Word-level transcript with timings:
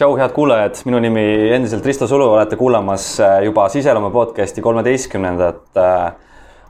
tšau, 0.00 0.14
head 0.16 0.32
kuulajad, 0.32 0.78
minu 0.88 0.96
nimi 1.04 1.22
endiselt 1.52 1.84
Risto 1.84 2.06
Sulu, 2.08 2.30
olete 2.32 2.56
kuulamas 2.56 3.04
äh, 3.20 3.42
juba 3.44 3.66
Siseloome 3.68 4.08
podcasti 4.10 4.62
kolmeteistkümnendat 4.64 5.76
äh, 5.76 6.12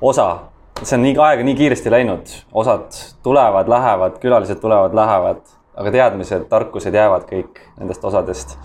osa. 0.01 0.39
see 0.83 0.97
on 0.97 1.05
nii 1.05 1.15
aega 1.21 1.45
nii 1.47 1.55
kiiresti 1.55 1.93
läinud, 1.93 2.33
osad 2.53 2.89
tulevad, 3.23 3.69
lähevad, 3.71 4.17
külalised 4.19 4.59
tulevad, 4.59 4.97
lähevad, 4.97 5.45
aga 5.77 5.93
teadmised, 5.95 6.49
tarkused 6.51 6.95
jäävad 6.95 7.29
kõik 7.31 7.63
nendest 7.79 8.05
osadest. 8.05 8.59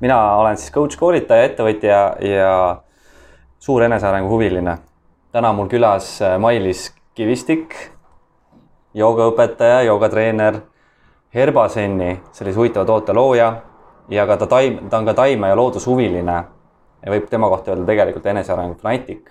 mina 0.00 0.16
olen 0.36 0.56
siis 0.56 0.72
coach, 0.72 0.96
koolitaja, 0.96 1.50
ettevõtja 1.50 2.00
ja 2.24 2.56
suur 3.60 3.84
enesearengu 3.84 4.32
huviline. 4.32 4.78
täna 5.32 5.52
mul 5.52 5.68
külas 5.68 6.22
äh, 6.22 6.38
Mailis 6.40 6.88
Kivistik, 7.14 7.76
joogaõpetaja, 8.94 9.82
joogatreener, 9.92 10.62
Herbasenni, 11.34 12.22
sellise 12.32 12.56
huvitava 12.56 12.86
toote 12.86 13.12
looja 13.12 13.54
ja 14.08 14.26
ka 14.26 14.36
ta 14.36 14.46
taim, 14.46 14.88
ta 14.90 14.98
on 14.98 15.06
ka 15.06 15.14
taime- 15.14 15.48
ja 15.48 15.56
loodushuviline 15.56 16.44
ja 17.06 17.12
võib 17.12 17.28
tema 17.30 17.48
kohta 17.48 17.70
öelda 17.70 17.86
tegelikult 17.86 18.26
enesearengu 18.26 18.78
fanatik. 18.82 19.30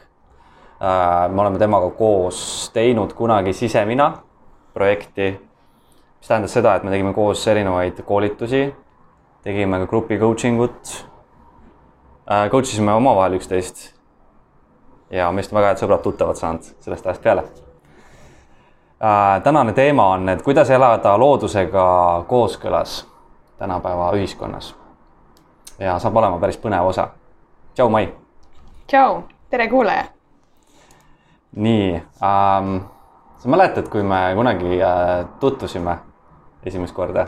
Äh, 0.82 1.30
me 1.32 1.42
oleme 1.42 1.60
temaga 1.60 1.90
koos 1.90 2.70
teinud 2.74 3.14
kunagi 3.14 3.54
Sisemina 3.54 4.14
projekti, 4.74 5.32
mis 6.20 6.28
tähendas 6.28 6.54
seda, 6.54 6.76
et 6.76 6.84
me 6.84 6.92
tegime 6.92 7.14
koos 7.14 7.48
erinevaid 7.48 8.02
koolitusi, 8.04 8.76
tegime 9.44 9.80
ka 9.80 9.86
grupi 9.88 10.20
coaching 10.20 10.62
ut, 10.62 11.06
äh, 12.32 12.50
coach 12.52 12.74
isime 12.74 12.94
omavahel 12.94 13.40
üksteist. 13.40 13.94
Ja 15.10 15.32
meist 15.32 15.54
on 15.54 15.62
väga 15.62 15.68
head 15.72 15.84
sõbrad-tuttavad 15.84 16.36
saanud 16.36 16.66
sellest 16.84 17.06
ajast 17.06 17.24
peale. 17.24 17.44
Äh, 19.00 19.42
tänane 19.44 19.74
teema 19.74 20.10
on, 20.16 20.30
et 20.30 20.42
kuidas 20.42 20.70
elada 20.70 21.18
loodusega 21.18 22.26
kooskõlas 22.28 23.06
tänapäeva 23.58 24.12
ühiskonnas. 24.12 24.76
ja 25.80 26.00
saab 26.00 26.16
olema 26.16 26.40
päris 26.40 26.58
põnev 26.58 26.86
osa. 26.86 27.08
tšau, 27.74 27.90
Mai. 27.90 28.14
tšau, 28.88 29.24
tere 29.50 29.68
kuulaja. 29.68 30.06
nii 31.56 31.94
ähm,, 31.96 32.78
sa 33.38 33.50
mäletad, 33.50 33.90
kui 33.90 34.04
me 34.04 34.32
kunagi 34.36 34.82
äh, 34.82 35.26
tutvusime 35.40 35.98
esimest 36.66 36.96
korda? 36.96 37.28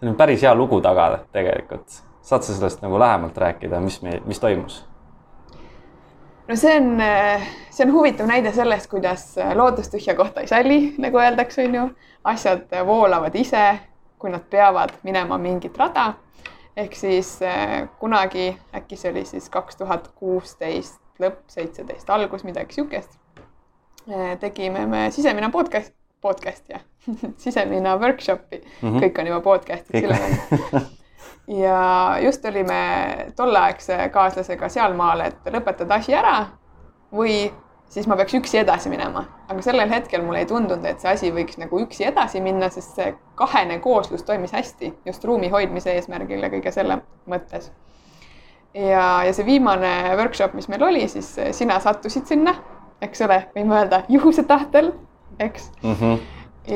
see 0.00 0.08
on 0.08 0.16
päris 0.16 0.42
hea 0.42 0.54
lugu 0.54 0.80
taga 0.80 1.18
tegelikult. 1.32 1.88
saad 2.22 2.42
sa 2.42 2.54
sellest 2.54 2.82
nagu 2.82 2.98
lähemalt 2.98 3.36
rääkida, 3.36 3.80
mis 3.80 4.02
me, 4.02 4.22
mis 4.26 4.40
toimus? 4.40 4.86
no 6.48 6.56
see 6.56 6.76
on, 6.76 6.96
see 7.70 7.86
on 7.86 7.92
huvitav 7.92 8.26
näide 8.26 8.52
sellest, 8.52 8.90
kuidas 8.90 9.36
loodus 9.54 9.88
tühja 9.88 10.16
kohta 10.16 10.40
ei 10.40 10.48
salli, 10.48 10.94
nagu 10.98 11.18
öeldakse, 11.18 11.64
on 11.64 11.74
ju. 11.74 11.90
asjad 12.24 12.84
voolavad 12.86 13.34
ise 13.34 13.89
kui 14.20 14.30
nad 14.30 14.44
peavad 14.50 14.92
minema 15.02 15.38
mingit 15.38 15.78
rada. 15.78 16.12
ehk 16.76 16.94
siis 16.94 17.40
äh, 17.42 17.88
kunagi, 17.98 18.52
äkki 18.74 18.96
see 18.96 19.10
oli 19.10 19.24
siis 19.24 19.48
kaks 19.50 19.76
tuhat 19.76 20.08
kuusteist 20.14 21.00
lõpp, 21.20 21.42
seitseteist 21.48 22.10
algus, 22.10 22.44
midagi 22.44 22.78
sihukest 22.78 23.18
äh,. 24.08 24.38
tegime 24.40 24.86
me 24.86 25.10
Sisemina 25.10 25.50
podcast, 25.50 25.92
podcast'i 26.20 26.72
jah 26.76 26.86
Sisemina 27.42 27.96
workshopi 27.98 28.62
mm, 28.62 28.88
-hmm. 28.88 29.02
kõik 29.04 29.20
on 29.20 29.26
juba 29.32 29.40
podcast'id 29.40 30.04
üle 30.04 30.86
ja 31.64 32.16
just 32.22 32.44
olime 32.44 33.26
tolleaegse 33.36 34.08
kaaslasega 34.12 34.68
sealmaal, 34.68 35.20
et 35.20 35.52
lõpetada 35.52 35.98
asi 35.98 36.14
ära 36.14 36.46
või 37.12 37.50
siis 37.90 38.06
ma 38.06 38.16
peaks 38.16 38.34
üksi 38.38 38.58
edasi 38.62 38.90
minema. 38.90 39.24
aga 39.48 39.62
sellel 39.62 39.90
hetkel 39.90 40.22
mulle 40.22 40.44
ei 40.44 40.46
tundunud, 40.46 40.84
et 40.86 41.02
see 41.02 41.10
asi 41.10 41.30
võiks 41.34 41.58
nagu 41.58 41.80
üksi 41.82 42.06
edasi 42.06 42.40
minna, 42.40 42.70
sest 42.70 42.98
see 42.98 43.14
kahene 43.38 43.80
kooslus 43.82 44.22
toimis 44.26 44.54
hästi 44.54 44.92
just 45.06 45.24
ruumi 45.24 45.50
hoidmise 45.50 45.94
eesmärgil 45.98 46.42
ja 46.42 46.50
kõige 46.52 46.72
selle 46.74 47.00
mõttes. 47.30 47.70
ja, 48.74 49.06
ja 49.26 49.32
see 49.34 49.46
viimane 49.46 49.94
workshop, 50.16 50.54
mis 50.54 50.68
meil 50.68 50.84
oli, 50.86 51.08
siis 51.08 51.32
sina 51.56 51.80
sattusid 51.80 52.30
sinna, 52.30 52.54
eks 53.02 53.26
ole, 53.26 53.42
võime 53.56 53.80
öelda 53.80 54.04
juhuse 54.08 54.46
tahtel, 54.46 54.92
eks 55.38 55.72
mm. 55.82 55.94
-hmm. 55.94 56.22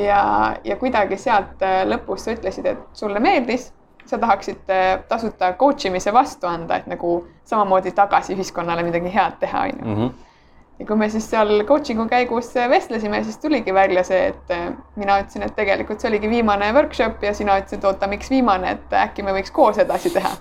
ja, 0.01 0.21
ja 0.63 0.75
kuidagi 0.75 1.17
sealt 1.17 1.63
äh, 1.63 1.83
lõpus 1.87 2.27
sa 2.27 2.35
ütlesid, 2.35 2.65
et 2.65 2.85
sulle 2.93 3.19
meeldis 3.19 3.71
sa 4.05 4.17
tahaksid 4.17 4.69
äh, 4.69 4.99
tasuta 5.07 5.53
coach 5.53 5.85
imise 5.85 6.13
vastu 6.13 6.47
anda, 6.47 6.75
et 6.75 6.87
nagu 6.87 7.17
samamoodi 7.45 7.91
tagasi 7.91 8.35
ühiskonnale 8.35 8.83
midagi 8.83 9.13
head 9.13 9.39
teha, 9.39 9.67
onju 9.71 9.85
mhm 9.85 10.24
ja 10.79 10.85
kui 10.85 10.97
me 10.99 11.07
siis 11.09 11.27
seal 11.29 11.63
coaching'u 11.67 12.07
käigus 12.11 12.51
vestlesime, 12.69 13.23
siis 13.23 13.37
tuligi 13.37 13.73
välja 13.73 14.03
see, 14.03 14.27
et 14.33 14.51
äh, 14.51 14.67
mina 14.95 15.19
ütlesin, 15.21 15.45
et 15.45 15.55
tegelikult 15.55 16.03
see 16.03 16.09
oligi 16.11 16.29
viimane 16.29 16.71
workshop 16.75 17.23
ja 17.23 17.33
sina 17.33 17.57
ütlesid, 17.61 17.85
oota, 17.87 18.09
miks 18.11 18.29
viimane, 18.31 18.75
et 18.75 18.95
äkki 19.05 19.23
me 19.23 19.35
võiks 19.35 19.53
koos 19.55 19.79
edasi 19.81 20.11
teha. 20.13 20.35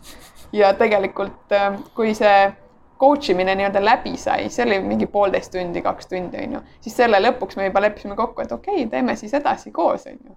ja 0.53 0.75
tegelikult, 0.79 1.53
äh, 1.53 1.79
kui 1.95 2.15
see 2.15 2.53
coach 3.01 3.31
imine 3.31 3.55
nii-öelda 3.59 3.83
läbi 3.85 4.17
sai, 4.19 4.49
see 4.51 4.65
oli 4.67 4.79
mingi 4.83 5.07
poolteist 5.11 5.53
tundi, 5.55 5.83
kaks 5.83 6.11
tundi, 6.11 6.41
on 6.47 6.59
ju, 6.59 6.63
siis 6.87 6.97
selle 7.03 7.21
lõpuks 7.23 7.59
me 7.59 7.69
juba 7.69 7.83
leppisime 7.87 8.17
kokku, 8.19 8.43
et 8.43 8.53
okei 8.53 8.81
okay,, 8.85 8.91
teeme 8.91 9.17
siis 9.19 9.35
edasi 9.35 9.71
koos, 9.75 10.07
on 10.11 10.19
ju. 10.19 10.37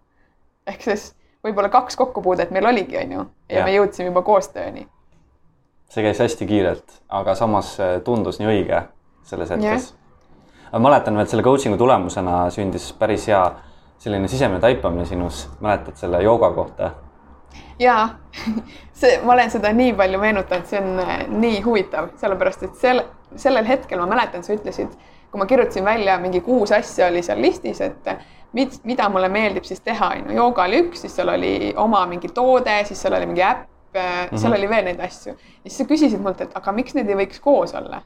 ehk 0.68 0.84
siis 0.90 1.12
võib-olla 1.46 1.70
kaks 1.74 1.98
kokkupuudet 1.98 2.52
meil 2.52 2.66
oligi, 2.70 2.98
on 3.02 3.18
ju, 3.18 3.26
ja 3.50 3.66
me 3.66 3.74
jõudsime 3.74 4.12
juba 4.12 4.22
koostööni. 4.26 4.88
see 5.90 6.04
käis 6.04 6.20
hästi 6.20 6.46
kiirelt, 6.46 7.02
aga 7.10 7.36
samas 7.36 7.78
äh, 7.80 7.98
tundus 8.04 8.42
nii 8.42 8.50
õige 8.54 8.84
selles 9.28 9.50
hetkes. 9.50 9.94
ma 10.72 10.80
mäletan, 10.90 11.20
et 11.20 11.30
selle 11.30 11.44
coaching'u 11.44 11.78
tulemusena 11.78 12.48
sündis 12.54 12.92
päris 13.00 13.28
hea 13.28 13.44
selline 14.00 14.28
sisemine 14.28 14.60
taipamine 14.60 15.06
sinus, 15.06 15.50
mäletad 15.60 15.96
selle 15.96 16.22
jooga 16.24 16.52
kohta? 16.54 16.92
jaa, 17.80 18.10
see, 19.00 19.20
ma 19.24 19.34
olen 19.34 19.52
seda 19.52 19.72
nii 19.74 19.94
palju 19.98 20.20
meenutanud, 20.22 20.66
see 20.70 20.82
on 20.82 21.04
äh, 21.04 21.20
nii 21.30 21.62
huvitav, 21.66 22.10
sellepärast 22.22 22.66
et 22.68 22.82
sel, 22.82 23.04
sellel 23.36 23.68
hetkel 23.68 24.02
ma 24.02 24.10
mäletan, 24.10 24.44
sa 24.44 24.56
ütlesid, 24.56 24.96
kui 25.32 25.42
ma 25.42 25.46
kirjutasin 25.50 25.86
välja 25.86 26.18
mingi 26.22 26.42
kuus 26.42 26.72
asja 26.76 27.12
oli 27.12 27.24
seal 27.26 27.42
listis, 27.42 27.82
et 27.86 28.12
mit, 28.58 28.80
mida 28.88 29.10
mulle 29.14 29.30
meeldib 29.30 29.66
siis 29.68 29.82
teha, 29.86 30.12
on 30.16 30.30
ju, 30.32 30.38
jooga 30.42 30.68
oli 30.68 30.84
üks, 30.86 31.04
siis 31.06 31.16
seal 31.20 31.34
oli 31.34 31.74
oma 31.78 32.06
mingi 32.10 32.32
toode, 32.34 32.80
siis 32.90 33.02
seal 33.02 33.18
oli 33.18 33.30
mingi 33.30 33.44
äpp 33.46 33.66
mm, 33.94 34.02
-hmm. 34.02 34.42
seal 34.42 34.58
oli 34.58 34.70
veel 34.70 34.86
neid 34.92 35.00
asju. 35.00 35.34
ja 35.34 35.70
siis 35.70 35.78
sa 35.78 35.90
küsisid 35.90 36.22
mult, 36.22 36.42
et 36.42 36.56
aga 36.56 36.72
miks 36.72 36.96
need 36.98 37.10
ei 37.10 37.20
võiks 37.26 37.42
koos 37.42 37.76
olla 37.76 38.02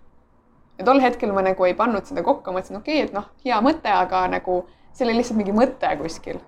ja 0.81 0.85
tol 0.85 1.01
hetkel 1.01 1.33
ma 1.35 1.43
nagu 1.45 1.67
ei 1.67 1.75
pannud 1.77 2.07
seda 2.09 2.23
kokku, 2.25 2.53
mõtlesin, 2.53 2.79
okei 2.81 3.01
okay,, 3.03 3.09
et 3.09 3.13
noh, 3.15 3.27
hea 3.45 3.59
mõte, 3.63 3.91
aga 3.93 4.25
nagu 4.31 4.63
see 4.91 5.05
oli 5.05 5.19
lihtsalt 5.19 5.39
mingi 5.39 5.53
mõte 5.55 5.91
kuskil. 6.01 6.41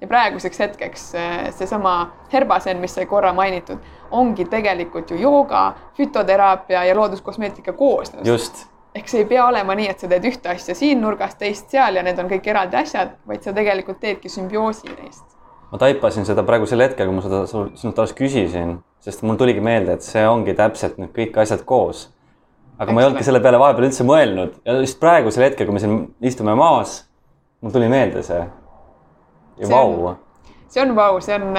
ja 0.00 0.08
praeguseks 0.10 0.58
hetkeks 0.60 1.02
äh, 1.14 1.32
seesama 1.54 1.94
Herbasen, 2.32 2.80
mis 2.82 2.96
sai 2.96 3.06
korra 3.06 3.32
mainitud, 3.32 3.78
ongi 4.10 4.44
tegelikult 4.50 5.10
ju 5.10 5.20
jooga, 5.20 5.74
fütoteraapia 5.96 6.84
ja 6.88 6.96
looduskosmeetika 6.96 7.72
koosnus. 7.72 8.26
just 8.26 8.66
ehk 8.94 9.08
see 9.10 9.24
ei 9.24 9.28
pea 9.28 9.46
olema 9.46 9.74
nii, 9.74 9.90
et 9.90 10.00
sa 10.00 10.08
teed 10.08 10.26
ühte 10.30 10.50
asja 10.52 10.74
siin 10.78 11.00
nurgas, 11.02 11.34
teist 11.38 11.70
seal 11.74 11.98
ja 11.98 12.02
need 12.06 12.18
on 12.18 12.28
kõik 12.30 12.46
eraldi 12.46 12.78
asjad, 12.78 13.16
vaid 13.26 13.42
sa 13.42 13.52
tegelikult 13.52 14.00
teedki 14.00 14.32
sümbioosi 14.32 14.90
neist. 14.96 15.24
ma 15.72 15.78
taipasin 15.82 16.24
seda 16.24 16.42
praegusel 16.46 16.80
hetkel, 16.86 17.10
kui 17.10 17.16
ma 17.16 17.24
seda 17.24 17.44
sinult 17.50 17.98
alles 17.98 18.16
küsisin, 18.16 18.78
sest 19.02 19.22
mul 19.26 19.36
tuligi 19.36 19.60
meelde, 19.60 19.98
et 19.98 20.06
see 20.06 20.22
ongi 20.28 20.54
täpselt 20.54 20.98
need 21.02 21.10
kõik 21.16 21.40
asjad 21.42 21.64
koos 21.66 22.08
aga 22.78 22.90
Eks 22.90 22.94
ma 22.94 23.00
ei 23.00 23.06
olnudki 23.08 23.26
selle 23.26 23.40
peale 23.44 23.60
vahepeal 23.62 23.88
üldse 23.88 24.06
mõelnud 24.06 24.60
ja 24.66 24.76
just 24.80 25.00
praegusel 25.02 25.46
hetkel, 25.46 25.68
kui 25.68 25.76
me 25.76 25.82
siin 25.82 25.98
istume 26.26 26.54
maas, 26.58 27.02
mul 27.62 27.74
tuli 27.74 27.88
meelde 27.92 28.22
see. 28.26 28.44
ja 29.62 29.70
vau. 29.70 30.14
see 30.68 30.82
on 30.82 30.94
vau, 30.96 31.18
see 31.22 31.38
on, 31.38 31.58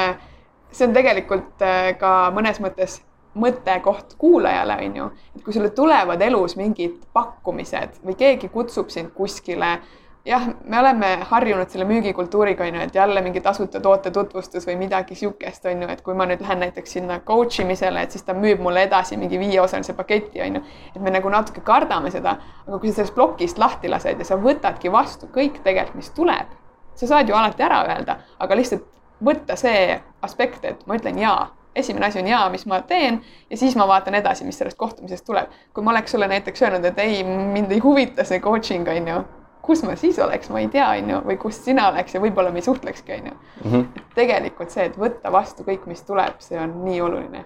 see 0.71 0.87
on 0.87 0.95
tegelikult 0.95 1.63
äh, 1.63 1.93
ka 1.99 2.15
mõnes 2.35 2.59
mõttes 2.63 2.99
mõttekoht 3.35 4.15
kuulajale, 4.17 4.77
on 4.87 4.95
ju, 4.95 5.05
et 5.35 5.43
kui 5.43 5.53
sulle 5.55 5.69
tulevad 5.75 6.21
elus 6.23 6.55
mingid 6.59 7.01
pakkumised 7.13 7.99
või 8.05 8.15
keegi 8.19 8.47
kutsub 8.51 8.91
sind 8.93 9.11
kuskile 9.15 9.77
jah, 10.25 10.47
me 10.63 10.79
oleme 10.79 11.09
harjunud 11.29 11.69
selle 11.69 11.85
müügikultuuriga, 11.85 12.65
on 12.65 12.75
ju, 12.75 12.81
et 12.81 12.95
jälle 12.95 13.21
mingi 13.21 13.41
tasuta 13.41 13.79
toote 13.81 14.11
tutvustus 14.11 14.65
või 14.67 14.75
midagi 14.79 15.15
sihukest, 15.15 15.65
on 15.69 15.83
ju, 15.85 15.89
et 15.91 16.01
kui 16.05 16.17
ma 16.17 16.25
nüüd 16.29 16.41
lähen 16.41 16.63
näiteks 16.65 16.97
sinna 16.97 17.19
coach 17.27 17.61
imisele, 17.61 18.01
et 18.01 18.15
siis 18.15 18.25
ta 18.25 18.33
müüb 18.33 18.61
mulle 18.63 18.85
edasi 18.87 19.17
mingi 19.21 19.39
viieosalise 19.39 19.93
paketi, 19.93 20.41
on 20.41 20.59
ju. 20.59 20.63
et 20.95 21.01
me 21.01 21.13
nagu 21.13 21.29
natuke 21.29 21.61
kardame 21.65 22.11
seda, 22.11 22.37
aga 22.67 22.79
kui 22.79 22.89
sa 22.89 23.01
sellest 23.01 23.15
plokist 23.15 23.61
lahti 23.61 23.91
lased 23.91 24.19
ja 24.19 24.27
sa 24.27 24.39
võtadki 24.41 24.91
vastu 24.91 25.29
kõik 25.35 25.61
tegelikult, 25.63 26.01
mis 26.01 26.09
tuleb, 26.15 26.57
sa 26.95 27.11
saad 27.11 27.29
ju 27.29 27.35
alati 27.35 27.63
ära 27.63 27.83
öelda, 27.85 28.17
aga 28.39 28.57
lihtsalt 28.57 28.89
võtta 29.23 29.55
see 29.59 30.01
aspekt, 30.25 30.65
et 30.65 30.81
ma 30.87 30.97
ütlen 30.97 31.21
jaa 31.21 31.53
esimene 31.75 32.05
asi 32.07 32.19
on 32.21 32.27
jaa, 32.27 32.49
mis 32.49 32.63
ma 32.71 32.79
teen 32.87 33.17
ja 33.49 33.57
siis 33.59 33.75
ma 33.75 33.87
vaatan 33.87 34.15
edasi, 34.15 34.45
mis 34.47 34.57
sellest 34.57 34.77
kohtumisest 34.79 35.25
tuleb. 35.27 35.51
kui 35.73 35.83
ma 35.83 35.91
oleks 35.91 36.11
sulle 36.11 36.27
näiteks 36.31 36.61
öelnud, 36.63 36.85
et 36.87 36.99
ei, 36.99 37.23
mind 37.23 37.71
ei 37.71 37.79
huvita 37.83 38.23
see 38.23 38.39
coaching 38.39 38.87
on 38.87 39.07
ju, 39.11 39.17
kus 39.65 39.83
ma 39.83 39.95
siis 39.99 40.19
oleks, 40.21 40.49
ma 40.53 40.61
ei 40.61 40.69
tea, 40.71 40.87
on 40.99 41.09
ju, 41.09 41.19
või 41.29 41.37
kus 41.41 41.59
sina 41.65 41.89
oleks 41.91 42.15
ja 42.15 42.21
võib-olla 42.23 42.53
me 42.53 42.61
ei 42.61 42.67
suhtlekski, 42.67 43.19
on 43.19 43.31
ju. 43.31 43.35
Mhm. 43.63 44.05
tegelikult 44.15 44.71
see, 44.71 44.87
et 44.89 44.97
võtta 44.99 45.31
vastu 45.33 45.65
kõik, 45.67 45.87
mis 45.89 46.01
tuleb, 46.05 46.39
see 46.39 46.59
on 46.59 46.81
nii 46.85 47.01
oluline. 47.01 47.45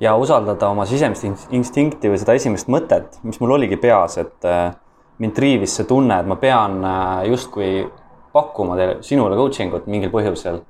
ja 0.00 0.14
usaldada 0.20 0.68
oma 0.68 0.84
sisemist 0.86 1.48
instinkti 1.50 2.10
või 2.12 2.18
seda 2.20 2.34
esimest 2.36 2.68
mõtet, 2.68 3.18
mis 3.22 3.40
mul 3.40 3.54
oligi 3.56 3.76
peas, 3.80 4.18
et 4.20 4.44
äh, 4.44 4.74
mind 5.18 5.32
triivis 5.32 5.76
see 5.78 5.88
tunne, 5.88 6.20
et 6.20 6.28
ma 6.28 6.36
pean 6.36 6.84
äh, 6.84 7.24
justkui 7.30 7.88
pakkuma 8.32 8.76
teile, 8.76 8.98
sinule 9.06 9.36
coaching 9.36 9.74
ut 9.74 9.86
mingil 9.86 10.12
põhjusel. 10.12 10.62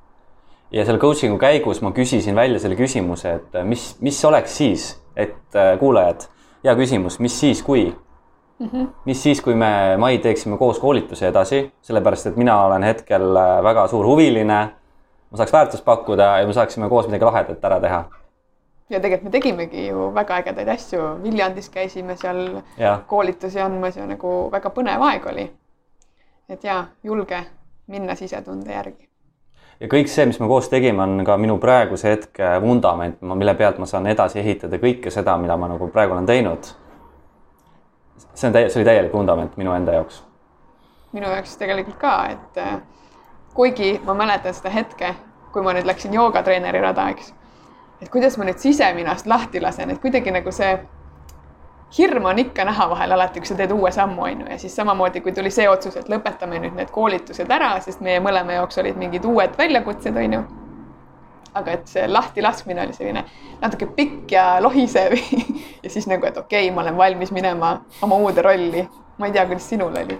ja 0.73 0.85
selle 0.89 0.99
coaching'u 0.99 1.37
käigus 1.39 1.83
ma 1.83 1.91
küsisin 1.93 2.35
välja 2.35 2.59
selle 2.63 2.77
küsimuse, 2.79 3.35
et 3.41 3.59
mis, 3.69 3.97
mis 4.01 4.25
oleks 4.25 4.57
siis, 4.57 4.87
et 5.17 5.59
äh, 5.59 5.75
kuulajad, 5.79 6.29
hea 6.65 6.75
küsimus, 6.79 7.19
mis 7.21 7.35
siis, 7.41 7.63
kui 7.63 7.91
mm? 8.62 8.70
-hmm. 8.73 8.88
mis 9.05 9.23
siis, 9.23 9.41
kui 9.41 9.55
me, 9.55 9.97
Mai, 9.99 10.19
teeksime 10.19 10.59
koos 10.59 10.79
koolitusi 10.79 11.26
edasi, 11.26 11.73
sellepärast 11.82 12.26
et 12.26 12.37
mina 12.37 12.62
olen 12.64 12.82
hetkel 12.82 13.37
äh, 13.37 13.62
väga 13.64 13.87
suur 13.88 14.06
huviline. 14.06 14.69
ma 15.31 15.37
saaks 15.37 15.53
väärtust 15.53 15.85
pakkuda 15.85 16.38
ja 16.38 16.47
me 16.47 16.53
saaksime 16.53 16.88
koos 16.88 17.06
midagi 17.06 17.25
lahedat 17.25 17.64
ära 17.64 17.81
teha 17.81 18.05
ja 18.93 19.00
tegelikult 19.00 19.25
me 19.25 19.31
tegimegi 19.31 19.87
ju 19.87 20.11
väga 20.14 20.37
ägedaid 20.43 20.69
asju, 20.69 21.00
Viljandis 21.23 21.70
käisime 21.73 22.17
seal 22.17 22.61
ja. 22.79 22.99
koolitusi 23.06 23.61
andmas 23.61 23.97
ja 23.97 24.06
nagu 24.06 24.50
väga 24.53 24.70
põnev 24.75 25.03
aeg 25.09 25.26
oli. 25.32 25.50
et 26.49 26.64
ja 26.64 26.85
julge 27.03 27.41
minna 27.87 28.14
sisetunde 28.14 28.73
järgi. 28.73 29.09
ja 29.81 29.88
kõik 29.88 30.11
see, 30.12 30.26
mis 30.26 30.41
me 30.41 30.47
koos 30.47 30.69
tegime, 30.69 31.03
on 31.03 31.25
ka 31.25 31.37
minu 31.37 31.56
praeguse 31.59 32.11
hetke 32.11 32.53
vundament, 32.61 33.20
mille 33.23 33.55
pealt 33.55 33.79
ma 33.79 33.87
saan 33.87 34.06
edasi 34.06 34.38
ehitada 34.38 34.79
kõike 34.79 35.11
seda, 35.11 35.37
mida 35.38 35.56
ma 35.56 35.73
nagu 35.73 35.88
praegu 35.88 36.12
olen 36.12 36.26
teinud. 36.26 36.75
See 38.35 38.49
on 38.49 38.55
täie-, 38.55 38.71
see 38.71 38.81
oli 38.81 38.89
täielik 38.89 39.13
vundament 39.13 39.57
minu 39.57 39.75
enda 39.75 39.99
jaoks. 39.99 40.23
minu 41.13 41.29
jaoks 41.29 41.57
tegelikult 41.61 41.99
ka, 42.01 42.17
et 42.33 42.59
äh, 42.59 42.81
kuigi 43.55 44.01
ma 44.05 44.15
mäletan 44.15 44.55
seda 44.55 44.73
hetke, 44.73 45.15
kui 45.53 45.63
ma 45.63 45.75
nüüd 45.77 45.87
läksin 45.87 46.15
joogatreeneri 46.15 46.81
rada, 46.81 47.09
eks 47.13 47.35
et 48.03 48.11
kuidas 48.11 48.37
ma 48.39 48.49
nüüd 48.49 48.59
siseminast 48.59 49.27
lahti 49.31 49.61
lasen, 49.63 49.91
et 49.91 50.01
kuidagi 50.03 50.35
nagu 50.35 50.53
see 50.55 50.73
hirm 51.99 52.25
on 52.25 52.39
ikka 52.41 52.65
näha 52.65 52.89
vahel 52.91 53.15
alati, 53.15 53.41
kui 53.41 53.51
sa 53.51 53.57
teed 53.59 53.73
uue 53.75 53.93
sammu, 53.93 54.25
on 54.27 54.41
ju, 54.43 54.49
ja 54.51 54.59
siis 54.59 54.75
samamoodi, 54.77 55.21
kui 55.21 55.33
tuli 55.37 55.53
see 55.55 55.69
otsus, 55.69 55.97
et 56.01 56.09
lõpetame 56.11 56.59
nüüd 56.63 56.79
need 56.79 56.91
koolitused 56.91 57.51
ära, 57.53 57.75
sest 57.85 58.01
meie 58.03 58.21
mõlema 58.25 58.59
jaoks 58.59 58.81
olid 58.83 58.99
mingid 58.99 59.29
uued 59.29 59.55
väljakutsed, 59.59 60.17
on 60.17 60.39
ju. 60.39 60.43
Aga 61.54 61.76
et 61.76 61.87
see 61.90 62.08
lahtilaskmine 62.08 62.87
oli 62.87 62.96
selline 62.96 63.25
natuke 63.60 63.87
pikk 63.96 64.32
ja 64.32 64.46
lohisev 64.62 65.16
ja 65.84 65.90
siis 65.90 66.06
nagu, 66.10 66.26
et 66.26 66.37
okei 66.37 66.66
okay,, 66.66 66.75
ma 66.75 66.84
olen 66.84 66.96
valmis 66.96 67.32
minema 67.32 67.76
oma 68.02 68.16
uude 68.16 68.43
rolli. 68.43 68.88
ma 69.19 69.26
ei 69.26 69.32
tea, 69.32 69.46
kuidas 69.46 69.69
sinul 69.69 69.93
oli 70.04 70.19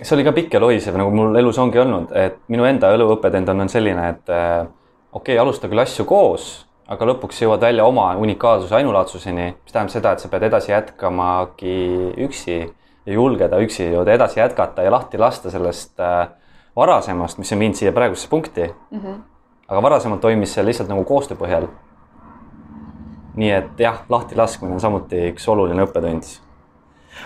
see 0.00 0.16
oli 0.16 0.24
ka 0.24 0.32
pikk 0.32 0.54
ja 0.56 0.60
lohisev, 0.60 0.96
nagu 0.96 1.12
mul 1.12 1.36
elus 1.36 1.58
ongi 1.58 1.78
olnud, 1.78 2.12
et 2.16 2.40
minu 2.48 2.64
enda 2.64 2.88
eluõppetund 2.96 3.52
on 3.52 3.68
selline, 3.68 4.08
et 4.08 4.32
äh, 4.32 4.66
okei 5.12 5.34
okay,, 5.34 5.38
alusta 5.42 5.68
küll 5.68 5.82
asju 5.82 6.08
koos 6.08 6.50
aga 6.90 7.06
lõpuks 7.12 7.38
jõuad 7.44 7.62
välja 7.62 7.86
oma 7.86 8.08
unikaalsuse 8.18 8.74
ainulaadsuseni, 8.80 9.46
mis 9.54 9.72
tähendab 9.74 9.92
seda, 9.94 10.12
et 10.14 10.22
sa 10.22 10.30
pead 10.30 10.46
edasi 10.48 10.72
jätkamagi 10.72 11.74
üksi 12.26 12.56
ja 12.58 13.14
julgeda 13.14 13.60
üksi 13.62 13.86
jõuda 13.92 14.16
edasi 14.16 14.40
jätkata 14.40 14.82
ja 14.86 14.92
lahti 14.92 15.20
lasta 15.20 15.52
sellest 15.54 16.02
äh, 16.02 16.32
varasemast, 16.76 17.38
mis 17.38 17.52
on 17.54 17.62
viinud 17.62 17.78
siia 17.78 17.94
praegusesse 17.94 18.30
punkti 18.30 18.66
mm. 18.66 18.98
-hmm. 18.98 19.20
Aga 19.70 19.82
varasemalt 19.82 20.20
toimis 20.20 20.54
see 20.54 20.64
lihtsalt 20.66 20.90
nagu 20.90 21.04
koostöö 21.06 21.38
põhjal. 21.38 21.68
nii 23.40 23.50
et 23.54 23.78
jah, 23.80 24.02
lahtilaskmine 24.10 24.74
on 24.74 24.80
samuti 24.82 25.28
üks 25.30 25.46
oluline 25.48 25.86
õppetund. 25.86 26.26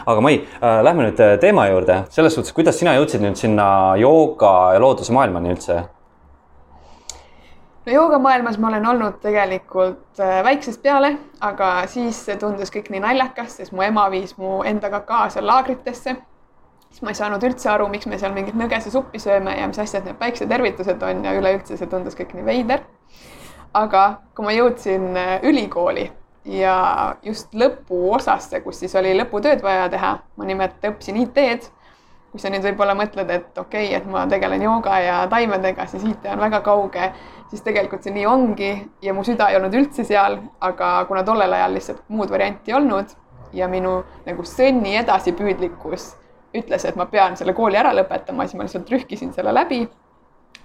aga 0.07 0.21
Mai 0.21 0.37
äh,, 0.37 0.83
lähme 0.85 1.09
nüüd 1.09 1.21
äh, 1.21 1.39
teema 1.41 1.67
juurde, 1.73 2.05
selles 2.11 2.35
suhtes, 2.35 2.53
kuidas 2.53 2.79
sina 2.79 2.95
jõudsid 2.99 3.25
nüüd 3.25 3.41
sinna 3.41 3.97
jooga 3.97 4.75
ja 4.75 4.81
looduse 4.81 5.13
maailmani 5.13 5.55
üldse 5.57 5.85
no 7.87 7.93
joogamaailmas 7.93 8.59
ma 8.59 8.69
olen 8.69 8.87
olnud 8.87 9.19
tegelikult 9.23 10.21
äh, 10.21 10.45
väiksest 10.45 10.83
peale, 10.83 11.17
aga 11.41 11.87
siis 11.91 12.21
see 12.27 12.37
tundus 12.41 12.73
kõik 12.73 12.91
nii 12.93 13.03
naljakas, 13.05 13.59
sest 13.59 13.73
mu 13.77 13.85
ema 13.85 14.07
viis 14.13 14.37
mu 14.41 14.63
endaga 14.65 15.01
kaasa 15.05 15.45
laagritesse. 15.45 16.17
Siis 16.95 17.03
ma 17.03 17.11
ei 17.11 17.19
saanud 17.19 17.43
üldse 17.43 17.71
aru, 17.73 17.89
miks 17.91 18.07
me 18.07 18.19
seal 18.21 18.35
mingit 18.37 18.55
nõgesesuppi 18.55 19.19
sööme 19.19 19.57
ja 19.59 19.67
mis 19.67 19.81
asjad 19.83 20.07
need 20.07 20.19
päiksetervitused 20.21 21.03
on 21.03 21.25
ja 21.27 21.35
üleüldse 21.35 21.79
see 21.79 21.91
tundus 21.91 22.15
kõik 22.19 22.37
nii 22.39 22.47
veider. 22.47 22.85
aga 23.75 24.03
kui 24.35 24.47
ma 24.47 24.53
jõudsin 24.55 25.17
äh, 25.19 25.41
ülikooli 25.43 26.11
ja 26.47 27.17
just 27.23 27.55
lõpuosasse, 27.55 28.61
kus 28.63 28.79
siis 28.79 28.95
oli 28.95 29.17
lõputööd 29.19 29.63
vaja 29.63 29.89
teha, 29.91 30.19
ma 30.37 30.45
nimelt 30.47 30.85
õppisin 30.85 31.19
IT-d 31.25 31.73
kui 32.35 32.43
sa 32.43 32.51
nüüd 32.51 32.65
võib-olla 32.67 32.97
mõtled, 32.99 33.29
et 33.31 33.59
okei 33.59 33.89
okay,, 33.89 33.97
et 33.99 34.07
ma 34.11 34.25
tegelen 34.27 34.63
jooga 34.63 34.97
ja 34.99 35.19
taimedega, 35.31 35.87
siis 35.87 36.03
IT 36.03 36.27
on 36.33 36.41
väga 36.43 36.61
kauge 36.67 37.13
siis 37.51 37.63
tegelikult 37.63 38.03
see 38.03 38.15
nii 38.15 38.27
ongi 38.27 38.71
ja 39.03 39.15
mu 39.15 39.23
süda 39.27 39.49
ei 39.51 39.59
olnud 39.59 39.75
üldse 39.79 40.05
seal, 40.07 40.41
aga 40.61 40.91
kuna 41.09 41.23
tollel 41.27 41.53
ajal 41.55 41.77
lihtsalt 41.77 42.03
muud 42.09 42.33
varianti 42.33 42.73
ei 42.73 42.79
olnud 42.79 43.15
ja 43.55 43.69
minu 43.71 44.01
nagu 44.27 44.47
sõnni 44.49 44.97
edasipüüdlikkus 44.99 46.09
ütles, 46.55 46.85
et 46.85 46.97
ma 46.97 47.07
pean 47.11 47.37
selle 47.37 47.55
kooli 47.57 47.79
ära 47.79 47.93
lõpetama, 47.97 48.47
siis 48.47 48.59
ma 48.59 48.67
lihtsalt 48.67 48.91
rühkisin 48.91 49.33
selle 49.35 49.55
läbi. 49.55 49.89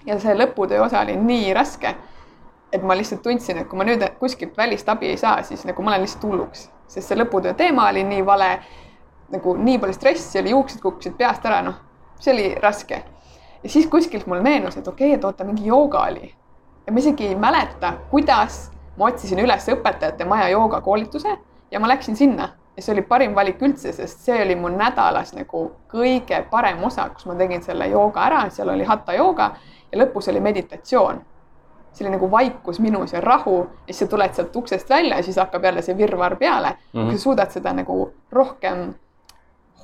ja 0.06 0.16
see 0.20 0.34
lõputöö 0.36 0.80
osa 0.86 1.02
oli 1.02 1.16
nii 1.20 1.54
raske, 1.54 1.96
et 2.72 2.84
ma 2.84 2.96
lihtsalt 2.96 3.22
tundsin, 3.24 3.58
et 3.58 3.68
kui 3.68 3.78
ma 3.78 3.84
nüüd 3.84 4.06
kuskilt 4.20 4.58
välist 4.58 4.90
abi 4.90 5.10
ei 5.10 5.18
saa, 5.18 5.44
siis 5.44 5.66
nagu 5.66 5.84
ma 5.84 5.92
olen 5.92 6.06
lihtsalt 6.06 6.24
hulluks, 6.24 6.70
sest 6.88 7.08
see 7.08 7.20
lõputöö 7.20 7.54
teema 7.58 7.90
oli 7.90 8.04
nii 8.08 8.26
vale, 8.26 8.50
nagu 9.34 9.56
nii 9.58 9.80
palju 9.80 9.98
stressi 9.98 10.40
oli, 10.40 10.56
juuksed 10.56 10.82
kukkusid 10.82 11.18
peast 11.18 11.46
ära, 11.46 11.62
noh, 11.66 11.82
see 12.20 12.34
oli 12.34 12.50
raske. 12.64 13.04
ja 13.64 13.70
siis 13.70 13.88
kuskilt 13.88 14.28
mul 14.28 14.42
meenus, 14.42 14.78
et 14.78 14.88
okei 14.88 15.10
okay,, 15.10 15.18
et 15.20 15.26
oota, 15.26 15.44
mingi 15.44 15.68
jooga 15.68 16.06
oli 16.08 16.34
ja 16.90 16.94
ma 16.94 17.00
isegi 17.00 17.28
ei 17.28 17.36
mäleta, 17.36 17.94
kuidas 18.10 18.72
ma 18.98 19.06
otsisin 19.06 19.40
üles 19.44 19.68
õpetajate 19.70 20.26
maja 20.26 20.48
joogakoolituse 20.50 21.36
ja 21.72 21.80
ma 21.80 21.88
läksin 21.92 22.16
sinna 22.18 22.48
ja 22.80 22.84
see 22.84 22.94
oli 22.94 23.02
parim 23.04 23.34
valik 23.36 23.60
üldse, 23.62 23.92
sest 23.92 24.22
see 24.24 24.38
oli 24.40 24.56
mu 24.56 24.70
nädalas 24.72 25.34
nagu 25.36 25.66
kõige 25.92 26.38
parem 26.52 26.80
osa, 26.88 27.10
kus 27.12 27.26
ma 27.28 27.36
tegin 27.36 27.64
selle 27.66 27.90
jooga 27.92 28.24
ära, 28.24 28.46
seal 28.56 28.72
oli 28.72 28.86
hatta 28.88 29.18
jooga 29.18 29.50
ja 29.92 30.00
lõpus 30.00 30.30
oli 30.32 30.40
meditatsioon. 30.40 31.20
see 31.92 32.06
oli 32.06 32.14
nagu 32.14 32.32
vaikus 32.32 32.80
minus 32.80 33.14
ja 33.14 33.22
rahu 33.22 33.58
ja 33.60 33.94
siis 33.94 34.00
sa 34.00 34.08
tuled 34.08 34.34
sealt 34.34 34.56
uksest 34.56 34.90
välja 34.90 35.18
ja 35.18 35.24
siis 35.24 35.38
hakkab 35.42 35.64
jälle 35.64 35.82
see 35.82 35.98
virvarr 35.98 36.36
peale 36.36 36.70
mm. 36.94 37.02
-hmm. 37.02 37.12
sa 37.12 37.18
suudad 37.18 37.52
seda 37.52 37.74
nagu 37.74 38.14
rohkem 38.32 38.94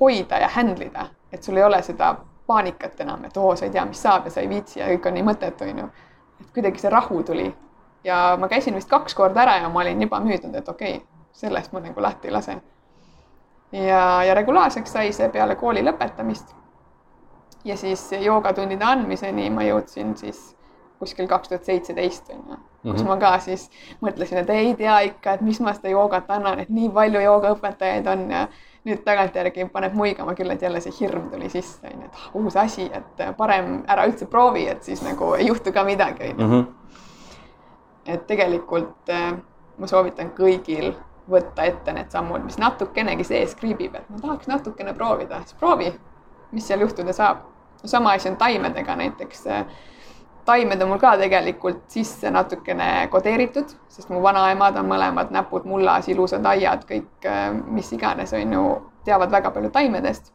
hoida 0.00 0.38
ja 0.38 0.48
handle 0.48 0.84
ida, 0.84 1.06
et 1.32 1.42
sul 1.42 1.56
ei 1.56 1.64
ole 1.64 1.82
seda 1.82 2.16
paanikat 2.46 3.00
enam, 3.00 3.24
et 3.24 3.36
oo, 3.36 3.56
sa 3.56 3.64
ei 3.64 3.70
tea, 3.70 3.84
mis 3.84 4.02
saab 4.02 4.24
ja 4.24 4.30
sa 4.30 4.40
ei 4.40 4.48
viitsi 4.48 4.80
ja 4.80 4.86
kõik 4.86 5.08
on 5.08 5.14
nii 5.14 5.22
mõttetu, 5.22 5.64
onju 5.64 5.88
et 6.40 6.50
kuidagi 6.54 6.78
see 6.78 6.90
rahu 6.90 7.22
tuli 7.22 7.54
ja 8.04 8.36
ma 8.40 8.48
käisin 8.48 8.74
vist 8.74 8.88
kaks 8.88 9.14
korda 9.14 9.42
ära 9.42 9.56
ja 9.56 9.68
ma 9.68 9.80
olin 9.80 10.02
juba 10.02 10.20
müüdud, 10.20 10.54
et 10.54 10.68
okei 10.68 10.96
okay,, 10.96 11.06
sellest 11.32 11.72
ma 11.72 11.80
nagu 11.80 12.02
lahti 12.02 12.28
ei 12.28 12.32
lase. 12.32 12.56
Ja, 13.72 14.02
ja 14.24 14.34
regulaarseks 14.34 14.92
sai 14.92 15.12
see 15.12 15.28
peale 15.28 15.56
kooli 15.56 15.84
lõpetamist. 15.84 16.54
ja 17.64 17.76
siis 17.76 18.12
joogatundide 18.12 18.84
andmiseni 18.84 19.50
ma 19.50 19.64
jõudsin 19.66 20.16
siis 20.16 20.56
kuskil 20.98 21.26
kaks 21.28 21.48
tuhat 21.48 21.64
seitseteist 21.64 22.30
on 22.30 22.44
ju, 22.50 22.56
kus 22.92 23.02
mhm. 23.02 23.08
ma 23.08 23.16
ka 23.20 23.32
siis 23.44 23.66
mõtlesin, 24.00 24.40
et 24.42 24.50
ei 24.50 24.72
tea 24.78 25.00
ikka, 25.10 25.36
et 25.36 25.44
mis 25.44 25.60
ma 25.60 25.74
seda 25.76 25.92
joogat 25.92 26.30
annan, 26.32 26.62
et 26.62 26.70
nii 26.72 26.88
palju 26.94 27.20
joogaõpetajaid 27.20 28.08
on 28.12 28.24
ja 28.32 28.46
nüüd 28.86 29.02
tagantjärgi 29.04 29.66
paneb 29.74 29.96
muigama 29.98 30.34
küll, 30.38 30.50
et 30.54 30.62
jälle 30.62 30.80
see 30.80 30.94
hirm 31.00 31.28
tuli 31.30 31.50
sisse, 31.52 31.82
on 31.90 32.06
ju, 32.06 32.08
et 32.08 32.20
ah, 32.20 32.30
uus 32.38 32.56
asi, 32.60 32.86
et 32.94 33.24
parem 33.36 33.80
ära 33.90 34.06
üldse 34.08 34.28
proovi, 34.30 34.66
et 34.70 34.86
siis 34.86 35.02
nagu 35.04 35.34
ei 35.34 35.50
juhtu 35.50 35.74
ka 35.74 35.84
midagi, 35.84 36.32
on 36.32 36.40
ju. 36.40 36.46
Mhm. 36.46 36.64
et 38.06 38.26
tegelikult 38.26 39.10
äh, 39.10 39.32
ma 39.78 39.86
soovitan 39.90 40.30
kõigil 40.36 40.92
võtta 41.30 41.66
ette 41.66 41.92
need 41.92 42.10
sammud, 42.10 42.44
mis 42.44 42.58
natukenegi 42.58 43.24
sees 43.24 43.54
kriibib, 43.58 43.94
et 43.94 44.08
ma 44.10 44.20
tahaks 44.22 44.48
natukene 44.50 44.94
proovida, 44.94 45.40
siis 45.42 45.58
proovi, 45.58 45.90
mis 46.52 46.66
seal 46.66 46.80
juhtuda 46.80 47.12
saab. 47.12 47.44
sama 47.84 48.12
asi 48.12 48.28
on 48.28 48.36
taimedega 48.36 48.96
näiteks 48.96 49.46
taimed 50.46 50.82
on 50.82 50.88
mul 50.88 50.98
ka 50.98 51.16
tegelikult 51.18 51.82
sisse 51.90 52.30
natukene 52.30 53.08
kodeeritud, 53.10 53.72
sest 53.88 54.10
mu 54.14 54.22
vanaemad 54.22 54.78
on 54.78 54.88
mõlemad 54.90 55.32
näpud 55.34 55.66
mullas, 55.68 56.08
ilusad 56.08 56.46
aiad, 56.46 56.84
kõik 56.88 57.28
mis 57.66 57.90
iganes, 57.92 58.34
on 58.36 58.54
ju, 58.54 58.66
teavad 59.04 59.34
väga 59.34 59.50
palju 59.50 59.70
taimedest. 59.74 60.32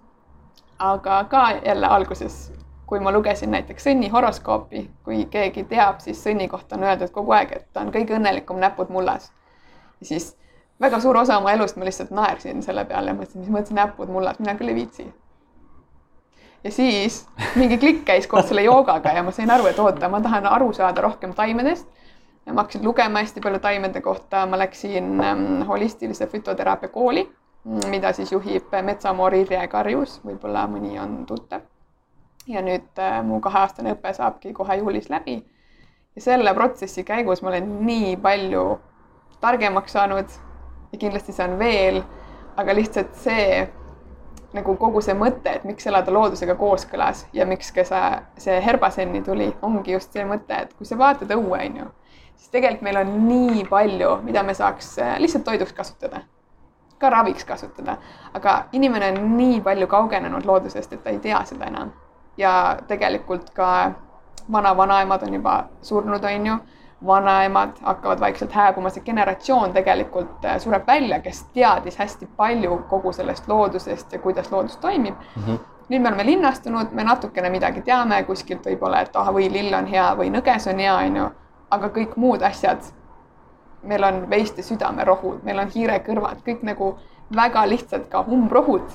aga 0.82 1.24
ka 1.30 1.42
jälle 1.66 1.88
alguses, 1.88 2.52
kui 2.90 3.00
ma 3.00 3.12
lugesin 3.12 3.52
näiteks 3.52 3.84
sõnni 3.86 4.10
horoskoopi, 4.10 4.90
kui 5.06 5.26
keegi 5.30 5.64
teab, 5.70 6.00
siis 6.02 6.24
sõnni 6.24 6.48
kohta 6.50 6.76
on 6.76 6.84
öeldud 6.84 7.12
kogu 7.14 7.32
aeg, 7.38 7.52
et 7.56 7.68
ta 7.74 7.82
on 7.86 7.92
kõige 7.94 8.18
õnnelikum 8.18 8.60
näpud 8.60 8.90
mullas. 8.90 9.32
siis 10.04 10.36
väga 10.82 11.00
suur 11.00 11.18
osa 11.18 11.38
oma 11.38 11.54
elust 11.54 11.78
ma 11.78 11.86
lihtsalt 11.86 12.12
naersin 12.12 12.64
selle 12.66 12.86
peale 12.86 13.14
ja 13.14 13.18
mõtlesin, 13.18 13.46
mis 13.46 13.54
mõttes 13.54 13.76
näpud 13.76 14.10
mullas, 14.10 14.40
mina 14.40 14.56
küll 14.60 14.74
ei 14.74 14.82
viitsi 14.82 15.12
ja 16.64 16.72
siis 16.72 17.28
mingi 17.56 17.78
klikk 17.78 18.06
käis 18.06 18.28
koos 18.28 18.48
selle 18.50 18.64
joogaga 18.64 19.14
ja 19.16 19.24
ma 19.24 19.32
sain 19.32 19.52
aru, 19.52 19.68
et 19.70 19.80
oota, 19.80 20.10
ma 20.10 20.22
tahan 20.22 20.46
aru 20.46 20.74
saada 20.74 21.02
rohkem 21.02 21.34
taimedest. 21.34 21.88
ma 22.46 22.64
hakkasin 22.64 22.84
lugema 22.86 23.20
hästi 23.20 23.42
palju 23.42 23.60
taimede 23.60 24.02
kohta, 24.02 24.46
ma 24.46 24.58
läksin 24.58 25.22
ähm, 25.24 25.62
holistilise 25.68 26.28
fütoteraapia 26.28 26.90
kooli, 26.90 27.30
mida 27.90 28.14
siis 28.14 28.32
juhib 28.32 28.74
Metsamoor 28.82 29.34
Irje 29.38 29.68
Karjus, 29.68 30.20
võib-olla 30.26 30.66
mõni 30.68 31.00
on 31.00 31.26
tuttav. 31.26 31.62
ja 32.48 32.62
nüüd 32.62 33.00
äh, 33.00 33.22
mu 33.24 33.40
kaheaastane 33.40 33.94
õpe 33.94 34.14
saabki 34.14 34.54
kohe 34.54 34.76
juulis 34.78 35.10
läbi. 35.10 35.44
ja 36.16 36.22
selle 36.22 36.54
protsessi 36.54 37.04
käigus 37.04 37.42
ma 37.42 37.50
olen 37.50 37.86
nii 37.86 38.18
palju 38.18 38.80
targemaks 39.42 39.94
saanud 39.94 40.30
ja 40.92 40.98
kindlasti 40.98 41.32
saan 41.36 41.60
veel, 41.60 42.02
aga 42.58 42.76
lihtsalt 42.76 43.16
see 43.16 43.68
nagu 44.54 44.76
kogu 44.80 45.02
see 45.04 45.16
mõte, 45.16 45.56
et 45.56 45.64
miks 45.68 45.88
elada 45.88 46.12
loodusega 46.12 46.58
kooskõlas 46.60 47.26
ja 47.34 47.46
miks 47.48 47.72
ka 47.76 47.86
see, 47.88 48.12
see 48.46 48.60
herbasenni 48.66 49.24
tuli, 49.24 49.48
ongi 49.64 49.96
just 49.96 50.12
see 50.14 50.26
mõte, 50.28 50.66
et 50.66 50.74
kui 50.76 50.88
sa 50.88 50.98
vaatad 51.00 51.32
õue, 51.38 51.60
on 51.70 51.80
ju, 51.82 51.88
siis 52.36 52.52
tegelikult 52.52 52.86
meil 52.90 53.00
on 53.04 53.16
nii 53.30 53.66
palju, 53.70 54.18
mida 54.28 54.44
me 54.44 54.56
saaks 54.58 54.94
äh, 55.00 55.16
lihtsalt 55.24 55.48
toiduks 55.48 55.74
kasutada, 55.78 56.26
ka 57.00 57.10
raviks 57.10 57.48
kasutada, 57.48 57.96
aga 58.38 58.58
inimene 58.78 59.14
on 59.14 59.36
nii 59.38 59.62
palju 59.64 59.88
kaugenenud 59.92 60.46
loodusest, 60.46 60.94
et 60.94 61.04
ta 61.04 61.16
ei 61.16 61.24
tea 61.24 61.44
seda 61.48 61.72
enam. 61.72 61.96
ja 62.38 62.78
tegelikult 62.88 63.50
ka 63.54 63.92
vana-vanaemad 64.52 65.24
on 65.28 65.34
juba 65.34 65.56
surnud, 65.82 66.24
on 66.24 66.46
ju 66.46 66.54
vanaemad 67.06 67.70
hakkavad 67.82 68.20
vaikselt 68.20 68.52
hääbuma, 68.52 68.90
see 68.90 69.04
generatsioon 69.04 69.74
tegelikult 69.74 70.46
äh, 70.46 70.60
sureb 70.62 70.88
välja, 70.88 71.20
kes 71.20 71.44
teadis 71.54 71.98
hästi 71.98 72.28
palju 72.38 72.78
kogu 72.90 73.14
sellest 73.14 73.48
loodusest 73.48 74.14
ja 74.14 74.20
kuidas 74.20 74.52
loodus 74.52 74.78
toimib 74.78 75.16
mm. 75.36 75.44
-hmm. 75.44 75.60
nüüd 75.90 76.02
me 76.02 76.08
oleme 76.08 76.26
linnastunud, 76.26 76.92
me 76.92 77.04
natukene 77.04 77.50
midagi 77.50 77.82
teame 77.82 78.24
kuskilt 78.24 78.66
võib-olla, 78.66 79.02
et 79.02 79.16
ah, 79.16 79.34
või 79.34 79.50
lill 79.52 79.74
on 79.74 79.86
hea 79.86 80.12
või 80.18 80.30
nõges 80.32 80.68
on 80.70 80.80
hea, 80.80 80.96
on 80.96 81.16
ju, 81.16 81.30
aga 81.70 81.88
kõik 81.88 82.16
muud 82.16 82.42
asjad, 82.42 82.80
meil 83.84 84.04
on 84.04 84.30
veiste 84.30 84.62
südamerohud, 84.62 85.44
meil 85.44 85.60
on 85.60 85.68
hiirekõrvad, 85.76 86.46
kõik 86.46 86.62
nagu 86.62 86.98
väga 87.36 87.66
lihtsalt 87.70 88.08
ka 88.10 88.22
umbrohud, 88.28 88.88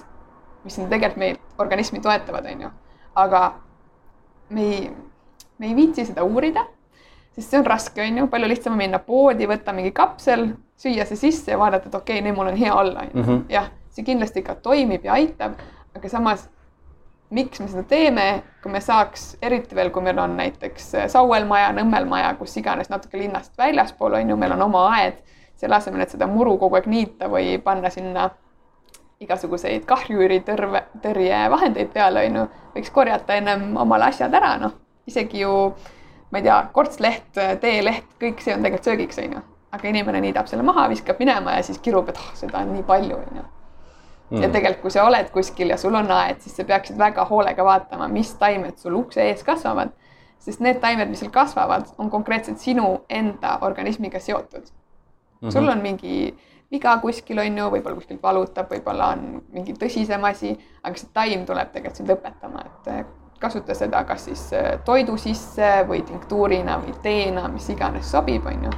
mis 0.64 0.78
on 0.78 0.88
tegelikult 0.88 1.16
meil 1.16 1.36
organismi 1.58 2.00
toetavad, 2.00 2.46
on 2.52 2.60
ju, 2.60 2.70
aga 3.14 3.52
me 4.48 4.62
ei, 4.62 4.96
me 5.58 5.66
ei 5.66 5.76
viitsi 5.76 6.04
seda 6.04 6.24
uurida 6.24 6.66
sest 7.36 7.50
see 7.50 7.58
on 7.60 7.66
raske, 7.66 8.02
on 8.02 8.18
ju, 8.18 8.26
palju 8.32 8.48
lihtsam 8.48 8.72
on 8.72 8.80
minna 8.80 8.98
poodi, 9.04 9.48
võtta 9.48 9.74
mingi 9.76 9.92
kapsel, 9.96 10.48
süüa 10.80 11.04
see 11.08 11.20
sisse 11.20 11.52
ja 11.52 11.60
vaadata, 11.60 11.90
et 11.90 11.94
okei 11.94 12.18
okay,, 12.18 12.24
nüüd 12.24 12.36
mul 12.36 12.50
on 12.52 12.58
hea 12.58 12.74
olla, 12.74 13.04
on 13.04 13.10
ju. 13.12 13.22
Mhm. 13.22 13.40
jah, 13.52 13.70
see 13.92 14.04
kindlasti 14.04 14.42
ka 14.44 14.56
toimib 14.64 15.04
ja 15.04 15.16
aitab, 15.16 15.58
aga 15.96 16.08
samas 16.12 16.48
miks 17.30 17.60
me 17.60 17.68
seda 17.68 17.82
teeme, 17.90 18.26
kui 18.62 18.72
me 18.72 18.80
saaks, 18.80 19.36
eriti 19.42 19.74
veel, 19.74 19.90
kui 19.90 20.02
meil 20.02 20.18
on 20.22 20.36
näiteks 20.38 20.92
Sauel 21.12 21.46
maja, 21.48 21.72
Nõmmel 21.74 22.06
maja, 22.08 22.34
kus 22.38 22.54
iganes 22.56 22.88
natuke 22.92 23.18
linnast 23.18 23.56
väljaspool 23.58 24.14
on 24.14 24.30
ju, 24.30 24.36
meil 24.36 24.54
on 24.54 24.62
oma 24.68 24.86
aed, 24.94 25.18
selle 25.58 25.76
asemel, 25.76 26.04
et 26.04 26.14
seda 26.14 26.28
muru 26.30 26.54
kogu 26.60 26.78
aeg 26.78 26.86
niita 26.86 27.28
või 27.32 27.56
panna 27.64 27.90
sinna 27.90 28.30
igasuguseid 29.20 29.84
kahjuri 29.88 30.42
tõrve, 30.46 30.84
tõrjevahendeid 31.02 31.90
peale, 31.92 32.28
on 32.28 32.40
ju, 32.40 32.46
võiks 32.76 32.92
korjata 32.92 33.40
ennem 33.40 33.72
omale 33.80 34.12
asjad 34.12 34.34
ära, 34.36 34.54
noh, 34.60 34.76
isegi 35.08 35.40
ju 35.42 35.52
äh, 35.72 35.92
ma 36.30 36.40
ei 36.40 36.46
tea, 36.46 36.56
kortsleht, 36.72 37.28
teeleht, 37.60 38.08
kõik 38.22 38.40
see 38.42 38.54
on 38.54 38.64
tegelikult 38.64 38.88
söögiks, 38.90 39.20
onju. 39.22 39.42
aga 39.76 39.88
inimene 39.90 40.22
niidab 40.24 40.48
selle 40.48 40.64
maha, 40.64 40.86
viskab 40.88 41.18
minema 41.20 41.58
ja 41.58 41.62
siis 41.66 41.78
kirub, 41.82 42.08
et 42.08 42.18
oh, 42.20 42.32
seda 42.38 42.62
on 42.64 42.72
nii 42.72 42.86
palju, 42.86 43.18
onju. 43.18 43.44
Mm. 44.30 44.42
ja 44.42 44.48
tegelikult, 44.50 44.82
kui 44.82 44.90
sa 44.90 45.04
oled 45.06 45.28
kuskil 45.30 45.70
ja 45.70 45.76
sul 45.78 45.94
on 45.94 46.10
aed, 46.10 46.40
siis 46.42 46.56
sa 46.58 46.64
peaksid 46.66 46.98
väga 46.98 47.24
hoolega 47.28 47.64
vaatama, 47.64 48.08
mis 48.10 48.32
taimed 48.40 48.78
sul 48.82 48.96
ukse 48.98 49.22
ees 49.22 49.44
kasvavad. 49.46 49.94
sest 50.38 50.60
need 50.60 50.80
taimed, 50.80 51.08
mis 51.10 51.18
seal 51.22 51.30
kasvavad, 51.34 51.86
on 51.98 52.10
konkreetselt 52.10 52.58
sinu 52.58 53.00
enda 53.10 53.58
organismiga 53.66 54.20
seotud 54.20 54.66
mm. 54.66 55.48
-hmm. 55.48 55.52
sul 55.52 55.68
on 55.68 55.78
mingi 55.78 56.34
viga 56.70 56.96
kuskil 57.02 57.38
on 57.38 57.58
ju, 57.58 57.68
võib-olla 57.70 58.00
kuskilt 58.00 58.22
valutab, 58.22 58.70
võib-olla 58.70 59.12
on 59.14 59.42
mingi 59.52 59.74
tõsisem 59.78 60.24
asi, 60.26 60.56
aga 60.82 60.98
see 60.98 61.12
taim 61.14 61.46
tuleb 61.46 61.70
tegelikult 61.72 62.02
sind 62.02 62.10
õpetama, 62.10 62.64
et 62.66 63.25
kasuta 63.40 63.74
seda 63.74 64.04
kas 64.04 64.24
siis 64.24 64.46
äh, 64.56 64.78
toidu 64.84 65.16
sisse 65.20 65.84
või 65.88 66.02
tinktuurina 66.06 66.78
või 66.82 66.94
teena, 67.02 67.48
mis 67.52 67.68
iganes 67.72 68.10
sobib, 68.10 68.46
on 68.46 68.68
ju. 68.68 68.72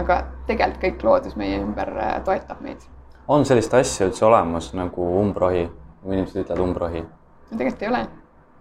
aga 0.00 0.22
tegelikult 0.46 0.82
kõik 0.84 1.04
loodus 1.04 1.36
meie 1.36 1.58
ümber 1.60 1.90
äh, 1.98 2.14
toetab 2.24 2.60
meid. 2.60 2.86
on 3.28 3.44
sellist 3.46 3.74
asja 3.74 4.06
üldse 4.06 4.24
olemas 4.26 4.72
nagu 4.74 5.08
umbrohi, 5.20 5.66
kui 6.02 6.14
inimesed 6.14 6.44
ütlevad 6.44 6.64
umbrohi? 6.68 7.04
tegelikult 7.50 7.82
ei 7.82 7.88
ole. 7.88 8.04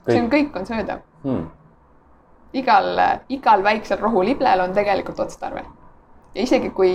see 0.09 0.21
on, 0.23 0.31
kõik 0.33 0.57
on 0.57 0.65
söödav 0.65 1.05
hmm.. 1.23 1.45
igal, 2.53 3.03
igal 3.29 3.63
väiksel 3.63 4.01
rohuliblel 4.01 4.65
on 4.65 4.73
tegelikult 4.73 5.19
otstarve. 5.27 5.65
ja 6.35 6.41
isegi 6.41 6.73
kui 6.73 6.93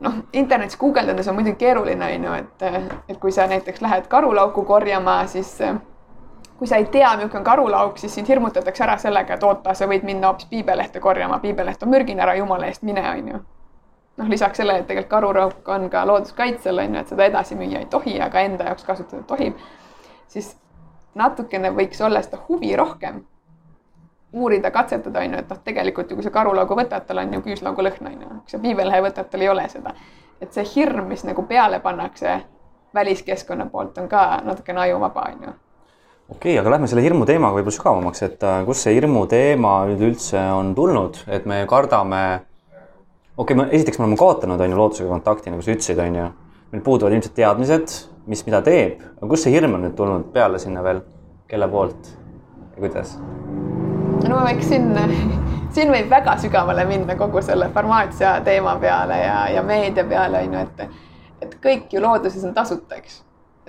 noh, 0.00 0.22
internetis 0.32 0.78
guugeldades 0.78 1.28
on 1.28 1.38
muidugi 1.38 1.62
keeruline, 1.64 2.14
on 2.16 2.24
ju, 2.24 2.38
et, 2.40 2.64
et 3.08 3.18
kui 3.20 3.32
sa 3.32 3.46
näiteks 3.46 3.80
lähed 3.80 4.08
karulauku 4.10 4.64
korjama, 4.64 5.22
siis 5.30 5.54
kui 6.58 6.66
sa 6.66 6.76
ei 6.76 6.86
tea, 6.86 7.10
milline 7.16 7.38
on 7.38 7.44
karulauk, 7.44 7.98
siis 7.98 8.14
sind 8.14 8.28
hirmutatakse 8.28 8.84
ära 8.84 8.96
sellega, 8.98 9.36
et 9.36 9.42
oota, 9.44 9.74
sa 9.74 9.88
võid 9.88 10.06
minna 10.08 10.30
hoopis 10.30 10.48
piibelehte 10.50 11.00
korjama, 11.00 11.38
piibeleht 11.38 11.82
on 11.82 11.92
mürgine, 11.92 12.22
ära 12.22 12.34
jumala 12.38 12.70
eest 12.70 12.82
mine, 12.82 13.04
on 13.10 13.28
ju. 13.28 13.40
noh, 14.16 14.28
lisaks 14.32 14.56
sellele, 14.56 14.80
et 14.80 14.86
tegelikult 14.88 15.10
karulauk 15.10 15.68
on 15.68 15.90
ka 15.92 16.06
looduskaitsel, 16.08 16.78
on 16.78 16.94
ju, 16.94 17.00
et 17.00 17.12
seda 17.12 17.26
edasi 17.28 17.58
müüa 17.58 17.82
ei 17.84 17.88
tohi, 17.92 18.20
aga 18.20 18.40
enda 18.48 18.70
jaoks 18.70 18.84
kasutada 18.84 19.22
tohib, 19.28 19.58
siis 20.32 20.54
natukene 21.14 21.72
võiks 21.76 22.00
olla 22.04 22.22
seda 22.24 22.40
huvi 22.48 22.76
rohkem 22.76 23.20
uurida, 24.32 24.70
katsetada, 24.70 25.20
on 25.20 25.36
ju, 25.36 25.42
et 25.44 25.52
noh, 25.52 25.60
tegelikult 25.64 26.10
ju 26.10 26.16
kui 26.16 26.24
sa 26.24 26.32
karulaugu 26.32 26.76
võtad, 26.76 27.04
tal 27.06 27.20
on 27.20 27.36
ju 27.36 27.42
küüslaugu 27.44 27.84
lõhn, 27.84 28.08
on 28.08 28.24
ju, 28.24 28.40
kui 28.40 28.56
sa 28.56 28.62
piibelehe 28.64 29.04
võtad, 29.04 29.28
tal 29.30 29.44
ei 29.44 29.52
ole 29.52 29.68
seda. 29.68 29.94
et 30.40 30.52
see 30.52 30.64
hirm, 30.74 31.06
mis 31.08 31.24
nagu 31.24 31.42
peale 31.48 31.80
pannakse 31.80 32.40
väliskeskkonna 32.94 33.66
poolt, 33.72 33.98
on 33.98 34.08
ka 34.08 34.40
natukene 34.44 34.80
ajuvaba, 34.80 35.28
on 35.32 35.46
ju 35.48 35.54
okei 36.28 36.52
okay,, 36.52 36.60
aga 36.60 36.70
lähme 36.74 36.88
selle 36.90 37.04
hirmu 37.04 37.26
teemaga 37.28 37.54
võib-olla 37.54 37.76
sügavamaks, 37.76 38.22
et 38.26 38.42
äh, 38.42 38.58
kust 38.66 38.82
see 38.82 38.96
hirmu 38.96 39.26
teema 39.30 39.76
üleüldse 39.86 40.40
on 40.56 40.72
tulnud, 40.74 41.20
et 41.30 41.46
me 41.46 41.60
kardame. 41.70 42.22
okei 43.36 43.54
okay,, 43.54 43.68
esiteks 43.78 44.00
me 44.00 44.08
oleme 44.08 44.18
kaotanud, 44.18 44.60
on 44.60 44.74
ju, 44.74 44.80
loodusega 44.80 45.12
kontakti, 45.12 45.54
nagu 45.54 45.62
sa 45.62 45.74
ütlesid, 45.76 46.02
on 46.02 46.18
ju. 46.20 46.26
meil 46.72 46.82
puuduvad 46.82 47.14
ilmselt 47.14 47.36
teadmised, 47.38 47.96
mis 48.26 48.42
mida 48.48 48.62
teeb, 48.66 48.98
aga 49.20 49.30
kust 49.30 49.46
see 49.46 49.54
hirm 49.54 49.78
on 49.78 49.86
nüüd 49.86 49.94
tulnud 49.94 50.26
peale 50.34 50.58
sinna 50.58 50.82
veel, 50.82 51.04
kelle 51.46 51.70
poolt 51.70 52.10
ja 52.10 52.82
kuidas? 52.82 53.16
no 54.26 54.42
võiks 54.42 54.66
siin, 54.66 54.90
siin 55.76 55.94
võib 55.94 56.10
väga 56.10 56.34
sügavale 56.42 56.88
minna 56.90 57.14
kogu 57.14 57.38
selle 57.44 57.70
farmaatsia 57.74 58.40
teema 58.44 58.74
peale 58.82 59.22
ja, 59.22 59.42
ja 59.54 59.62
meedia 59.62 60.02
peale 60.04 60.42
on 60.42 60.58
ju, 60.58 60.66
et, 60.66 61.04
et 61.46 61.60
kõik 61.62 61.94
ju 61.94 62.02
looduses 62.02 62.42
on 62.48 62.56
tasuta, 62.56 62.98
eks. 62.98 63.20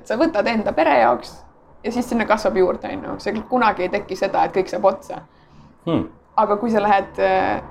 et 0.01 0.09
sa 0.09 0.17
võtad 0.17 0.49
enda 0.49 0.73
pere 0.73 1.03
jaoks 1.03 1.43
ja 1.87 1.91
siis 1.91 2.09
sinna 2.09 2.25
kasvab 2.27 2.57
juurde, 2.59 2.91
on 2.91 3.07
ju, 3.09 3.15
see 3.23 3.41
kunagi 3.49 3.87
ei 3.87 3.89
teki 3.93 4.19
seda, 4.19 4.43
et 4.43 4.55
kõik 4.55 4.69
saab 4.71 4.85
otsa 4.89 5.21
hmm.. 5.87 6.07
aga 6.43 6.57
kui 6.59 6.71
sa 6.73 6.83
lähed 6.83 7.21
äh, 7.23 7.61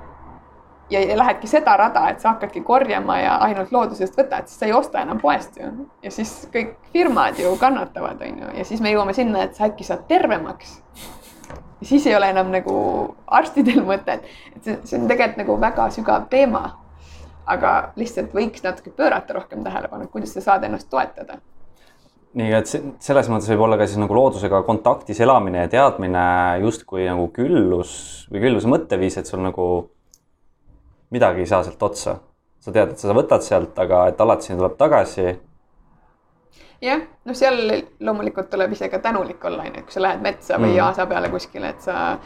ja, 0.91 1.03
ja 1.03 1.19
lähedki 1.19 1.51
seda 1.51 1.77
rada, 1.77 2.07
et 2.11 2.23
sa 2.23 2.33
hakkadki 2.35 2.63
korjama 2.65 3.19
ja 3.21 3.37
ainult 3.45 3.73
loodusest 3.75 4.17
võtad, 4.19 4.49
siis 4.49 4.63
sa 4.63 4.69
ei 4.69 4.73
osta 4.77 5.03
enam 5.05 5.21
poest 5.21 5.59
ju. 5.61 5.69
ja 6.03 6.13
siis 6.15 6.33
kõik 6.55 6.77
firmad 6.95 7.39
ju 7.43 7.53
kannatavad, 7.61 8.23
on 8.25 8.41
ju, 8.45 8.55
ja 8.61 8.65
siis 8.65 8.81
me 8.81 8.95
jõuame 8.95 9.15
sinna, 9.17 9.45
et 9.45 9.59
sa 9.59 9.69
äkki 9.69 9.85
saad 9.85 10.07
tervemaks. 10.09 10.79
ja 11.81 11.91
siis 11.91 12.07
ei 12.07 12.17
ole 12.17 12.31
enam 12.33 12.55
nagu 12.55 12.79
arstidel 13.27 13.85
mõtet, 13.85 14.25
et 14.55 14.63
see, 14.63 14.79
see 14.85 15.01
on 15.01 15.09
tegelikult 15.13 15.45
nagu 15.45 15.61
väga 15.69 15.91
sügav 15.99 16.31
teema. 16.33 16.65
aga 17.47 17.93
lihtsalt 17.95 18.33
võiks 18.35 18.65
natuke 18.65 18.91
pöörata 18.91 19.37
rohkem 19.37 19.61
tähelepanu, 19.63 20.09
kuidas 20.11 20.33
sa 20.35 20.41
saad 20.41 20.65
ennast 20.67 20.89
toetada 20.91 21.37
nii 22.37 22.53
et 22.53 22.69
selles 22.69 23.29
mõttes 23.33 23.49
võib 23.53 23.65
olla 23.65 23.79
ka 23.81 23.87
siis 23.89 24.01
nagu 24.01 24.17
loodusega 24.17 24.61
kontaktis 24.67 25.21
elamine 25.25 25.65
ja 25.65 25.73
teadmine 25.73 26.25
justkui 26.61 27.07
nagu 27.09 27.31
küllus 27.35 27.93
või 28.33 28.43
külluse 28.45 28.69
mõtteviis, 28.69 29.17
et 29.17 29.31
sul 29.31 29.41
nagu 29.45 29.67
midagi 31.15 31.45
ei 31.45 31.49
saa 31.49 31.63
sealt 31.65 31.83
otsa. 31.83 32.19
sa 32.61 32.73
tead, 32.75 32.93
et 32.93 32.99
sa 32.99 33.15
võtad 33.15 33.45
sealt, 33.47 33.79
aga 33.79 34.09
et 34.11 34.21
alati 34.21 34.49
sinna 34.49 34.59
tuleb 34.59 34.77
tagasi. 34.77 35.27
jah, 36.83 37.07
noh, 37.25 37.35
seal 37.35 37.73
loomulikult 38.01 38.51
tuleb 38.53 38.73
ise 38.73 38.91
ka 38.93 38.99
tänulik 38.99 39.45
olla, 39.45 39.65
onju, 39.65 39.87
kui 39.87 39.97
sa 39.97 40.05
lähed 40.05 40.21
metsa 40.21 40.61
või 40.61 40.75
mm. 40.75 40.85
aasa 40.85 41.07
peale 41.07 41.33
kuskile, 41.33 41.73
et 41.73 41.81
sa 41.81 42.19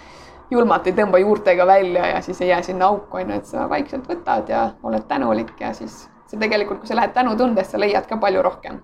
julmalt 0.50 0.90
ei 0.90 0.96
tõmba 0.96 1.22
juurtega 1.22 1.66
välja 1.66 2.06
ja 2.16 2.20
siis 2.20 2.40
ei 2.40 2.50
jää 2.50 2.62
sinna 2.66 2.90
auku, 2.90 3.22
onju, 3.22 3.36
et 3.36 3.46
sa 3.46 3.68
vaikselt 3.70 4.10
võtad 4.10 4.50
ja 4.50 4.70
oled 4.82 5.06
tänulik 5.06 5.54
ja 5.60 5.70
siis 5.74 6.08
sa 6.26 6.38
tegelikult, 6.38 6.80
kui 6.80 6.90
sa 6.90 6.98
lähed 6.98 7.14
tänutundest, 7.14 7.70
sa 7.70 7.78
leiad 7.78 8.10
ka 8.10 8.18
palju 8.18 8.42
rohkem 8.42 8.82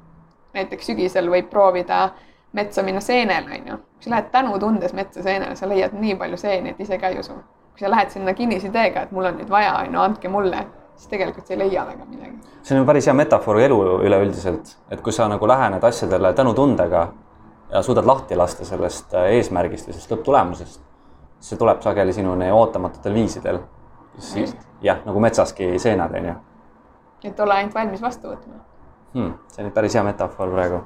näiteks 0.56 0.86
sügisel 0.90 1.28
võib 1.30 1.50
proovida 1.50 2.08
metsa 2.56 2.82
minna 2.82 3.00
seenele, 3.00 3.60
onju. 3.60 3.76
kui 3.76 4.08
sa 4.08 4.10
lähed 4.10 4.32
tänutundes 4.32 4.92
metsa 4.96 5.22
seenele, 5.22 5.56
sa 5.56 5.68
leiad 5.68 5.94
nii 5.96 6.16
palju 6.16 6.38
seeni, 6.40 6.72
et 6.72 6.80
ise 6.80 6.98
ka 6.98 7.12
ei 7.12 7.20
usu. 7.20 7.36
kui 7.72 7.84
sa 7.84 7.90
lähed 7.92 8.10
sinna 8.10 8.34
kinnisideega, 8.34 9.02
et 9.02 9.12
mul 9.12 9.28
on 9.28 9.38
nüüd 9.40 9.50
vaja, 9.52 9.74
onju, 9.82 10.00
andke 10.00 10.28
mulle, 10.32 10.64
siis 10.96 11.10
tegelikult 11.12 11.46
sa 11.46 11.54
ei 11.54 11.60
leia 11.64 11.84
väga 11.86 12.08
midagi. 12.08 12.36
see 12.62 12.80
on 12.80 12.86
päris 12.86 13.06
hea 13.06 13.14
metafoor 13.14 13.60
elu 13.60 13.80
üleüldiselt, 14.08 14.76
et 14.90 15.00
kui 15.00 15.12
sa 15.12 15.28
nagu 15.28 15.48
lähened 15.48 15.84
asjadele 15.84 16.32
tänutundega 16.32 17.06
ja 17.70 17.82
suudad 17.82 18.06
lahti 18.06 18.36
lasta 18.36 18.64
sellest 18.64 19.14
äh, 19.14 19.32
eesmärgist 19.38 19.88
või 19.88 19.96
sellest 19.96 20.14
lõpptulemusest, 20.14 20.80
see 21.40 21.58
tuleb 21.58 21.82
sageli 21.82 22.12
sinuni 22.12 22.50
ootamatutel 22.50 23.14
viisidel. 23.14 23.60
jah, 24.82 25.02
nagu 25.04 25.20
metsaski 25.20 25.78
seenad, 25.78 26.14
onju. 26.14 26.34
et 27.24 27.40
ole 27.40 27.54
ainult 27.54 27.74
valmis 27.74 28.02
vastu 28.02 28.32
võtma 28.32 28.64
hmm,. 29.14 29.32
see 29.52 29.64
on 29.64 29.72
päris 29.72 29.94
hea 29.94 30.04
metafoor 30.06 30.52
praegu. 30.54 30.80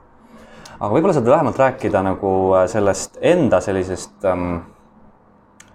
aga 0.78 0.90
võib-olla 0.92 1.16
saad 1.16 1.30
vähemalt 1.32 1.58
rääkida 1.58 2.02
nagu 2.06 2.34
äh, 2.58 2.66
sellest 2.72 3.18
enda 3.20 3.60
sellisest 3.60 4.24
ähm, 4.24 4.60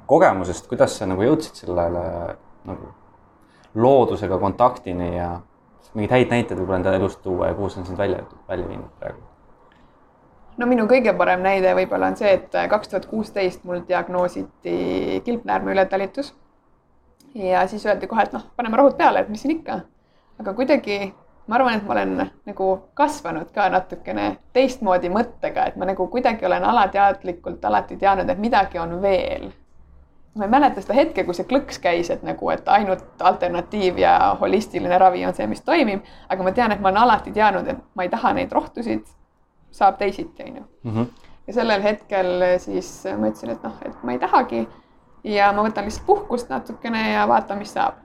kogemusest, 0.05 0.67
kuidas 0.69 0.97
sa 0.97 1.09
nagu 1.09 1.25
jõudsid 1.25 1.65
sellele 1.65 2.05
nagu 2.65 2.93
loodusega 3.75 4.37
kontaktini 4.39 5.15
ja 5.17 5.29
mingeid 5.95 6.11
häid 6.11 6.33
näiteid 6.33 6.59
võib-olla 6.59 6.81
enda 6.81 6.97
elust 6.97 7.21
tuua 7.23 7.51
ja 7.51 7.55
kuhu 7.57 7.69
see 7.71 7.81
on 7.81 7.87
sind 7.89 7.97
välja, 7.99 8.23
välja 8.49 8.67
viinud 8.67 8.91
praegu? 8.99 9.23
no 10.57 10.67
minu 10.69 10.87
kõige 10.91 11.13
parem 11.17 11.43
näide 11.43 11.73
võib-olla 11.77 12.11
on 12.11 12.17
see, 12.19 12.31
et 12.37 12.55
kaks 12.71 12.91
tuhat 12.91 13.05
kuusteist 13.11 13.63
mul 13.67 13.83
diagnoositi 13.87 15.21
kilpnäärme 15.25 15.73
ületalitus. 15.75 16.33
ja 17.35 17.67
siis 17.67 17.85
öeldi 17.85 18.07
kohe, 18.07 18.23
et 18.23 18.33
noh, 18.33 18.45
paneme 18.55 18.77
rohud 18.79 18.97
peale, 18.97 19.23
et 19.23 19.29
mis 19.29 19.41
siin 19.41 19.57
ikka. 19.57 19.81
aga 20.39 20.53
kuidagi 20.53 21.13
ma 21.47 21.55
arvan, 21.55 21.77
et 21.77 21.83
ma 21.85 21.93
olen 21.93 22.31
nagu 22.45 22.69
kasvanud 22.97 23.51
ka 23.53 23.67
natukene 23.69 24.37
teistmoodi 24.53 25.11
mõttega, 25.13 25.67
et 25.69 25.75
ma 25.77 25.85
nagu 25.89 26.07
kuidagi 26.11 26.45
olen 26.45 26.65
alateadlikult 26.65 27.65
alati 27.65 27.97
teadnud, 28.01 28.29
et 28.29 28.41
midagi 28.41 28.79
on 28.81 29.01
veel. 29.01 29.51
ma 30.35 30.43
ei 30.43 30.51
mäleta 30.51 30.81
seda 30.83 30.97
hetke, 30.97 31.23
kui 31.23 31.33
see 31.33 31.45
klõks 31.47 31.77
käis, 31.79 32.09
et 32.11 32.23
nagu, 32.27 32.49
et 32.51 32.67
ainult 32.67 33.21
alternatiiv 33.23 34.01
ja 34.01 34.35
holistiline 34.39 34.97
ravi 34.99 35.21
on 35.25 35.33
see, 35.33 35.47
mis 35.47 35.61
toimib, 35.63 36.01
aga 36.29 36.43
ma 36.43 36.51
tean, 36.51 36.73
et 36.75 36.81
ma 36.83 36.89
olen 36.89 37.03
alati 37.05 37.31
teadnud, 37.31 37.69
et 37.71 37.77
ma 37.95 38.03
ei 38.03 38.11
taha 38.11 38.33
neid 38.35 38.51
rohtusid 38.51 39.05
saab 39.71 39.97
teisiti, 39.97 40.43
onju. 40.43 40.65
Mhm. 40.83 41.05
ja 41.47 41.53
sellel 41.53 41.81
hetkel 41.81 42.43
siis 42.57 42.89
ma 43.17 43.29
ütlesin, 43.29 43.53
et 43.53 43.63
noh, 43.63 43.77
et 43.85 44.03
ma 44.03 44.11
ei 44.11 44.19
tahagi 44.19 44.65
ja 45.23 45.51
ma 45.53 45.63
võtan 45.65 45.87
lihtsalt 45.87 46.05
puhkust 46.05 46.49
natukene 46.49 47.11
ja 47.13 47.27
vaatan, 47.27 47.61
mis 47.61 47.73
saab. 47.73 48.04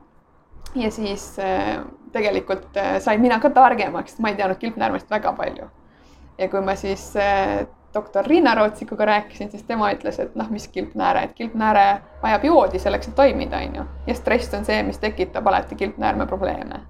Ja 0.75 0.91
siis 0.91 1.39
äh, 1.39 1.81
tegelikult 2.13 2.77
äh, 2.77 2.99
sain 3.01 3.21
mina 3.21 3.41
ka 3.41 3.51
targemaks, 3.51 4.19
ma 4.19 4.31
ei 4.31 4.39
teadnud 4.39 4.59
kilpnäärmest 4.59 5.11
väga 5.11 5.33
palju. 5.33 5.69
ja 6.39 6.49
kui 6.49 6.61
ma 6.61 6.75
siis 6.75 7.13
äh, 7.17 7.67
doktor 7.95 8.27
Riina 8.27 8.55
Rootsikuga 8.55 9.05
rääkisin, 9.05 9.51
siis 9.51 9.63
tema 9.63 9.91
ütles, 9.93 10.21
et 10.23 10.35
noh, 10.39 10.51
mis 10.51 10.69
kilpnääre, 10.69 11.25
et 11.25 11.35
kilpnääre 11.35 12.01
vajab 12.23 12.45
joodi 12.45 12.79
selleks, 12.79 13.09
et 13.09 13.15
toimida, 13.15 13.59
onju. 13.67 13.85
ja 14.07 14.15
stress 14.15 14.55
on 14.55 14.65
see, 14.65 14.83
mis 14.83 14.99
tekitab 14.99 15.47
alati 15.47 15.75
kilpnäärme 15.75 16.27
probleeme 16.27 16.81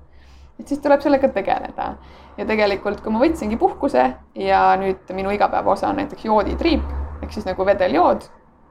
et 0.60 0.68
siis 0.68 0.80
tuleb 0.80 1.00
sellega 1.00 1.28
tegeleda. 1.28 1.94
ja 2.38 2.46
tegelikult, 2.46 3.00
kui 3.00 3.12
ma 3.12 3.20
võtsingi 3.20 3.56
puhkuse 3.58 4.04
ja 4.38 4.60
nüüd 4.80 5.08
minu 5.16 5.32
igapäevaosa 5.34 5.88
on 5.88 5.98
näiteks 6.00 6.24
jooditriip 6.24 6.84
ehk 7.22 7.32
siis 7.32 7.46
nagu 7.48 7.66
vedeljood, 7.66 8.24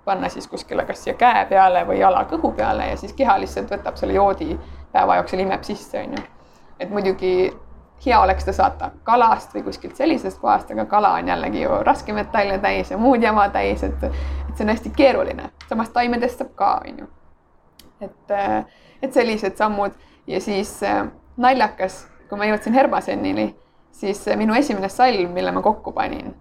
panna 0.06 0.30
siis 0.30 0.48
kuskile 0.48 0.86
kas 0.86 1.04
siia 1.04 1.14
käe 1.20 1.46
peale 1.50 1.84
või 1.86 2.00
jala 2.00 2.24
kõhu 2.30 2.54
peale 2.58 2.88
ja 2.92 2.98
siis 2.98 3.14
keha 3.14 3.38
lihtsalt 3.42 3.70
võtab 3.74 4.00
selle 4.00 4.18
joodi 4.18 4.56
päeva 4.92 5.16
jooksul 5.20 5.40
imeb 5.40 5.64
sisse, 5.64 6.00
onju. 6.00 6.24
et 6.80 6.90
muidugi 6.90 7.52
hea 8.06 8.20
oleks 8.22 8.46
ta 8.46 8.54
saata 8.54 8.92
kalast 9.04 9.54
või 9.56 9.64
kuskilt 9.64 9.96
sellisest 9.96 10.40
kohast, 10.40 10.72
aga 10.72 10.86
kala 10.86 11.14
on 11.20 11.28
jällegi 11.28 11.62
ju 11.62 11.80
raskmetalle 11.84 12.60
täis 12.64 12.92
ja 12.92 12.98
muud 12.98 13.24
jama 13.24 13.50
täis, 13.50 13.84
et, 13.84 14.04
et 14.04 14.56
see 14.56 14.66
on 14.66 14.74
hästi 14.74 14.92
keeruline. 14.96 15.50
samas 15.70 15.90
taimedest 15.90 16.40
saab 16.40 16.54
ka, 16.56 16.72
onju. 16.88 17.08
et, 18.02 18.36
et 19.02 19.14
sellised 19.14 19.58
sammud 19.58 19.92
ja 20.28 20.42
siis 20.42 20.80
naljakas, 21.38 22.06
kui 22.30 22.38
ma 22.38 22.48
jõudsin 22.48 22.74
Herbasennini, 22.74 23.50
siis 23.92 24.24
minu 24.38 24.56
esimene 24.56 24.90
salm, 24.90 25.34
mille 25.34 25.52
ma 25.52 25.62
kokku 25.62 25.92
panin, 25.92 26.34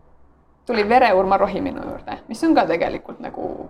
tuli 0.66 0.88
vereurmarohi 0.88 1.60
minu 1.64 1.82
juurde, 1.82 2.20
mis 2.28 2.44
on 2.44 2.54
ka 2.54 2.66
tegelikult 2.68 3.20
nagu 3.24 3.68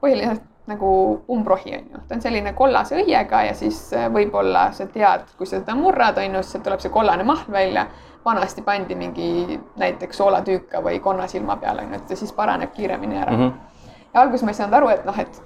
põhiliselt 0.00 0.42
nagu 0.70 0.90
umbrohi 1.28 1.74
on 1.76 1.88
ju, 1.92 2.02
ta 2.08 2.16
on 2.16 2.22
selline 2.22 2.52
kollase 2.58 2.96
õiega 3.00 3.42
ja 3.48 3.54
siis 3.58 3.78
võib-olla 4.14 4.70
sa 4.76 4.86
tead, 4.90 5.26
kui 5.38 5.48
sa 5.48 5.58
seda 5.58 5.74
murrad, 5.78 6.18
on 6.22 6.38
ju, 6.38 6.42
siis 6.46 6.62
tuleb 6.64 6.82
see 6.82 6.94
kollane 6.94 7.26
mahl 7.26 7.52
välja. 7.52 7.86
vanasti 8.24 8.62
pandi 8.62 8.94
mingi 8.94 9.58
näiteks 9.80 10.18
soolatüüka 10.20 10.82
või 10.84 10.98
konna 11.00 11.26
silma 11.26 11.56
peale, 11.56 11.82
on 11.86 11.94
ju, 11.94 12.00
et 12.00 12.16
siis 12.18 12.32
paraneb 12.36 12.72
kiiremini 12.72 13.16
ära 13.16 13.32
mm. 13.32 13.38
-hmm. 13.38 13.52
ja 14.14 14.20
alguses 14.20 14.44
ma 14.44 14.50
ei 14.50 14.54
saanud 14.54 14.76
aru, 14.76 14.88
et 14.88 15.04
noh, 15.04 15.18
et 15.18 15.42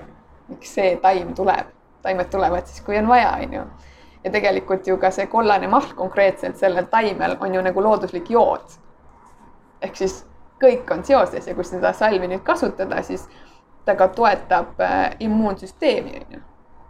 miks 0.48 0.74
see 0.74 0.96
taim 0.96 1.34
tuleb, 1.34 1.66
taimed 2.02 2.30
tulevad 2.30 2.66
siis, 2.66 2.80
kui 2.80 2.98
on 2.98 3.08
vaja, 3.08 3.36
on 3.42 3.52
ju 3.52 3.62
ja 4.24 4.30
tegelikult 4.30 4.86
ju 4.86 4.96
ka 4.98 5.10
see 5.10 5.26
kollane 5.26 5.68
mahl 5.68 5.94
konkreetselt 5.96 6.56
sellel 6.56 6.86
taimel 6.90 7.36
on 7.40 7.54
ju 7.54 7.62
nagu 7.62 7.82
looduslik 7.82 8.30
jood. 8.30 8.78
ehk 9.82 9.96
siis 9.96 10.24
kõik 10.62 10.92
on 10.94 11.04
seoses 11.04 11.46
ja 11.46 11.54
kui 11.54 11.64
seda 11.64 11.92
salvi 11.92 12.28
nüüd 12.30 12.42
kasutada, 12.46 13.02
siis 13.02 13.28
ta 13.84 13.94
ka 13.94 14.08
toetab 14.08 14.80
äh, 14.80 15.16
immuunsüsteemi, 15.20 16.20
on 16.26 16.36
ju. 16.36 16.40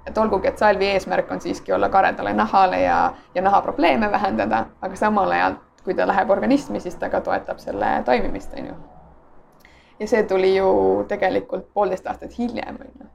et 0.06 0.18
olgugi, 0.18 0.48
et 0.48 0.58
salvi 0.58 0.86
eesmärk 0.86 1.30
on 1.30 1.40
siiski 1.40 1.72
olla 1.72 1.88
karedale 1.88 2.32
nahale 2.32 2.80
ja, 2.80 3.12
ja 3.34 3.42
nahaprobleeme 3.42 4.10
vähendada, 4.10 4.66
aga 4.82 4.96
samal 4.96 5.30
ajal, 5.30 5.54
kui 5.84 5.94
ta 5.94 6.06
läheb 6.06 6.30
organismi, 6.30 6.80
siis 6.80 6.96
ta 6.96 7.09
ka 7.11 7.20
toetab 7.20 7.59
selle 7.59 8.02
toimimist, 8.04 8.52
on 8.59 8.66
ju. 8.66 8.74
ja 10.00 10.09
see 10.09 10.22
tuli 10.22 10.57
ju 10.57 11.04
tegelikult 11.09 11.72
poolteist 11.74 12.07
aastat 12.07 12.38
hiljem, 12.38 12.80
on 12.80 12.92
ju 13.00 13.14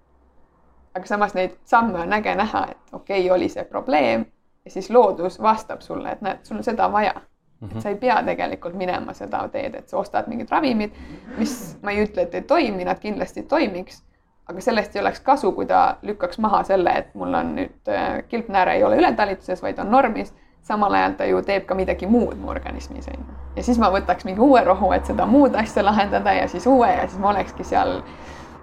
aga 0.95 1.07
samas 1.07 1.33
neid 1.33 1.55
samme 1.65 1.99
on 1.99 2.13
äge 2.13 2.35
näha, 2.35 2.65
et 2.71 2.93
okei 2.93 3.25
okay,, 3.25 3.35
oli 3.35 3.49
see 3.49 3.63
probleem 3.63 4.25
ja 4.65 4.71
siis 4.71 4.89
loodus 4.89 5.41
vastab 5.41 5.81
sulle, 5.81 6.11
et 6.11 6.21
näed, 6.21 6.43
sul 6.43 6.57
on 6.57 6.63
seda 6.63 6.91
vaja. 6.91 7.13
-hmm. 7.61 7.77
et 7.77 7.81
sa 7.81 7.89
ei 7.89 7.95
pea 7.95 8.23
tegelikult 8.23 8.75
minema 8.75 9.13
seda 9.13 9.47
teed, 9.51 9.75
et 9.75 9.89
sa 9.89 9.97
ostad 9.97 10.27
mingid 10.27 10.51
ravimid, 10.51 10.91
mis 11.37 11.77
ma 11.83 11.91
ei 11.91 12.03
ütle, 12.05 12.21
et 12.21 12.35
ei 12.35 12.41
toimi, 12.41 12.85
nad 12.85 12.99
kindlasti 12.99 13.43
toimiks. 13.43 14.03
aga 14.49 14.61
sellest 14.61 14.95
ei 14.95 15.01
oleks 15.01 15.19
kasu, 15.19 15.51
kui 15.51 15.65
ta 15.65 15.97
lükkaks 16.01 16.39
maha 16.39 16.63
selle, 16.63 16.91
et 16.97 17.15
mul 17.15 17.33
on 17.33 17.51
nüüd 17.55 17.89
äh, 17.89 18.23
kilpnääre 18.29 18.73
ei 18.75 18.83
ole 18.83 18.97
ületalituses, 18.97 19.61
vaid 19.61 19.79
on 19.79 19.91
normis. 19.91 20.33
samal 20.61 20.93
ajal 20.93 21.13
ta 21.17 21.25
ju 21.25 21.41
teeb 21.41 21.65
ka 21.65 21.75
midagi 21.75 22.05
muud 22.07 22.37
mu 22.37 22.49
organismis 22.49 23.07
on 23.07 23.13
ju. 23.13 23.35
ja 23.55 23.63
siis 23.63 23.77
ma 23.79 23.91
võtaks 23.91 24.25
mingi 24.25 24.41
uue 24.41 24.63
rohu, 24.63 24.91
et 24.91 25.05
seda 25.05 25.25
muud 25.25 25.55
asja 25.55 25.85
lahendada 25.85 26.33
ja 26.33 26.47
siis 26.47 26.67
uue 26.67 26.87
ja 26.87 27.07
siis 27.07 27.19
ma 27.19 27.29
olekski 27.29 27.63
seal 27.63 28.01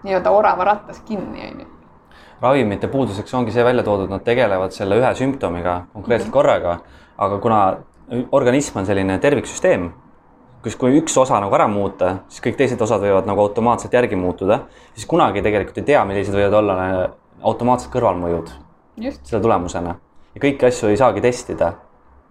nii-öelda 0.03 0.31
orava 0.31 0.65
rattas 0.65 1.01
kinni 1.01 1.51
on 1.51 1.61
ju 1.61 1.67
ravimite 2.41 2.89
puuduseks 2.89 3.35
ongi 3.35 3.53
see 3.53 3.65
välja 3.65 3.83
toodud, 3.83 4.11
nad 4.11 4.25
tegelevad 4.25 4.71
selle 4.71 4.99
ühe 5.01 5.15
sümptomiga 5.15 5.83
konkreetselt 5.93 6.29
mm 6.29 6.31
-hmm. 6.31 6.33
korraga, 6.33 6.79
aga 7.19 7.39
kuna 7.39 7.77
organism 8.33 8.79
on 8.79 8.87
selline 8.87 9.19
terviksüsteem, 9.23 9.89
kus, 10.63 10.77
kui 10.79 10.99
üks 11.01 11.17
osa 11.19 11.41
nagu 11.43 11.55
ära 11.59 11.67
muuta, 11.71 12.19
siis 12.33 12.45
kõik 12.45 12.59
teised 12.59 12.83
osad 12.83 13.03
võivad 13.03 13.29
nagu 13.29 13.43
automaatselt 13.43 13.95
järgi 13.95 14.19
muutuda, 14.19 14.65
siis 14.95 15.09
kunagi 15.11 15.43
tegelikult 15.45 15.81
ei 15.83 15.89
tea, 15.93 16.05
millised 16.09 16.35
võivad 16.35 16.59
olla 16.61 16.77
automaatsed 17.47 17.93
kõrvalmõjud 17.93 18.53
selle 18.97 19.43
tulemusena. 19.43 19.97
ja 20.35 20.41
kõiki 20.41 20.69
asju 20.69 20.89
ei 20.89 20.97
saagi 21.01 21.21
testida 21.21 21.73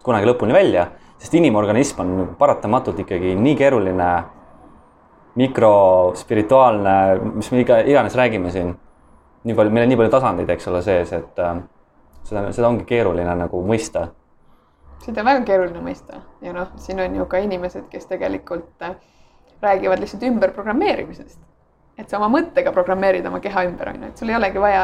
kunagi 0.05 0.27
lõpuni 0.29 0.53
välja, 0.53 0.87
sest 1.17 1.33
inimorganism 1.33 2.01
on 2.01 2.09
paratamatult 2.37 2.99
ikkagi 3.01 3.35
nii 3.35 3.55
keeruline 3.57 4.09
mikrospirituaalne, 5.35 6.95
mis 7.35 7.51
me 7.51 7.63
iga, 7.63 7.79
iganes 7.83 8.15
räägime 8.15 8.51
siin 8.53 8.75
nii 9.45 9.55
palju, 9.55 9.73
meil 9.73 9.85
on 9.85 9.91
nii 9.91 9.99
palju 9.99 10.13
tasandeid, 10.13 10.51
eks 10.53 10.69
ole, 10.71 10.81
sees, 10.85 11.11
et 11.13 11.41
äh, 11.43 11.57
seda, 12.25 12.45
seda 12.55 12.69
ongi 12.69 12.85
keeruline 12.87 13.35
nagu 13.37 13.61
mõista. 13.67 14.07
Seda 15.03 15.21
on 15.21 15.29
väga 15.29 15.43
keeruline 15.47 15.81
mõista 15.83 16.21
ja 16.41 16.53
noh, 16.55 16.71
siin 16.81 17.01
on 17.03 17.19
ju 17.19 17.25
ka 17.29 17.41
inimesed, 17.43 17.89
kes 17.91 18.07
tegelikult 18.11 18.85
äh, 18.85 18.95
räägivad 19.61 19.99
lihtsalt 19.99 20.23
ümberprogrammeerimisest. 20.23 21.39
et 21.97 22.09
sa 22.09 22.17
oma 22.17 22.29
mõttega 22.39 22.73
programmeerid 22.75 23.25
oma 23.25 23.39
keha 23.39 23.63
ümber, 23.69 23.93
on 23.93 24.01
ju, 24.03 24.09
et 24.09 24.17
sul 24.17 24.29
ei 24.29 24.35
olegi 24.35 24.59
vaja 24.59 24.83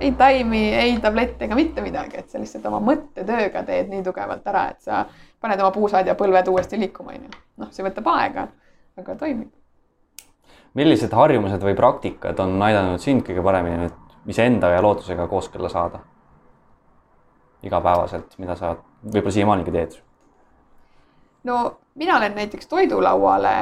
ei 0.00 0.12
taimi, 0.16 0.62
ei 0.74 0.98
tablette 1.00 1.44
ega 1.44 1.54
mitte 1.54 1.82
midagi, 1.84 2.16
et 2.16 2.30
sa 2.30 2.40
lihtsalt 2.40 2.66
oma 2.66 2.80
mõttetööga 2.80 3.62
teed 3.68 3.90
nii 3.92 4.02
tugevalt 4.02 4.46
ära, 4.48 4.66
et 4.72 4.80
sa 4.82 5.04
paned 5.40 5.60
oma 5.60 5.70
puusaedjapõlved 5.76 6.48
uuesti 6.48 6.80
liikuma, 6.80 7.14
on 7.16 7.28
ju. 7.28 7.40
noh, 7.64 7.72
see 7.74 7.84
võtab 7.86 8.08
aega, 8.16 8.48
aga 8.98 9.16
toimib 9.20 9.50
millised 10.74 11.12
harjumused 11.14 11.62
või 11.66 11.74
praktikad 11.74 12.38
on 12.42 12.54
aidanud 12.62 13.02
sind 13.02 13.24
kõige 13.26 13.42
paremini 13.42 13.80
nüüd 13.82 14.30
iseenda 14.30 14.70
ja 14.74 14.82
loodusega 14.84 15.26
kooskõlla 15.30 15.70
saada? 15.72 16.04
igapäevaselt, 17.66 18.38
mida 18.40 18.54
sa 18.56 18.76
võib-olla 19.04 19.34
siiamaanigi 19.36 19.74
teed? 19.74 19.98
no 21.44 21.78
mina 21.94 22.16
olen 22.16 22.34
näiteks 22.34 22.66
toidulauale 22.66 23.54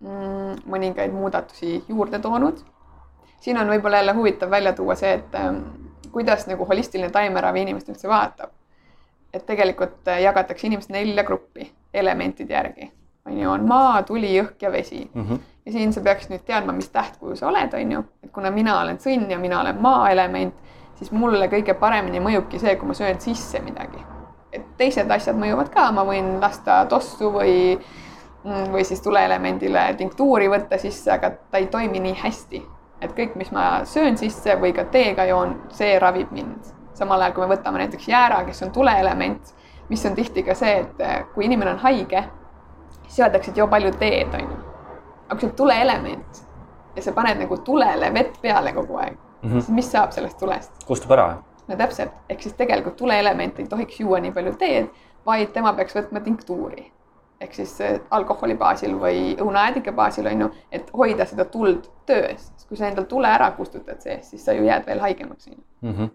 mm, 0.00 0.60
mõningaid 0.66 1.12
muudatusi 1.12 1.84
juurde 1.88 2.18
toonud. 2.18 2.60
siin 3.40 3.58
on 3.58 3.68
võib-olla 3.68 4.02
jälle 4.02 4.12
huvitav 4.12 4.50
välja 4.50 4.72
tuua 4.72 4.94
see, 4.94 5.12
et 5.12 5.34
ähm, 5.34 5.62
kuidas 6.12 6.46
nagu 6.46 6.66
holistiline 6.66 7.10
taimeravi 7.10 7.62
inimest 7.62 7.88
üldse 7.88 8.08
vaatab. 8.08 8.50
et 9.32 9.46
tegelikult 9.46 10.08
äh, 10.08 10.22
jagatakse 10.22 10.66
inimesed 10.66 10.92
nelja 10.92 11.24
gruppi 11.24 11.72
elementide 11.94 12.54
järgi 12.54 12.92
on 13.28 13.40
ju, 13.40 13.50
on 13.50 13.66
maa, 13.68 14.02
tuli, 14.02 14.32
õhk 14.42 14.62
ja 14.62 14.72
vesi 14.72 15.10
mm. 15.14 15.24
-hmm. 15.24 15.38
ja 15.66 15.72
siin 15.72 15.92
sa 15.92 16.00
peaksid 16.00 16.30
nüüd 16.32 16.44
teadma, 16.46 16.72
mis 16.72 16.88
tähtkuju 16.88 17.36
sa 17.36 17.48
oled, 17.48 17.74
on 17.74 17.92
ju, 17.92 18.04
et 18.24 18.30
kuna 18.32 18.50
mina 18.50 18.80
olen 18.80 18.98
sõnn 18.98 19.30
ja 19.30 19.38
mina 19.38 19.60
olen 19.60 19.80
maaelement, 19.82 20.54
siis 20.94 21.12
mulle 21.12 21.48
kõige 21.48 21.74
paremini 21.74 22.20
mõjubki 22.20 22.58
see, 22.58 22.76
kui 22.76 22.88
ma 22.88 22.94
söön 22.94 23.20
sisse 23.20 23.60
midagi. 23.60 23.98
Teised 24.78 25.10
asjad 25.10 25.36
mõjuvad 25.38 25.70
ka, 25.74 25.90
ma 25.92 26.04
võin 26.06 26.36
lasta 26.42 26.84
tossu 26.90 27.32
või, 27.34 27.54
mm, 28.44 28.70
või 28.72 28.84
siis 28.86 29.02
tuleelemendile 29.04 29.94
tinktuuri 29.98 30.48
võtta 30.50 30.78
sisse, 30.78 31.12
aga 31.12 31.30
ta 31.50 31.58
ei 31.58 31.66
toimi 31.66 32.00
nii 32.00 32.16
hästi. 32.22 32.64
et 33.00 33.12
kõik, 33.14 33.36
mis 33.38 33.52
ma 33.54 33.84
söön 33.86 34.16
sisse 34.18 34.56
või 34.58 34.72
ka 34.74 34.84
teega 34.84 35.24
joon, 35.24 35.54
see 35.70 35.98
ravib 35.98 36.32
mind. 36.32 36.74
samal 36.94 37.20
ajal, 37.22 37.32
kui 37.32 37.46
me 37.46 37.54
võtame 37.54 37.78
näiteks 37.78 38.08
jäära, 38.08 38.44
kes 38.44 38.62
on 38.62 38.70
tuleelement, 38.70 39.54
mis 39.88 40.06
on 40.06 40.14
tihti 40.14 40.42
ka 40.42 40.54
see, 40.54 40.80
et 40.80 41.32
kui 41.34 41.44
inimene 41.44 41.70
on 41.70 41.78
haige 41.78 42.24
siis 43.08 43.20
öeldakse, 43.20 43.50
et 43.50 43.56
joo 43.56 43.68
palju 43.68 43.92
teed, 43.98 44.34
onju. 44.34 44.58
aga 45.28 45.40
kui 45.40 45.48
sul 45.48 45.56
tuleelement 45.56 46.42
ja 46.96 47.02
sa 47.02 47.12
paned 47.12 47.38
nagu 47.38 47.58
tulele 47.64 48.10
vett 48.14 48.40
peale 48.42 48.72
kogu 48.72 48.96
aeg 48.96 49.14
mm, 49.14 49.50
-hmm. 49.50 49.60
siis 49.60 49.68
mis 49.68 49.92
saab 49.92 50.12
sellest 50.12 50.38
tulest? 50.38 50.72
kustub 50.86 51.10
ära. 51.10 51.36
No 51.68 51.76
täpselt, 51.76 52.12
ehk 52.28 52.42
siis 52.42 52.54
tegelikult 52.58 52.96
tuleelement 52.96 53.58
ei 53.58 53.66
tohiks 53.66 54.00
juua 54.00 54.20
nii 54.20 54.32
palju 54.32 54.54
teed, 54.60 54.88
vaid 55.26 55.52
tema 55.52 55.72
peaks 55.72 55.96
võtma 55.96 56.20
tinktuuri. 56.24 56.92
ehk 57.40 57.52
siis 57.54 57.76
alkoholi 58.10 58.54
baasil 58.58 58.96
või 58.98 59.36
õunaäädika 59.40 59.92
baasil 59.94 60.26
on 60.26 60.40
ju, 60.40 60.48
et 60.72 60.88
hoida 60.90 61.26
seda 61.26 61.44
tuld 61.44 61.84
töös, 62.06 62.48
sest 62.48 62.68
kui 62.68 62.76
sa 62.76 62.88
endal 62.88 63.04
tule 63.04 63.28
ära 63.30 63.50
kustutad 63.54 64.00
sees, 64.02 64.30
siis 64.30 64.44
sa 64.44 64.52
ju 64.52 64.64
jääd 64.64 64.86
veel 64.86 65.00
haigemaks 65.00 65.46
on 65.46 65.52
ju 65.52 65.62
mm. 65.82 65.92
-hmm. 65.92 66.10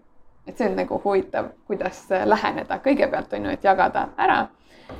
et 0.46 0.58
see 0.58 0.68
on 0.68 0.76
nagu 0.76 1.00
huvitav, 1.04 1.48
kuidas 1.66 2.04
läheneda 2.24 2.78
kõigepealt 2.84 3.32
on 3.32 3.44
ju, 3.44 3.50
et 3.50 3.64
jagada 3.64 4.08
ära 4.16 4.46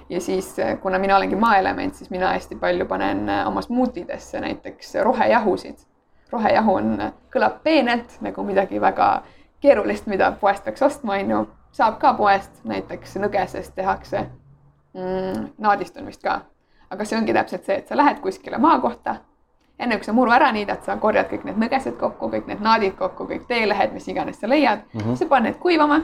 ja 0.08 0.20
siis, 0.20 0.56
kuna 0.82 0.98
mina 0.98 1.16
olengi 1.16 1.36
maaelement, 1.36 1.94
siis 1.94 2.10
mina 2.10 2.32
hästi 2.32 2.56
palju 2.56 2.86
panen 2.86 3.28
oma 3.46 3.62
smuutidesse 3.62 4.40
näiteks 4.40 4.94
rohejahusid. 5.02 5.76
rohejahu 6.32 6.74
on, 6.74 7.12
kõlab 7.30 7.60
peenelt 7.62 8.16
nagu 8.20 8.42
midagi 8.42 8.80
väga 8.80 9.22
keerulist, 9.64 10.08
mida 10.10 10.32
poest 10.40 10.64
peaks 10.64 10.82
ostma, 10.82 11.18
on 11.20 11.30
ju, 11.30 11.44
saab 11.72 12.00
ka 12.02 12.12
poest, 12.18 12.58
näiteks 12.68 13.16
nõgesest 13.22 13.74
tehakse 13.78 14.26
mm,. 14.94 15.46
naadist 15.58 15.96
on 15.96 16.10
vist 16.10 16.22
ka. 16.22 16.40
aga 16.90 17.04
see 17.08 17.18
ongi 17.18 17.34
täpselt 17.34 17.64
see, 17.66 17.78
et 17.80 17.88
sa 17.88 17.96
lähed 17.96 18.20
kuskile 18.22 18.60
maakohta. 18.60 19.16
enne 19.78 19.96
kui 19.98 20.06
sa 20.06 20.12
muru 20.12 20.30
ära 20.30 20.52
niidad, 20.52 20.84
sa 20.86 20.96
korjad 21.02 21.30
kõik 21.30 21.48
need 21.48 21.56
nõgesed 21.58 21.96
kokku, 21.98 22.28
kõik 22.30 22.46
need 22.50 22.60
naadid 22.62 22.94
kokku, 22.98 23.26
kõik 23.30 23.48
teelehed, 23.48 23.92
mis 23.96 24.08
iganes 24.08 24.38
sa 24.40 24.48
leiad 24.48 24.84
mm. 24.92 25.00
-hmm. 25.00 25.16
sa 25.16 25.26
paned 25.26 25.50
need 25.50 25.60
kuivama, 25.62 26.00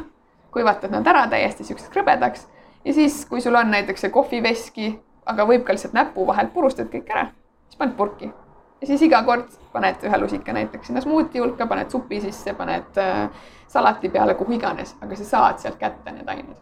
kuivatad 0.51 0.90
nad 0.90 1.07
ära 1.07 1.27
täiesti 1.29 1.64
siukseks 1.64 1.92
krõbedaks 1.92 2.46
ja 2.85 2.92
siis, 2.92 3.25
kui 3.27 3.40
sul 3.40 3.55
on 3.55 3.70
näiteks 3.70 4.01
see 4.01 4.11
kohviveski, 4.11 4.92
aga 5.27 5.46
võib 5.46 5.64
ka 5.64 5.73
lihtsalt 5.73 5.94
näpu 5.94 6.27
vahelt 6.27 6.55
purustad 6.55 6.88
kõik 6.88 7.12
ära, 7.12 7.27
siis 7.68 7.79
paned 7.79 7.96
purki 7.96 8.33
ja 8.81 8.87
siis 8.87 9.03
iga 9.07 9.23
kord 9.23 9.53
paned 9.73 10.03
ühe 10.09 10.19
lusika 10.19 10.53
näiteks 10.57 10.90
sinna 10.90 11.01
smuuti 11.05 11.38
hulka, 11.38 11.66
paned 11.66 11.90
supi 11.90 12.21
sisse, 12.21 12.55
paned 12.59 12.99
äh, 12.99 13.47
salati 13.69 14.09
peale, 14.09 14.35
kuhu 14.35 14.59
iganes, 14.59 14.97
aga 15.01 15.16
sa 15.16 15.31
saad 15.35 15.62
sealt 15.62 15.79
kätte 15.79 16.12
need 16.16 16.29
ained 16.29 16.59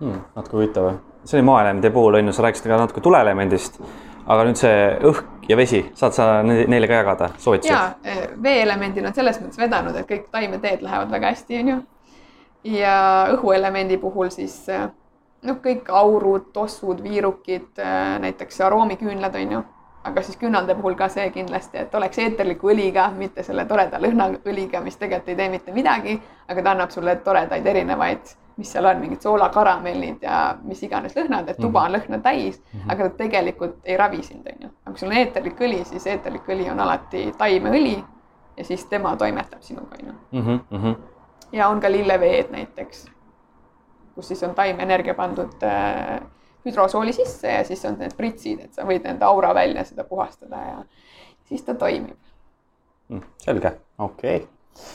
hmm,. 0.00 0.20
natuke 0.34 0.56
huvitav 0.60 0.92
see 1.28 1.38
oli 1.38 1.44
maaelemendi 1.44 1.90
puhul 1.90 2.14
on 2.14 2.26
ju, 2.26 2.32
sa 2.32 2.42
rääkisid 2.42 2.70
ka 2.70 2.78
natuke 2.80 3.00
tuleelemendist, 3.00 3.80
aga 4.26 4.44
nüüd 4.48 4.60
see 4.60 4.76
õhk 5.10 5.48
ja 5.48 5.56
vesi, 5.56 5.82
saad 5.98 6.16
sa 6.16 6.28
neile 6.42 6.88
ka 6.88 7.00
jagada 7.02 7.30
soovitused? 7.36 7.72
ja, 7.72 7.94
e, 8.04 8.28
veeelemendil 8.42 9.06
on 9.08 9.16
selles 9.16 9.40
mõttes 9.42 9.60
vedanud, 9.60 9.96
et 9.96 10.08
kõik 10.08 10.28
taimeteed 10.32 10.84
lähevad 10.84 11.12
väga 11.12 11.32
hästi, 11.34 11.60
on 11.62 11.72
ju. 11.72 11.78
ja 12.78 12.94
õhuelemendi 13.34 13.98
puhul 14.00 14.30
siis 14.34 14.56
e, 14.72 14.80
noh, 15.48 15.60
kõik 15.64 15.90
aurud, 16.00 16.48
tossud, 16.54 17.02
viirukid, 17.04 17.74
e, 17.76 17.90
näiteks 18.24 18.60
aroomiküünlad 18.68 19.36
on 19.42 19.58
ju, 19.58 19.64
aga 20.08 20.22
siis 20.22 20.36
küünalde 20.40 20.74
puhul 20.74 20.96
ka 20.98 21.08
see 21.12 21.30
kindlasti, 21.34 21.84
et 21.84 21.94
oleks 21.94 22.18
eeterliku 22.24 22.72
õliga, 22.72 23.10
mitte 23.16 23.42
selle 23.46 23.64
toreda 23.68 24.00
lõhnaõliga, 24.02 24.82
mis 24.84 24.96
tegelikult 24.96 25.28
ei 25.28 25.36
tee 25.36 25.48
mitte 25.52 25.72
midagi, 25.72 26.18
aga 26.48 26.62
ta 26.62 26.76
annab 26.76 26.94
sulle 26.94 27.16
toredaid 27.24 27.66
erinevaid 27.66 28.36
mis 28.58 28.72
seal 28.72 28.86
on, 28.90 28.98
mingid 28.98 29.22
soolakaramellid 29.22 30.22
ja 30.26 30.38
mis 30.66 30.80
iganes 30.82 31.14
lõhnad, 31.16 31.46
et 31.50 31.60
tuba 31.62 31.84
on 31.86 31.92
mhm. 31.92 32.00
lõhna 32.00 32.18
täis 32.22 32.58
mm, 32.58 32.80
-hmm. 32.80 32.92
aga 32.92 33.08
ta 33.08 33.16
tegelikult 33.22 33.76
ei 33.84 33.96
ravi 33.96 34.22
sind, 34.22 34.46
onju. 34.52 34.70
aga 34.84 34.94
kui 34.94 34.98
sul 34.98 35.12
on 35.12 35.18
eeterlik 35.20 35.60
õli, 35.60 35.84
siis 35.84 36.06
eeterlik 36.06 36.48
õli 36.48 36.70
on 36.70 36.80
alati 36.80 37.28
taimeõli 37.38 37.94
ja 38.56 38.64
siis 38.64 38.84
tema 38.86 39.16
toimetab 39.16 39.62
sinuga, 39.62 39.96
onju. 40.00 40.14
Mhm, 40.32 40.58
mhm. 40.70 40.92
ja 41.52 41.68
on 41.68 41.80
ka 41.80 41.90
lilleveed 41.90 42.50
näiteks, 42.50 43.06
kus 44.14 44.28
siis 44.28 44.42
on 44.42 44.54
taimenergia 44.54 45.14
pandud 45.14 45.62
äh, 45.62 46.20
hüdrosooli 46.68 47.14
sisse 47.16 47.50
ja 47.52 47.64
siis 47.66 47.84
on 47.88 47.98
need 48.00 48.14
pritsid, 48.18 48.62
et 48.64 48.76
sa 48.76 48.86
võid 48.88 49.06
enda 49.08 49.28
aura 49.28 49.54
välja 49.56 49.84
seda 49.88 50.04
puhastada 50.08 50.62
ja 50.62 50.78
siis 51.48 51.64
ta 51.66 51.74
toimib 51.78 52.16
mm,. 53.08 53.22
selge, 53.44 53.74
okei 53.98 54.42
okay. 54.42 54.90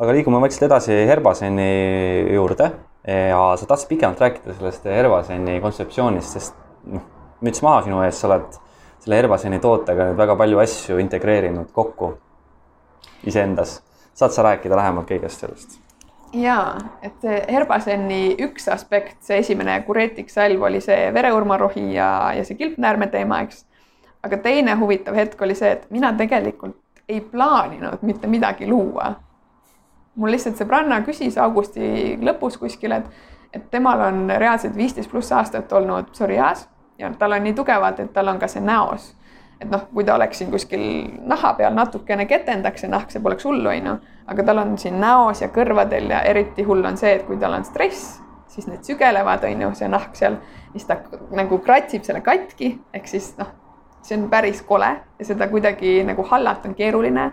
aga 0.00 0.16
liigume 0.16 0.40
vaikselt 0.42 0.68
edasi 0.70 0.96
Herbaseni 1.10 1.70
juurde 2.34 2.70
ja 3.04 3.44
sa 3.56 3.66
tahtsid 3.66 3.88
pikemalt 3.94 4.20
rääkida 4.20 4.56
sellest 4.56 4.88
Hervaseni 4.88 5.60
kontseptsioonist, 5.64 6.36
sest 6.36 6.58
noh, 6.92 7.04
müts 7.44 7.62
maha 7.64 7.84
sinu 7.86 8.02
ees, 8.04 8.18
sa 8.20 8.28
oled 8.28 8.58
selle 9.00 9.20
Hervaseni 9.20 9.60
tootega 9.62 10.10
nüüd 10.10 10.18
väga 10.20 10.36
palju 10.36 10.60
asju 10.60 10.98
integreerinud 11.00 11.70
kokku 11.72 12.14
iseendas. 13.26 13.80
saad 14.14 14.34
sa 14.34 14.42
rääkida 14.44 14.76
lähemalt 14.76 15.08
kõigest 15.08 15.40
sellest? 15.40 15.78
Ja, 16.32 16.58
et 17.02 17.24
Herbaseni 17.50 18.36
üks 18.46 18.68
aspekt, 18.72 19.16
see 19.26 19.40
esimene 19.42 19.80
kureetiksalv 19.86 20.62
oli 20.68 20.80
see 20.84 21.08
vereurmarohi 21.14 21.88
ja, 21.94 22.10
ja 22.36 22.44
see 22.44 22.58
kilpnäärme 22.58 23.10
teema, 23.12 23.40
eks. 23.46 23.64
aga 24.22 24.38
teine 24.44 24.76
huvitav 24.78 25.16
hetk 25.16 25.42
oli 25.42 25.54
see, 25.58 25.72
et 25.78 25.90
mina 25.90 26.12
tegelikult 26.16 26.78
ei 27.08 27.20
plaaninud 27.20 28.06
mitte 28.06 28.30
midagi 28.30 28.68
luua 28.70 29.14
mul 30.20 30.34
lihtsalt 30.34 30.58
sõbranna 30.60 31.00
küsis 31.06 31.38
augusti 31.40 32.16
lõpus 32.20 32.58
kuskil, 32.60 32.94
et, 32.98 33.06
et 33.54 33.70
temal 33.72 34.02
on 34.08 34.26
reaalselt 34.30 34.76
viisteist 34.76 35.10
pluss 35.10 35.32
aastat 35.32 35.72
olnud 35.72 36.10
psoriaas 36.12 36.66
ja 36.98 37.12
tal 37.18 37.36
on 37.36 37.46
nii 37.46 37.56
tugevalt, 37.56 38.02
et 38.02 38.12
tal 38.12 38.28
on 38.28 38.40
ka 38.40 38.48
see 38.50 38.62
näos. 38.64 39.14
Et 39.60 39.68
noh, 39.70 39.82
kui 39.92 40.04
ta 40.04 40.14
oleks 40.16 40.40
siin 40.40 40.50
kuskil 40.50 40.82
naha 41.28 41.52
peal 41.58 41.74
natukene 41.76 42.26
ketendaks 42.26 42.84
see 42.84 42.90
nahk, 42.90 43.10
see 43.12 43.22
poleks 43.22 43.44
hullu, 43.44 43.68
onju, 43.70 43.96
aga 44.32 44.46
tal 44.46 44.62
on 44.62 44.76
siin 44.80 45.00
näos 45.02 45.42
ja 45.44 45.50
kõrvadel 45.52 46.10
ja 46.10 46.22
eriti 46.28 46.64
hull 46.66 46.84
on 46.88 46.96
see, 47.00 47.14
et 47.18 47.26
kui 47.28 47.38
tal 47.40 47.58
on 47.58 47.66
stress, 47.68 48.20
siis 48.50 48.66
need 48.70 48.86
sügelevad, 48.86 49.44
onju, 49.46 49.72
see 49.78 49.90
nahk 49.92 50.16
seal, 50.18 50.38
siis 50.72 50.88
ta 50.88 51.00
nagu 51.36 51.60
kratsib 51.64 52.06
selle 52.06 52.24
katki, 52.24 52.72
ehk 52.96 53.10
siis 53.10 53.34
noh, 53.38 53.52
see 54.02 54.16
on 54.16 54.30
päris 54.32 54.62
kole 54.66 54.94
ja 55.18 55.28
seda 55.28 55.48
kuidagi 55.50 56.00
nagu 56.08 56.24
hallata 56.30 56.68
on 56.70 56.74
keeruline. 56.74 57.30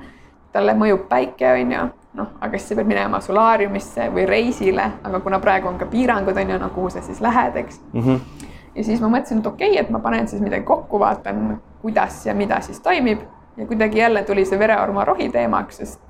talle 0.52 0.74
mõjub 0.74 1.04
päike, 1.10 1.50
onju 1.54 1.82
noh, 2.18 2.34
aga 2.42 2.58
siis 2.58 2.72
sa 2.72 2.78
pead 2.80 2.90
minema 2.90 3.20
solaariumisse 3.22 4.10
või 4.14 4.26
reisile, 4.30 4.86
aga 5.06 5.20
kuna 5.24 5.40
praegu 5.44 5.70
on 5.70 5.78
ka 5.78 5.88
piirangud 5.92 6.38
on 6.38 6.54
ju, 6.54 6.60
no 6.62 6.70
kuhu 6.74 6.90
sa 6.94 7.04
siis 7.06 7.22
lähed, 7.22 7.56
eks 7.62 7.82
mm. 7.94 8.02
-hmm. 8.02 8.46
ja 8.76 8.84
siis 8.84 9.02
ma 9.02 9.12
mõtlesin, 9.14 9.44
et 9.44 9.48
okei 9.48 9.72
okay,, 9.72 9.82
et 9.84 9.90
ma 9.94 10.00
panen 10.00 10.28
siis 10.28 10.42
midagi 10.42 10.66
kokku, 10.66 11.00
vaatan, 11.00 11.60
kuidas 11.82 12.26
ja 12.26 12.34
mida 12.34 12.62
siis 12.62 12.80
toimib. 12.82 13.22
Ja 13.58 13.66
kuidagi 13.66 14.00
jälle 14.00 14.24
tuli 14.24 14.46
see 14.46 14.60
vereormarohi 14.60 15.30
teemaks, 15.30 15.78
sest 15.78 16.02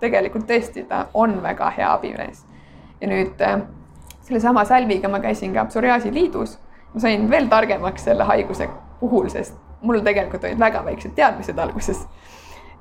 tegelikult 0.00 0.44
tõesti 0.48 0.84
ta 0.88 1.06
on 1.14 1.42
väga 1.42 1.70
hea 1.76 1.92
abimees. 1.92 2.44
ja 3.00 3.08
nüüd 3.08 3.40
äh, 3.40 3.62
sellesama 4.20 4.64
salviga 4.64 5.08
ma 5.08 5.20
käisin 5.20 5.54
ka 5.54 5.64
psoriaasi 5.64 6.14
liidus, 6.14 6.58
ma 6.94 7.00
sain 7.00 7.30
veel 7.30 7.48
targemaks 7.48 8.04
selle 8.04 8.24
haiguse 8.24 8.68
puhul, 9.00 9.28
sest 9.28 9.56
mul 9.82 10.00
tegelikult 10.04 10.44
olid 10.44 10.60
väga 10.60 10.84
väiksed 10.84 11.14
teadmised 11.16 11.58
alguses. 11.58 12.06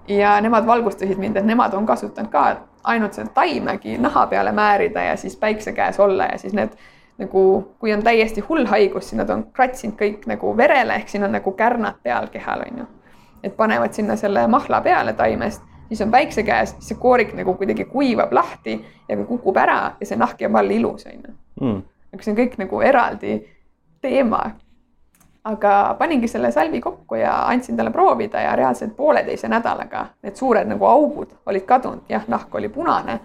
Ja 0.07 0.41
nemad 0.41 0.65
valgustasid 0.67 1.17
mind, 1.17 1.37
et 1.37 1.45
nemad 1.45 1.73
on 1.73 1.85
kasutanud 1.85 2.31
ka 2.31 2.43
ainult 2.83 3.13
seda 3.13 3.29
taimegi 3.33 3.97
naha 3.97 4.25
peale 4.27 4.51
määrida 4.51 5.03
ja 5.03 5.15
siis 5.17 5.35
päikse 5.37 5.71
käes 5.73 5.99
olla 5.99 6.25
ja 6.31 6.37
siis 6.37 6.53
need 6.53 6.75
nagu, 7.19 7.41
kui 7.79 7.93
on 7.93 8.03
täiesti 8.03 8.41
hull 8.49 8.65
haigus, 8.65 9.09
siis 9.09 9.19
nad 9.19 9.29
on 9.29 9.43
kratsinud 9.53 9.97
kõik 9.99 10.27
nagu 10.31 10.53
verele, 10.57 10.95
ehk 11.01 11.11
siin 11.11 11.27
on 11.27 11.35
nagu 11.35 11.51
kärnad 11.51 11.99
peal 12.03 12.29
kehal, 12.31 12.63
on 12.67 12.83
ju. 12.83 12.85
et 13.43 13.55
panevad 13.57 13.93
sinna 13.95 14.15
selle 14.19 14.47
mahla 14.47 14.81
peale 14.81 15.13
taimest, 15.13 15.61
siis 15.87 16.01
on 16.01 16.11
päikse 16.11 16.43
käes, 16.43 16.73
siis 16.77 16.93
see 16.93 16.99
koorik 16.99 17.33
nagu 17.35 17.53
kuidagi 17.59 17.85
kuivab 17.85 18.33
lahti 18.33 18.79
ja 19.09 19.17
kukub 19.25 19.57
ära 19.57 19.95
ja 19.99 20.05
see 20.05 20.19
nahk 20.19 20.41
jääb 20.41 20.55
all 20.55 20.71
ilus, 20.71 21.05
on 21.05 21.21
ju. 21.27 21.35
Mm. 21.61 21.83
aga 22.13 22.23
see 22.23 22.33
on 22.33 22.39
kõik 22.39 22.57
nagu 22.59 22.81
eraldi 22.81 23.37
teema 24.01 24.43
aga 25.43 25.95
paningi 25.99 26.27
selle 26.27 26.51
salvi 26.51 26.81
kokku 26.81 27.15
ja 27.15 27.47
andsin 27.47 27.77
talle 27.77 27.91
proovida 27.91 28.41
ja 28.41 28.55
reaalselt 28.55 28.95
pooleteise 28.95 29.47
nädalaga 29.47 30.05
need 30.23 30.35
suured 30.35 30.67
nagu 30.67 30.85
augud 30.85 31.35
olid 31.45 31.65
kadunud, 31.65 32.03
jah, 32.09 32.23
nahk 32.27 32.55
oli 32.55 32.69
punane, 32.69 33.19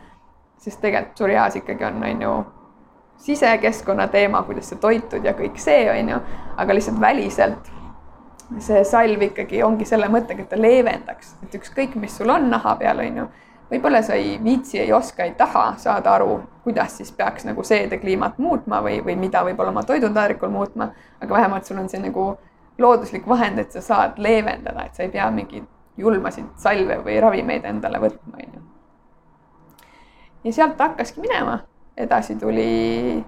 sest 0.58 0.80
tegelikult 0.80 1.14
psoriaas 1.14 1.56
ikkagi 1.56 1.84
on, 1.84 2.02
on 2.04 2.22
ju 2.22 2.34
sisekeskkonna 3.18 4.08
teema, 4.12 4.42
kuidas 4.42 4.68
sa 4.72 4.76
toitud 4.76 5.24
ja 5.24 5.32
kõik 5.36 5.56
see 5.60 5.86
on 5.90 6.08
ju, 6.08 6.18
aga 6.56 6.74
lihtsalt 6.74 7.00
väliselt 7.00 7.70
see 8.60 8.84
salv 8.84 9.22
ikkagi 9.24 9.62
ongi 9.64 9.86
selle 9.88 10.08
mõttega, 10.12 10.44
et 10.44 10.52
ta 10.52 10.58
leevendaks, 10.60 11.34
et 11.46 11.54
ükskõik, 11.56 11.96
mis 12.00 12.16
sul 12.16 12.30
on 12.30 12.50
naha 12.52 12.76
peal, 12.80 13.00
on 13.00 13.22
ju 13.22 13.26
võib-olla 13.70 14.02
sa 14.04 14.14
ei 14.14 14.38
viitsi, 14.44 14.78
ei 14.80 14.92
oska, 14.92 15.24
ei 15.24 15.34
taha 15.38 15.74
saada 15.80 16.14
aru, 16.14 16.38
kuidas 16.64 16.98
siis 16.98 17.12
peaks 17.12 17.46
nagu 17.48 17.64
seedekliimat 17.64 18.38
muutma 18.38 18.80
või, 18.84 19.00
või 19.04 19.16
mida 19.18 19.42
võib-olla 19.46 19.72
oma 19.72 19.82
toidutaldrikul 19.88 20.52
muutma, 20.52 20.90
aga 21.20 21.34
vähemalt 21.34 21.66
sul 21.66 21.80
on 21.80 21.88
see 21.88 22.02
nagu 22.02 22.34
looduslik 22.78 23.28
vahend, 23.28 23.58
et 23.58 23.72
sa 23.72 23.80
saad 23.80 24.18
leevendada, 24.18 24.84
et 24.84 24.94
sa 24.94 25.06
ei 25.06 25.12
pea 25.12 25.30
mingeid 25.30 25.66
julmasid 25.96 26.50
salve 26.58 26.98
või 27.04 27.20
ravimeid 27.22 27.64
endale 27.70 28.00
võtma, 28.02 28.38
onju. 28.42 28.64
ja 30.44 30.52
sealt 30.52 30.80
hakkaski 30.80 31.22
minema, 31.22 31.60
edasi 31.96 32.36
tuli. 32.36 33.24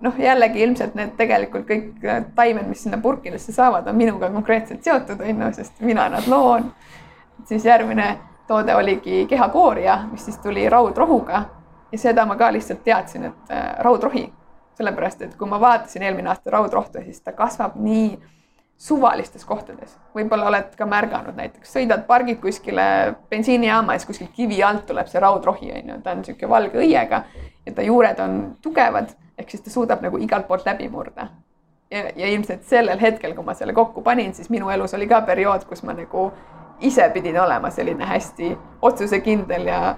Noh, 0.00 0.18
jällegi 0.18 0.60
ilmselt 0.60 0.94
need 0.98 1.14
tegelikult 1.16 1.64
kõik 1.68 2.02
taimed, 2.36 2.66
mis 2.68 2.82
sinna 2.84 2.98
purkidesse 3.00 3.54
saavad, 3.54 3.86
on 3.88 3.96
minuga 3.96 4.28
konkreetselt 4.34 4.84
seotud, 4.84 5.22
onju, 5.22 5.50
sest 5.56 5.80
mina 5.80 6.08
nad 6.12 6.26
loon. 6.28 6.72
siis 7.44 7.64
järgmine 7.64 8.18
toode 8.46 8.74
oligi 8.74 9.26
kehakooria, 9.26 9.98
mis 10.12 10.24
siis 10.24 10.38
tuli 10.38 10.68
raudrohuga. 10.68 11.44
Ja 11.92 11.98
seda 11.98 12.26
ma 12.26 12.36
ka 12.36 12.52
lihtsalt 12.52 12.84
teadsin, 12.84 13.24
et 13.24 13.50
äh, 13.50 13.74
raudrohi, 13.78 14.26
sellepärast 14.74 15.22
et 15.22 15.34
kui 15.38 15.48
ma 15.48 15.60
vaatasin 15.60 16.02
eelmine 16.02 16.28
aasta 16.28 16.50
raudrohtu, 16.50 17.02
siis 17.04 17.20
ta 17.22 17.32
kasvab 17.32 17.76
nii 17.80 18.18
suvalistes 18.76 19.44
kohtades, 19.46 19.94
võib-olla 20.16 20.48
oled 20.50 20.72
ka 20.76 20.86
märganud 20.90 21.36
näiteks, 21.38 21.70
sõidad, 21.76 22.02
pargid 22.08 22.40
kuskile 22.42 23.14
bensiinijaama 23.30 23.94
ja 23.94 24.02
siis 24.02 24.10
kuskil 24.10 24.32
kivi 24.34 24.58
alt 24.66 24.86
tuleb 24.88 25.06
see 25.08 25.22
raudrohi 25.22 25.70
on 25.72 25.92
ju, 25.92 25.98
ta 26.02 26.12
on 26.12 26.24
niisugune 26.24 26.50
valge 26.50 26.82
õiega 26.82 27.22
ja 27.66 27.72
ta 27.72 27.82
juured 27.82 28.18
on 28.20 28.56
tugevad, 28.62 29.14
ehk 29.38 29.50
siis 29.50 29.62
ta 29.62 29.70
suudab 29.70 30.02
nagu 30.02 30.18
igalt 30.18 30.48
poolt 30.48 30.66
läbi 30.66 30.88
murda. 30.88 31.28
ja, 31.90 32.10
ja 32.16 32.28
ilmselt 32.28 32.64
sellel 32.64 33.00
hetkel, 33.00 33.34
kui 33.34 33.44
ma 33.44 33.54
selle 33.54 33.72
kokku 33.72 34.02
panin, 34.02 34.34
siis 34.34 34.50
minu 34.50 34.70
elus 34.70 34.94
oli 34.94 35.06
ka 35.06 35.20
periood, 35.20 35.64
kus 35.64 35.82
ma 35.82 35.92
nagu 35.92 36.32
ise 36.80 37.08
pidin 37.14 37.40
olema 37.40 37.70
selline 37.70 38.04
hästi 38.04 38.58
otsusekindel 38.82 39.66
ja 39.66 39.94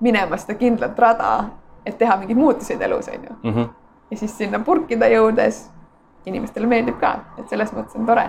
minema 0.00 0.36
seda 0.36 0.54
kindlat 0.58 0.98
rada, 0.98 1.44
et 1.86 1.98
teha 1.98 2.16
mingeid 2.16 2.38
muutuseid 2.38 2.82
elus, 2.82 3.08
on 3.08 3.24
ju. 3.24 3.52
-hmm. 3.52 3.68
ja 4.10 4.16
siis 4.16 4.38
sinna 4.38 4.58
purkida 4.58 5.06
jõudes 5.06 5.70
inimestele 6.26 6.66
meeldib 6.66 7.00
ka, 7.00 7.18
et 7.38 7.48
selles 7.48 7.72
mõttes 7.72 7.98
on 7.98 8.06
tore. 8.06 8.28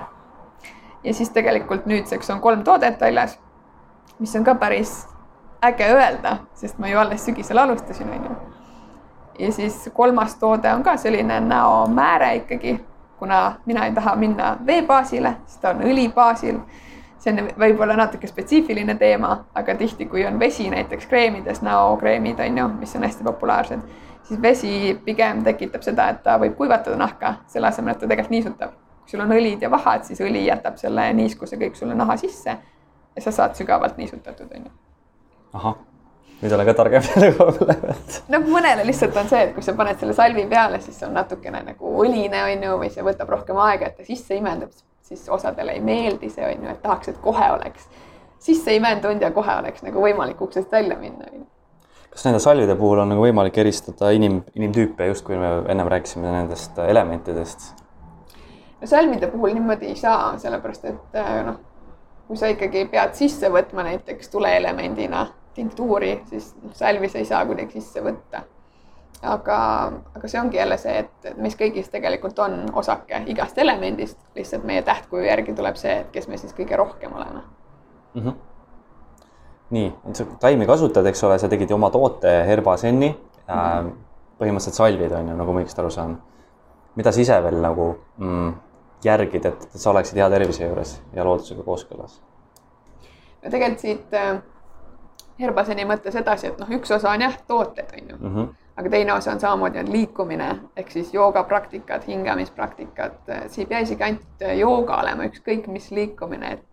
ja 1.04 1.14
siis 1.14 1.30
tegelikult 1.30 1.86
nüüdseks 1.86 2.30
on 2.30 2.42
kolm 2.42 2.64
toodet 2.64 3.02
väljas, 3.02 3.40
mis 4.20 4.36
on 4.36 4.44
ka 4.44 4.56
päris 4.56 5.08
äge 5.64 5.88
öelda, 5.94 6.38
sest 6.54 6.80
ma 6.80 6.88
ju 6.88 7.00
alles 7.00 7.26
sügisel 7.26 7.58
alustasin, 7.58 8.10
on 8.10 8.26
ju. 8.26 8.36
Ja 9.40 9.52
siis 9.52 9.90
kolmas 9.94 10.36
toode 10.36 10.74
on 10.74 10.84
ka 10.84 10.98
selline 10.98 11.40
näomääre 11.40 12.36
ikkagi, 12.36 12.80
kuna 13.20 13.56
mina 13.66 13.86
ei 13.86 13.94
taha 13.94 14.16
minna 14.16 14.58
veebaasile, 14.66 15.36
siis 15.46 15.58
ta 15.64 15.70
on 15.70 15.84
õli 15.88 16.10
baasil 16.14 16.60
see 17.20 17.34
on 17.34 17.50
võib-olla 17.60 17.96
natuke 18.00 18.28
spetsiifiline 18.28 18.96
teema, 19.00 19.32
aga 19.56 19.76
tihti, 19.76 20.08
kui 20.08 20.26
on 20.28 20.40
vesi 20.40 20.70
näiteks 20.72 21.08
kreemides, 21.12 21.62
näokreemid 21.66 22.40
on 22.46 22.62
ju, 22.62 22.68
mis 22.80 22.96
on 22.96 23.04
hästi 23.04 23.26
populaarsed, 23.28 23.82
siis 24.28 24.42
vesi 24.42 24.74
pigem 25.06 25.44
tekitab 25.44 25.84
seda, 25.86 26.10
et 26.14 26.24
ta 26.24 26.38
võib 26.40 26.56
kuivatada 26.58 26.96
nahka, 27.00 27.34
selle 27.52 27.72
asemel, 27.72 27.96
et 27.96 28.04
ta 28.04 28.08
tegelikult 28.08 28.36
niisutab. 28.38 28.78
kui 29.02 29.18
sul 29.18 29.26
on 29.26 29.32
õlid 29.34 29.64
ja 29.66 29.72
vahad, 29.72 30.04
siis 30.06 30.20
õli 30.22 30.46
jätab 30.46 30.78
selle 30.78 31.08
niiskuse 31.18 31.58
kõik 31.58 31.76
sulle 31.76 31.96
naha 31.98 32.16
sisse 32.18 32.54
ja 33.16 33.22
sa 33.22 33.32
saad 33.32 33.56
sügavalt 33.58 33.98
niisutatud, 33.98 34.52
on 34.56 34.70
ju. 34.70 34.72
ahah, 35.54 35.78
nüüd 36.42 36.54
olen 36.56 36.70
ka 36.70 36.76
targem 36.78 37.04
selle 37.04 37.32
koha 37.38 37.56
pealt. 37.72 38.20
noh, 38.32 38.46
mõnele 38.48 38.86
lihtsalt 38.88 39.18
on 39.20 39.32
see, 39.32 39.48
et 39.48 39.56
kui 39.56 39.66
sa 39.66 39.76
paned 39.78 40.00
selle 40.00 40.16
salvi 40.18 40.46
peale, 40.52 40.82
siis 40.84 41.02
on 41.08 41.18
natukene 41.18 41.64
nagu 41.72 41.96
õline, 42.04 42.46
on 42.46 42.70
ju, 42.70 42.78
või 42.84 42.94
see 42.94 43.06
võtab 43.06 43.34
rohkem 43.36 43.60
aega, 43.66 43.90
et 43.90 44.00
ta 44.00 44.08
sisse 44.08 44.38
imendub 44.40 44.72
siis 45.10 45.30
osadele 45.30 45.72
ei 45.72 45.82
meeldi 45.82 46.30
see 46.30 46.46
on 46.46 46.66
ju, 46.66 46.72
et 46.72 46.82
tahaks, 46.82 47.10
et 47.10 47.18
kohe 47.22 47.52
oleks 47.52 47.88
sisse 48.40 48.76
imendunud 48.76 49.22
ja 49.22 49.32
kohe 49.36 49.56
oleks 49.62 49.84
nagu 49.84 50.04
võimalik 50.04 50.42
uksest 50.42 50.72
välja 50.72 50.98
minna. 51.00 51.26
kas 52.10 52.26
nende 52.26 52.40
salvide 52.44 52.76
puhul 52.76 53.02
on 53.04 53.10
nagu 53.14 53.26
võimalik 53.26 53.58
eristada 53.58 54.12
inim, 54.16 54.42
inimtüüpe, 54.56 55.10
justkui 55.12 55.38
me 55.38 55.52
ennem 55.72 55.90
rääkisime 55.96 56.32
nendest 56.32 56.78
elementidest? 56.86 57.74
no 58.82 58.88
salvide 58.88 59.28
puhul 59.34 59.58
niimoodi 59.58 59.90
ei 59.90 59.98
saa, 59.98 60.38
sellepärast 60.38 60.86
et 60.94 61.20
noh, 61.50 61.60
kui 62.28 62.38
sa 62.38 62.54
ikkagi 62.54 62.86
pead 62.94 63.18
sisse 63.18 63.50
võtma 63.50 63.90
näiteks 63.90 64.30
tuleelemendina 64.30 65.26
tinktuuri, 65.60 66.16
siis 66.32 66.54
noh, 66.64 66.74
salvi 66.78 67.12
sa 67.12 67.22
ei 67.22 67.28
saa 67.28 67.44
kuidagi 67.46 67.78
sisse 67.80 68.04
võtta 68.06 68.46
aga, 69.22 69.58
aga 70.16 70.28
see 70.28 70.40
ongi 70.40 70.58
jälle 70.58 70.78
see, 70.80 71.04
et 71.04 71.40
meis 71.42 71.56
kõigis 71.60 71.90
tegelikult 71.92 72.40
on 72.44 72.62
osake 72.80 73.24
igast 73.32 73.58
elemendist, 73.60 74.20
lihtsalt 74.36 74.64
meie 74.68 74.84
tähtkuju 74.88 75.26
järgi 75.28 75.56
tuleb 75.58 75.80
see, 75.80 75.98
et 76.04 76.14
kes 76.14 76.30
me 76.32 76.40
siis 76.40 76.56
kõige 76.56 76.78
rohkem 76.80 77.16
oleme 77.16 77.42
mm. 77.42 78.22
-hmm. 78.22 78.38
nii, 79.76 79.92
sa 80.14 80.26
taimi 80.40 80.68
kasutad, 80.68 81.06
eks 81.06 81.24
ole, 81.24 81.40
sa 81.40 81.50
tegid 81.52 81.70
ju 81.70 81.76
oma 81.76 81.90
toote 81.92 82.32
Herbasenni 82.48 83.10
mm, 83.10 83.54
-hmm. 83.56 83.92
põhimõtteliselt 84.40 84.80
salvid 84.80 85.12
on 85.12 85.28
ju, 85.28 85.36
nagu 85.36 85.54
ma 85.54 85.64
õigesti 85.64 85.84
aru 85.84 85.90
saan. 85.90 86.18
mida 86.96 87.12
sa 87.12 87.22
ise 87.22 87.44
veel 87.44 87.62
nagu 87.62 87.96
mm, 88.18 88.54
järgid, 89.04 89.46
et, 89.46 89.64
et 89.64 89.82
sa 89.82 89.90
oleksid 89.90 90.18
hea 90.18 90.30
tervise 90.30 90.66
juures 90.66 91.02
ja 91.14 91.26
loodusega 91.26 91.64
kooskõlas? 91.64 92.22
no 93.44 93.50
tegelikult 93.50 93.80
siit 93.80 94.14
äh, 94.14 94.42
Herbaseni 95.40 95.86
mõttes 95.88 96.16
edasi, 96.20 96.48
et 96.48 96.60
noh, 96.60 96.72
üks 96.80 96.92
osa 96.92 97.14
on 97.14 97.22
jah, 97.22 97.38
tooted 97.48 97.94
on 97.96 98.10
ju 98.10 98.18
mm. 98.18 98.36
-hmm 98.36 98.50
aga 98.80 98.90
teine 98.90 99.14
osa 99.14 99.32
on 99.32 99.40
samamoodi 99.40 99.80
on 99.80 99.92
liikumine 99.92 100.56
ehk 100.78 100.92
siis 100.92 101.14
joogapraktikad, 101.14 102.04
hingamispraktikad, 102.08 103.18
see 103.48 103.64
ei 103.64 103.66
pea 103.66 103.80
isegi 103.80 104.04
ainult 104.04 104.46
jooga 104.56 105.02
olema, 105.02 105.26
ükskõik 105.28 105.68
mis 105.68 105.90
liikumine, 105.92 106.52
et 106.54 106.64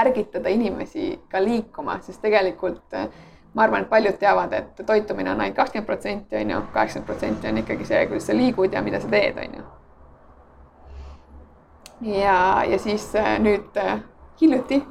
ärgitada 0.00 0.48
inimesi 0.48 1.20
ka 1.28 1.42
liikuma, 1.44 1.98
sest 2.00 2.22
tegelikult 2.22 2.96
ma 3.54 3.62
arvan, 3.62 3.84
et 3.84 3.90
paljud 3.90 4.16
teavad, 4.18 4.52
et 4.52 4.80
toitumine 4.86 5.32
on 5.32 5.40
ainult 5.40 5.56
kakskümmend 5.56 5.86
protsenti, 5.86 6.36
on 6.36 6.50
ju, 6.50 6.62
kaheksakümmend 6.72 7.06
protsenti 7.06 7.48
on 7.48 7.60
ikkagi 7.64 7.84
see, 7.84 8.06
kuidas 8.06 8.30
sa 8.30 8.36
liigud 8.36 8.72
ja 8.72 8.82
mida 8.82 9.00
sa 9.02 9.10
teed, 9.10 9.38
on 9.44 9.58
ju. 9.58 9.66
ja, 12.14 12.64
ja 12.70 12.78
siis 12.78 13.10
äh, 13.16 13.34
nüüd 13.42 13.76
äh, 13.76 13.98
hiljuti, 14.40 14.82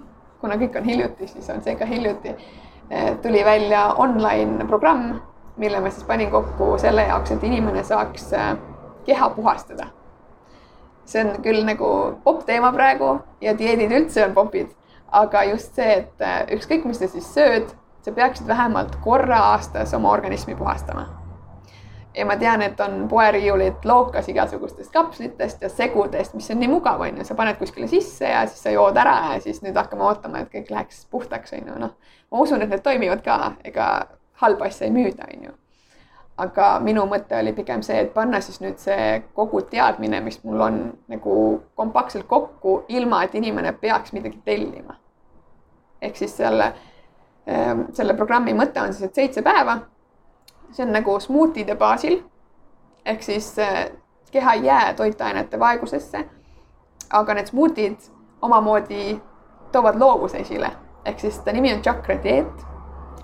kuna 0.41 0.59
kõik 0.59 0.77
on 0.77 0.83
hiljuti, 0.91 1.27
siis 1.27 1.49
on 1.49 1.63
see 1.63 1.75
ka 1.79 1.87
hiljuti, 1.89 2.35
tuli 3.21 3.45
välja 3.45 3.93
online 4.01 4.65
programm 4.65 5.19
mille 5.59 5.79
ma 5.79 5.89
siis 5.89 6.03
panin 6.03 6.31
kokku 6.31 6.77
selle 6.77 7.03
jaoks, 7.03 7.31
et 7.31 7.43
inimene 7.43 7.83
saaks 7.83 8.33
äh, 8.33 8.57
keha 9.05 9.29
puhastada. 9.29 9.87
see 11.09 11.23
on 11.25 11.39
küll 11.41 11.63
nagu 11.65 11.87
popp 12.23 12.43
teema 12.45 12.69
praegu 12.71 13.15
ja 13.41 13.55
dieedid 13.57 13.91
üldse 13.97 14.27
on 14.27 14.33
popid, 14.33 14.67
aga 15.11 15.41
just 15.49 15.75
see, 15.75 15.95
et 16.03 16.21
äh, 16.21 16.43
ükskõik, 16.55 16.85
mis 16.85 17.01
sa 17.01 17.09
siis 17.09 17.31
sööd, 17.33 17.71
sa 18.05 18.13
peaksid 18.13 18.47
vähemalt 18.47 18.95
korra 19.03 19.39
aastas 19.53 19.93
oma 19.97 20.11
organismi 20.13 20.55
puhastama. 20.55 21.07
Ja 22.19 22.25
ma 22.25 22.35
tean, 22.37 22.61
et 22.61 22.79
on 22.83 23.05
poeriiulid 23.09 23.85
lookas 23.87 24.27
igasugustest 24.29 24.91
kapslitest 24.91 25.61
ja 25.61 25.69
segudest, 25.69 26.33
mis 26.35 26.49
on 26.51 26.59
nii 26.59 26.71
mugav, 26.71 27.01
on 27.05 27.21
ju, 27.21 27.25
sa 27.25 27.35
paned 27.35 27.57
kuskile 27.59 27.87
sisse 27.87 28.27
ja 28.27 28.43
siis 28.47 28.63
sa 28.65 28.73
jood 28.73 28.97
ära 28.99 29.15
ja 29.35 29.39
siis 29.43 29.61
nüüd 29.63 29.77
hakkame 29.79 30.03
ootama, 30.03 30.43
et 30.43 30.51
kõik 30.51 30.71
läheks 30.73 31.05
puhtaks, 31.11 31.53
on 31.55 31.71
ju, 31.71 31.79
noh. 31.85 31.95
ma 32.31 32.43
usun, 32.43 32.61
et 32.61 32.71
need 32.71 32.83
toimivad 32.83 33.23
ka, 33.25 33.39
ega 33.63 33.89
halba 34.43 34.67
asja 34.67 34.87
ei 34.87 34.93
müüda, 34.95 35.29
on 35.31 35.49
ju. 35.49 35.55
aga 36.39 36.67
minu 36.83 37.05
mõte 37.07 37.39
oli 37.39 37.53
pigem 37.55 37.81
see, 37.83 37.99
et 38.03 38.11
panna 38.13 38.41
siis 38.43 38.59
nüüd 38.63 38.79
see 38.79 39.21
kogu 39.35 39.61
teadmine, 39.71 40.21
mis 40.23 40.41
mul 40.43 40.61
on 40.67 40.81
nagu 41.11 41.35
kompaktselt 41.75 42.27
kokku, 42.27 42.83
ilma 42.87 43.23
et 43.23 43.35
inimene 43.35 43.73
peaks 43.73 44.13
midagi 44.15 44.41
tellima. 44.45 44.99
ehk 46.01 46.15
siis 46.15 46.35
selle, 46.37 46.73
ehm, 47.47 47.81
selle 47.93 48.13
programmi 48.15 48.53
mõte 48.53 48.81
on 48.83 48.93
siis, 48.93 49.07
et 49.09 49.15
seitse 49.15 49.41
päeva. 49.43 49.79
See 50.71 50.85
on 50.85 50.93
nagu 50.93 51.19
smuutide 51.19 51.75
baasil 51.75 52.21
ehk 53.05 53.23
siis 53.23 53.57
eh, 53.59 53.91
keha 54.31 54.53
ei 54.53 54.65
jää 54.65 54.93
toitainete 54.93 55.59
vaegusesse. 55.59 56.25
aga 57.09 57.33
need 57.33 57.47
smuutid 57.47 57.97
omamoodi 58.41 59.21
toovad 59.71 59.99
loovuse 59.99 60.37
esile 60.37 60.71
ehk 61.05 61.19
siis 61.19 61.39
ta 61.39 61.51
nimi 61.51 61.73
on 61.73 61.81
Chakra 61.81 62.23
dieet 62.23 62.69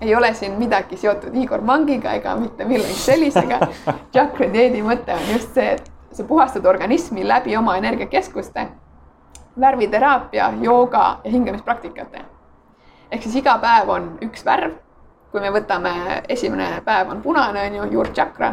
ei 0.00 0.14
ole 0.14 0.34
siin 0.34 0.52
midagi 0.52 0.96
seotud 0.96 1.34
Igor 1.34 1.60
Mangiga 1.60 2.12
ega 2.12 2.36
mitte 2.36 2.64
millegi 2.64 2.94
sellisega. 2.94 3.60
Chakra 4.14 4.48
dieedi 4.52 4.82
mõte 4.84 5.14
on 5.14 5.28
just 5.32 5.54
see, 5.54 5.76
et 5.76 5.90
sa 6.12 6.24
puhastad 6.24 6.66
organismi 6.66 7.24
läbi 7.28 7.56
oma 7.56 7.76
energiakeskuste, 7.80 8.66
värviteraapia, 9.60 10.52
jooga 10.62 11.20
ja 11.24 11.30
hingamispraktikate. 11.30 12.24
ehk 13.10 13.22
siis 13.22 13.36
iga 13.36 13.58
päev 13.62 13.88
on 13.88 14.10
üks 14.22 14.44
värv. 14.44 14.74
Kui 15.30 15.40
me 15.40 15.50
võtame, 15.52 16.22
esimene 16.28 16.80
päev 16.84 17.10
on 17.12 17.22
punane, 17.22 17.66
on 17.68 17.74
ju, 17.80 17.90
juurtšakra, 17.98 18.52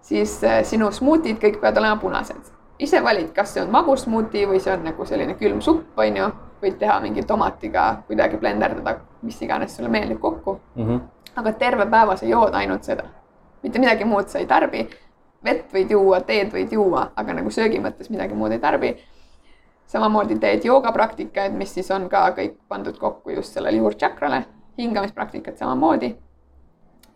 siis 0.00 0.38
äh, 0.44 0.60
sinu 0.64 0.90
smuutid 0.92 1.38
kõik 1.42 1.60
peavad 1.60 1.78
olema 1.82 1.96
punased. 2.00 2.54
ise 2.78 3.00
valid, 3.02 3.32
kas 3.34 3.54
see 3.54 3.62
on 3.62 3.70
magus 3.74 4.04
smuuti 4.06 4.44
või 4.46 4.60
see 4.62 4.72
on 4.72 4.84
nagu 4.86 5.04
selline 5.04 5.34
külm 5.34 5.60
supp, 5.60 5.98
on 5.98 6.16
ju 6.16 6.28
võid 6.62 6.78
teha 6.78 6.98
mingi 7.02 7.22
tomatiga 7.26 8.02
kuidagi 8.06 8.38
blenderdada, 8.38 8.98
mis 9.22 9.40
iganes 9.42 9.76
sulle 9.76 9.88
meeldib 9.88 10.20
kokku 10.20 10.60
mm. 10.74 10.86
-hmm. 10.86 11.00
aga 11.36 11.52
terve 11.52 11.86
päeva 11.86 12.16
sa 12.16 12.26
jood 12.26 12.54
ainult 12.54 12.84
seda, 12.84 13.04
mitte 13.62 13.78
midagi 13.78 14.04
muud 14.04 14.28
sa 14.28 14.38
ei 14.38 14.46
tarbi. 14.46 14.88
vett 15.44 15.72
võid 15.74 15.90
juua, 15.90 16.20
teed 16.20 16.52
võid 16.52 16.72
juua, 16.72 17.10
aga 17.16 17.32
nagu 17.32 17.50
söögi 17.50 17.78
mõttes 17.78 18.10
midagi 18.10 18.34
muud 18.34 18.52
ei 18.52 18.58
tarbi. 18.58 18.96
samamoodi 19.86 20.38
teed 20.38 20.64
joogapraktikaid, 20.64 21.52
mis 21.52 21.74
siis 21.74 21.90
on 21.90 22.08
ka 22.08 22.30
kõik 22.30 22.56
pandud 22.68 22.98
kokku 22.98 23.30
just 23.30 23.52
sellele 23.52 23.76
juurtšakrale, 23.76 24.44
hingamispraktikad 24.78 25.56
samamoodi. 25.56 26.16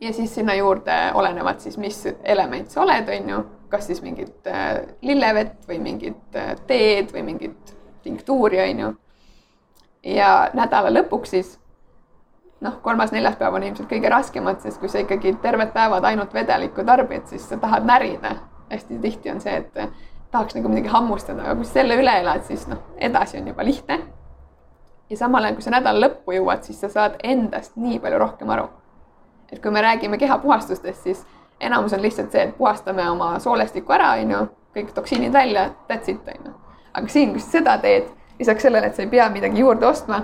ja 0.01 0.12
siis 0.12 0.35
sinna 0.35 0.55
juurde 0.55 1.12
olenevalt 1.14 1.61
siis, 1.61 1.79
mis 1.79 2.09
element 2.25 2.70
sa 2.70 2.83
oled, 2.83 3.09
on 3.09 3.29
ju, 3.31 3.44
kas 3.68 3.87
siis 3.87 4.03
mingit 4.03 4.46
äh, 4.46 4.83
lillevett 5.03 5.68
või 5.68 5.79
mingit 5.79 6.37
äh, 6.37 6.57
teed 6.66 7.12
või 7.14 7.22
mingit 7.22 7.75
tinktuuri, 8.03 8.61
on 8.70 8.81
ju 8.87 8.92
ja 10.03 10.51
nädala 10.55 10.90
lõpuks 10.90 11.37
siis 11.37 11.59
noh, 12.62 12.79
kolmas-neljas 12.83 13.37
päev 13.38 13.55
on 13.59 13.66
ilmselt 13.66 13.90
kõige 13.90 14.11
raskemad, 14.11 14.61
sest 14.62 14.81
kui 14.81 14.90
sa 14.90 15.03
ikkagi 15.03 15.35
terved 15.42 15.72
päevad 15.75 16.05
ainult 16.07 16.35
vedelikku 16.35 16.85
tarbid, 16.87 17.27
siis 17.31 17.48
sa 17.48 17.59
tahad 17.62 17.87
närida. 17.87 18.37
hästi 18.72 18.98
tihti 18.98 19.31
on 19.31 19.40
see, 19.40 19.57
et 19.57 19.75
tahaks 20.33 20.55
nagu 20.57 20.68
midagi 20.72 20.88
hammustada, 20.88 21.42
aga 21.42 21.57
kui 21.59 21.66
sa 21.68 21.81
selle 21.81 21.98
üle 22.01 22.14
elad, 22.22 22.44
siis 22.48 22.64
noh, 22.70 22.79
edasi 22.96 23.38
on 23.40 23.51
juba 23.53 23.64
lihtne. 23.64 23.98
Ja 25.10 25.16
samal 25.16 25.44
ajal, 25.44 25.54
kui 25.58 25.62
sa 25.62 25.74
nädala 25.74 26.06
lõppu 26.06 26.36
jõuad, 26.36 26.62
siis 26.66 26.80
sa 26.80 26.88
saad 26.88 27.18
endast 27.22 27.76
nii 27.76 27.98
palju 28.00 28.18
rohkem 28.18 28.50
aru. 28.50 28.68
et 29.52 29.60
kui 29.62 29.70
me 29.70 29.82
räägime 29.82 30.18
kehapuhastustest, 30.18 31.02
siis 31.02 31.26
enamus 31.60 31.92
on 31.92 32.02
lihtsalt 32.02 32.32
see, 32.32 32.42
et 32.42 32.56
puhastame 32.56 33.10
oma 33.10 33.38
soolestiku 33.38 33.92
ära, 33.92 34.14
on 34.22 34.30
ju, 34.30 34.38
kõik 34.76 34.94
toksiinid 34.94 35.32
välja, 35.32 35.68
that's 35.90 36.08
it, 36.08 36.28
on 36.28 36.46
ju. 36.46 36.52
aga 36.94 37.08
siin, 37.08 37.32
kui 37.32 37.40
sa 37.40 37.58
seda 37.58 37.76
teed 37.78 38.08
lisaks 38.38 38.62
sellele, 38.62 38.86
et 38.86 38.96
sa 38.96 39.02
ei 39.04 39.10
pea 39.12 39.28
midagi 39.30 39.60
juurde 39.60 39.86
ostma, 39.86 40.22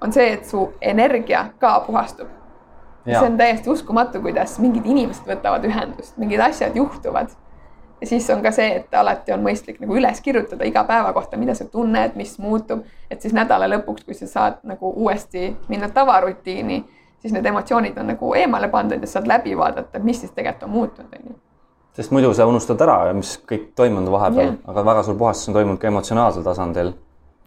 on 0.00 0.12
see, 0.12 0.28
et 0.36 0.44
su 0.46 0.68
energia 0.80 1.46
ka 1.60 1.80
puhastub. 1.86 2.28
see 3.06 3.22
on 3.22 3.36
täiesti 3.38 3.70
uskumatu, 3.70 4.20
kuidas 4.20 4.58
mingid 4.58 4.86
inimesed 4.86 5.28
võtavad 5.30 5.64
ühendust, 5.64 6.16
mingid 6.18 6.40
asjad 6.42 6.76
juhtuvad. 6.76 7.30
Siis 8.04 8.30
on 8.30 8.42
ka 8.42 8.52
see, 8.52 8.68
et 8.80 8.94
alati 8.94 9.32
on 9.32 9.42
mõistlik 9.44 9.80
nagu 9.80 9.96
üles 9.96 10.20
kirjutada 10.20 10.66
iga 10.68 10.84
päeva 10.84 11.12
kohta, 11.16 11.36
mida 11.40 11.54
sa 11.54 11.64
tunned, 11.64 12.16
mis 12.16 12.36
muutub, 12.38 12.84
et 13.10 13.22
siis 13.22 13.34
nädala 13.36 13.68
lõpuks, 13.72 14.04
kui 14.04 14.14
sa 14.14 14.28
saad 14.30 14.62
nagu 14.68 14.92
uuesti 14.96 15.54
minna 15.68 15.88
tavarutiini, 15.88 16.84
siis 17.18 17.32
need 17.32 17.46
emotsioonid 17.46 17.98
on 17.98 18.12
nagu 18.12 18.34
eemale 18.34 18.68
pandud 18.68 19.02
ja 19.02 19.10
saad 19.10 19.28
läbi 19.28 19.56
vaadata, 19.58 19.98
mis 19.98 20.20
siis 20.20 20.32
tegelikult 20.32 20.68
on 20.68 20.74
muutunud, 20.78 21.18
on 21.18 21.28
ju 21.32 21.38
sest 21.96 22.12
muidu 22.12 22.28
sa 22.36 22.44
unustad 22.44 22.80
ära, 22.84 23.12
mis 23.16 23.38
kõik 23.48 23.70
toimunud 23.74 24.12
vahepeal 24.12 24.50
yeah., 24.50 24.58
aga 24.68 24.84
väga 24.84 25.06
suur 25.06 25.16
puhastus 25.16 25.48
on 25.48 25.56
toimunud 25.56 25.80
ka 25.80 25.88
emotsionaalsel 25.88 26.44
tasandil. 26.44 26.92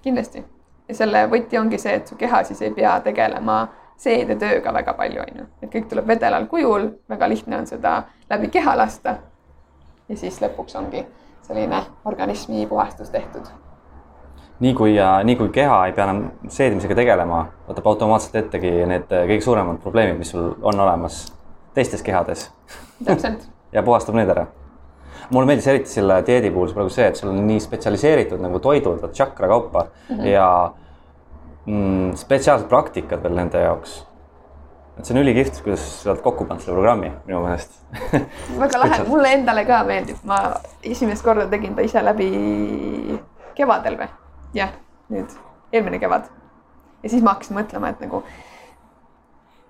kindlasti 0.01 0.41
ja 0.89 0.95
selle 0.97 1.25
võti 1.29 1.59
ongi 1.59 1.77
see, 1.77 1.99
et 1.99 2.09
su 2.09 2.17
keha 2.19 2.41
siis 2.47 2.61
ei 2.65 2.73
pea 2.73 2.95
tegelema 3.05 3.61
seedetööga 3.99 4.73
väga 4.73 4.93
palju, 4.97 5.21
on 5.21 5.41
ju, 5.41 5.47
et 5.61 5.71
kõik 5.73 5.89
tuleb 5.91 6.07
vedelal 6.07 6.47
kujul, 6.51 6.87
väga 7.11 7.29
lihtne 7.29 7.59
on 7.59 7.67
seda 7.67 7.95
läbi 8.29 8.49
keha 8.53 8.75
lasta. 8.79 9.17
Ja 10.09 10.17
siis 10.17 10.41
lõpuks 10.41 10.77
ongi 10.79 11.05
selline 11.47 11.81
organismi 12.05 12.65
puhastus 12.69 13.09
tehtud. 13.09 13.47
nii 14.59 14.73
kui, 14.73 14.95
nii 15.23 15.35
kui 15.39 15.49
keha 15.55 15.85
ei 15.87 15.93
pea 15.95 16.05
enam 16.09 16.49
seedimisega 16.51 16.95
tegelema, 16.95 17.45
võtab 17.67 17.87
automaatselt 17.93 18.35
ettegi 18.43 18.71
need 18.89 19.07
kõige 19.07 19.41
suuremad 19.45 19.79
probleemid, 19.83 20.19
mis 20.19 20.33
sul 20.35 20.51
on 20.61 20.79
olemas 20.79 21.21
teistes 21.73 22.03
kehades. 22.03 22.49
täpselt 23.05 23.47
ja 23.75 23.83
puhastab 23.83 24.17
need 24.19 24.29
ära. 24.29 24.47
mulle 25.29 25.47
meeldis 25.47 25.67
eriti 25.67 25.89
selle 25.93 26.21
dieedi 26.25 26.51
puhul 26.51 26.73
praegu 26.73 26.91
see, 26.93 27.07
et 27.07 27.15
sul 27.15 27.31
on 27.31 27.41
nii 27.47 27.59
spetsialiseeritud 27.63 28.41
nagu 28.41 28.59
toidud, 28.59 29.09
tšakra 29.11 29.47
kaupa 29.47 29.85
mm 29.85 30.15
-hmm. 30.15 30.25
ja 30.25 30.71
mm, 31.65 32.13
spetsiaalsed 32.15 32.67
praktikad 32.67 33.23
veel 33.23 33.35
nende 33.35 33.61
jaoks. 33.61 34.05
Et 34.99 35.07
see 35.07 35.15
on 35.15 35.21
ülikihvt, 35.21 35.61
kuidas 35.63 35.83
sa 36.01 36.11
oled 36.11 36.23
kokku 36.23 36.45
pannud 36.49 36.63
selle 36.63 36.75
programmi 36.75 37.11
minu 37.27 37.39
meelest 37.45 37.77
väga 38.59 38.81
lahe, 38.83 38.99
mulle 39.07 39.31
endale 39.37 39.63
ka 39.69 39.79
meeldib, 39.87 40.19
ma 40.27 40.39
esimest 40.83 41.23
korda 41.23 41.47
tegin 41.51 41.77
ta 41.77 41.85
ise 41.85 42.03
läbi 42.03 42.27
kevadel 43.55 43.95
või? 44.01 44.09
jah, 44.57 44.75
nüüd 45.13 45.33
eelmine 45.71 46.01
kevad. 46.01 46.27
ja 47.03 47.09
siis 47.09 47.23
ma 47.23 47.35
hakkasin 47.35 47.57
mõtlema, 47.61 47.93
et 47.93 48.03
nagu 48.03 48.23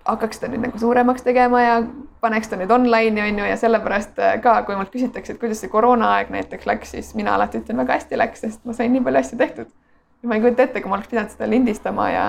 hakkaks 0.10 0.42
ta 0.42 0.50
nüüd 0.50 0.64
nagu 0.66 0.82
suuremaks 0.82 1.26
tegema 1.26 1.62
ja 1.62 1.80
paneks 2.24 2.50
ta 2.50 2.58
nüüd 2.58 2.72
online'i 2.74 3.28
on 3.28 3.42
ju 3.44 3.50
ja 3.52 3.58
sellepärast 3.60 4.18
ka, 4.44 4.56
kui 4.66 4.78
mult 4.80 4.90
küsitakse, 4.94 5.36
et 5.36 5.42
kuidas 5.42 5.62
see 5.62 5.70
koroonaaeg 5.72 6.32
näiteks 6.34 6.66
läks, 6.70 6.96
siis 6.96 7.14
mina 7.20 7.36
alati 7.38 7.62
ütlen 7.62 7.84
väga 7.84 8.00
hästi 8.00 8.18
läks, 8.18 8.46
sest 8.46 8.66
ma 8.66 8.74
sain 8.74 8.94
nii 8.96 9.06
palju 9.06 9.22
asju 9.22 9.38
tehtud. 9.40 9.70
ma 10.26 10.36
ei 10.36 10.42
kujuta 10.44 10.66
ette, 10.66 10.82
kui 10.82 10.90
ma 10.92 10.98
oleks 10.98 11.12
pidanud 11.12 11.32
seda 11.32 11.48
lindistama 11.48 12.10
ja, 12.12 12.24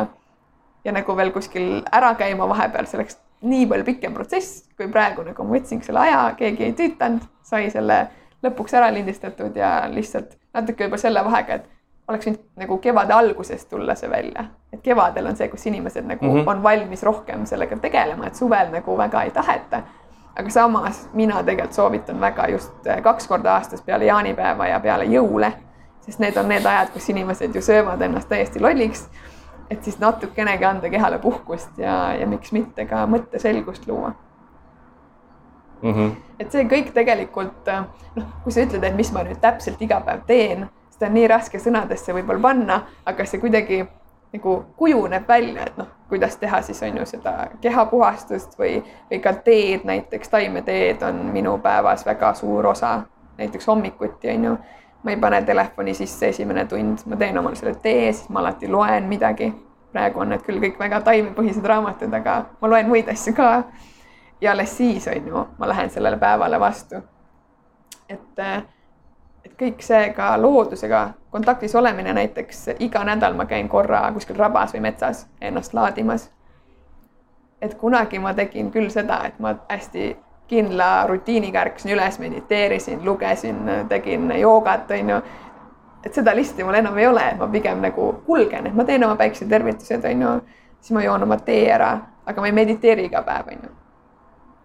ja 0.84 0.92
nagu 0.92 1.16
veel 1.16 1.32
kuskil 1.32 1.82
ära 1.92 2.14
käima 2.14 2.48
vahepeal, 2.48 2.86
see 2.86 3.00
oleks 3.00 3.18
nii 3.40 3.66
palju 3.66 3.84
pikem 3.84 4.14
protsess, 4.14 4.64
kui 4.76 4.88
praegu 4.92 5.24
nagu 5.24 5.44
ma 5.44 5.56
võtsin 5.56 5.82
selle 5.84 6.02
aja, 6.04 6.22
keegi 6.38 6.64
ei 6.68 6.72
tüütanud, 6.76 7.24
sai 7.42 7.70
selle 7.72 8.06
lõpuks 8.44 8.74
ära 8.76 8.90
lindistatud 8.92 9.56
ja 9.56 9.88
lihtsalt 9.92 10.36
natuke 10.54 10.88
juba 10.88 10.98
selle 11.00 11.22
vahega, 11.24 11.60
et 11.60 12.10
oleks 12.10 12.26
võinud 12.26 12.42
nagu 12.60 12.78
kevade 12.82 13.14
alguses 13.14 13.64
tulla 13.70 13.94
see 13.98 14.10
välja, 14.10 14.44
et 14.72 14.82
kevadel 14.82 15.30
on 15.30 15.38
see, 15.38 15.48
kus 15.52 15.66
inimesed 15.70 16.06
nagu 16.08 16.26
mm 16.26 16.36
-hmm. 16.40 16.50
on 16.50 16.62
valmis 16.62 17.02
rohkem 17.02 17.46
sellega 17.46 17.76
tegelema, 17.76 18.26
et 18.26 18.36
suvel 18.36 18.70
nagu 18.72 18.96
väga 18.98 19.22
ei 19.22 19.30
taheta. 19.30 19.82
aga 20.36 20.50
samas 20.50 21.08
mina 21.12 21.42
tegelikult 21.42 21.72
soovitan 21.72 22.20
väga 22.20 22.48
just 22.48 22.86
eh, 22.86 23.02
kaks 23.02 23.26
korda 23.26 23.54
aastas 23.54 23.82
peale 23.82 24.04
jaanipäeva 24.04 24.66
ja 24.66 24.80
peale 24.80 25.04
jõule, 25.04 25.52
sest 26.00 26.18
need 26.18 26.36
on 26.36 26.48
need 26.48 26.66
ajad, 26.66 26.88
kus 26.92 27.08
inimesed 27.08 27.54
ju 27.54 27.62
söövad 27.62 28.00
ennast 28.00 28.28
täiesti 28.28 28.60
lolliks. 28.60 29.08
Et 29.70 29.85
siis 29.85 29.98
natukenegi 29.98 30.64
anda 30.64 30.90
kehale 30.90 31.18
puhkust 31.18 31.78
ja, 31.78 32.14
ja 32.18 32.26
miks 32.26 32.52
mitte 32.52 32.87
ka 32.90 33.06
mõtteselgust 33.06 33.87
luua 33.87 34.12
mm. 35.83 35.92
-hmm. 35.92 36.12
et 36.38 36.52
see 36.52 36.64
kõik 36.64 36.92
tegelikult 36.94 37.72
noh, 38.16 38.26
kui 38.44 38.52
sa 38.52 38.66
ütled, 38.66 38.85
et 38.85 38.96
mis 38.96 39.12
ma 39.12 39.22
nüüd 39.22 39.40
täpselt 39.40 39.83
iga 39.83 40.00
päev 40.04 40.26
teen 40.26 40.68
seda 41.00 41.09
on 41.09 41.16
nii 41.16 41.28
raske 41.33 41.59
sõnadesse 41.59 42.12
võib-olla 42.12 42.42
panna, 42.44 42.83
aga 43.09 43.24
see 43.24 43.40
kuidagi 43.40 43.80
nagu 44.35 44.56
kujuneb 44.76 45.28
välja, 45.28 45.64
et 45.66 45.78
noh, 45.80 45.88
kuidas 46.11 46.37
teha 46.37 46.61
siis 46.62 46.83
on 46.87 47.00
ju 47.00 47.06
seda 47.09 47.33
kehapuhastust 47.62 48.59
või, 48.59 48.83
või 49.11 49.20
ka 49.24 49.33
teed, 49.46 49.87
näiteks 49.88 50.28
taimeteed 50.28 51.02
on 51.09 51.24
minu 51.33 51.56
päevas 51.62 52.04
väga 52.06 52.35
suur 52.38 52.68
osa, 52.74 53.00
näiteks 53.38 53.66
hommikuti 53.66 54.30
on 54.35 54.44
ju. 54.44 54.59
Ma 55.02 55.10
ei 55.10 55.16
pane 55.16 55.42
telefoni 55.42 55.94
sisse 55.94 56.28
esimene 56.28 56.64
tund, 56.66 56.98
ma 57.06 57.16
teen 57.16 57.38
omale 57.38 57.56
selle 57.56 57.74
tee, 57.82 58.12
siis 58.12 58.28
ma 58.28 58.40
alati 58.40 58.68
loen 58.68 59.08
midagi. 59.08 59.52
praegu 59.92 60.20
on 60.22 60.28
need 60.30 60.42
küll 60.46 60.60
kõik 60.62 60.76
väga 60.78 61.00
taimepõhised 61.02 61.64
raamatud, 61.66 62.12
aga 62.14 62.34
ma 62.60 62.68
loen 62.68 62.88
muid 62.88 63.08
asju 63.08 63.34
ka. 63.34 63.64
ja 64.40 64.52
alles 64.52 64.76
siis 64.76 65.08
on 65.08 65.26
ju, 65.26 65.46
ma 65.58 65.68
lähen 65.68 65.90
sellele 65.90 66.16
päevale 66.16 66.60
vastu. 66.60 67.02
et 68.08 68.38
et 69.44 69.54
kõik 69.56 69.82
see 69.82 70.12
ka 70.12 70.34
loodusega 70.40 71.10
kontaktis 71.30 71.74
olemine, 71.74 72.12
näiteks 72.12 72.68
iga 72.78 73.04
nädal 73.04 73.34
ma 73.34 73.46
käin 73.46 73.68
korra 73.68 74.10
kuskil 74.12 74.36
rabas 74.36 74.74
või 74.74 74.80
metsas 74.80 75.26
ennast 75.40 75.74
laadimas. 75.74 76.30
et 77.60 77.74
kunagi 77.74 78.18
ma 78.18 78.34
tegin 78.34 78.70
küll 78.70 78.90
seda, 78.90 79.22
et 79.24 79.38
ma 79.38 79.54
hästi 79.68 80.16
kindla 80.50 81.06
rutiiniga 81.06 81.60
ärkasin 81.62 81.94
üles, 81.94 82.18
mediteerisin, 82.18 83.04
lugesin, 83.06 83.58
tegin 83.88 84.30
joogat, 84.40 84.90
onju. 84.90 85.20
et 86.04 86.14
seda 86.14 86.34
listi 86.34 86.64
mul 86.64 86.74
enam 86.74 86.98
ei 86.98 87.06
ole, 87.06 87.26
et 87.32 87.38
ma 87.38 87.46
pigem 87.48 87.82
nagu 87.84 88.12
kulgen, 88.26 88.66
et 88.66 88.74
ma 88.74 88.84
teen 88.84 89.04
oma 89.04 89.16
päiksetervitused, 89.20 90.06
onju, 90.14 90.38
siis 90.80 90.96
ma 90.96 91.04
joon 91.04 91.28
oma 91.28 91.38
tee 91.44 91.68
ära, 91.70 91.92
aga 92.26 92.40
ma 92.40 92.50
ei 92.50 92.56
mediteeri 92.56 93.06
iga 93.10 93.22
päev, 93.22 93.52
onju 93.54 93.76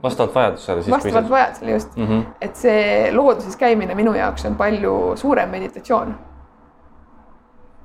vastavalt 0.05 0.35
vajadusele 0.35 0.81
siis. 0.81 0.91
vastavalt 0.91 1.29
vajadusele 1.29 1.71
just 1.71 1.95
mm, 1.95 2.07
-hmm. 2.07 2.25
et 2.41 2.55
see 2.55 3.11
looduses 3.15 3.57
käimine 3.57 3.95
minu 3.95 4.13
jaoks 4.13 4.45
on 4.45 4.55
palju 4.55 5.11
suurem 5.15 5.49
meditatsioon. 5.49 6.15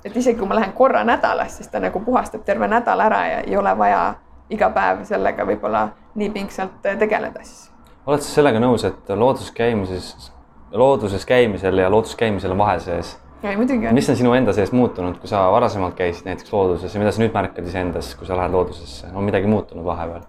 et 0.05 0.15
isegi 0.17 0.39
kui 0.39 0.47
ma 0.47 0.55
lähen 0.55 0.73
korra 0.73 1.03
nädalas, 1.03 1.57
siis 1.57 1.67
ta 1.67 1.79
nagu 1.79 1.99
puhastab 1.99 2.41
terve 2.45 2.67
nädala 2.67 3.03
ära 3.03 3.27
ja 3.27 3.39
ei 3.39 3.57
ole 3.57 3.77
vaja 3.77 4.13
iga 4.49 4.69
päev 4.69 5.03
sellega 5.03 5.45
võib-olla 5.45 5.87
nii 6.15 6.29
pingsalt 6.29 6.81
tegeleda 6.99 7.43
siis. 7.43 7.70
Oled 8.05 8.23
sa 8.23 8.35
sellega 8.37 8.61
nõus, 8.61 8.85
et 8.87 9.09
looduses 9.13 9.51
käimises, 9.55 10.31
looduses 10.73 11.25
käimisel 11.27 11.83
ja 11.83 11.89
looduses 11.91 12.17
käimisel 12.19 12.55
on 12.55 12.61
vahe 12.61 12.79
sees? 12.83 13.15
ei, 13.43 13.55
muidugi 13.57 13.87
on. 13.87 13.97
mis 13.97 14.09
on 14.09 14.17
sinu 14.17 14.33
enda 14.37 14.53
sees 14.53 14.71
muutunud, 14.75 15.17
kui 15.21 15.29
sa 15.29 15.43
varasemalt 15.53 15.95
käisid 15.97 16.27
näiteks 16.29 16.53
looduses 16.53 16.93
ja 16.93 17.01
mida 17.01 17.13
sa 17.13 17.23
nüüd 17.23 17.33
märkad 17.33 17.65
iseendas, 17.65 18.13
kui 18.17 18.29
sa 18.29 18.37
lähed 18.37 18.53
loodusesse, 18.53 19.09
on 19.13 19.25
midagi 19.25 19.49
muutunud 19.49 19.85
vahepeal? 19.85 20.23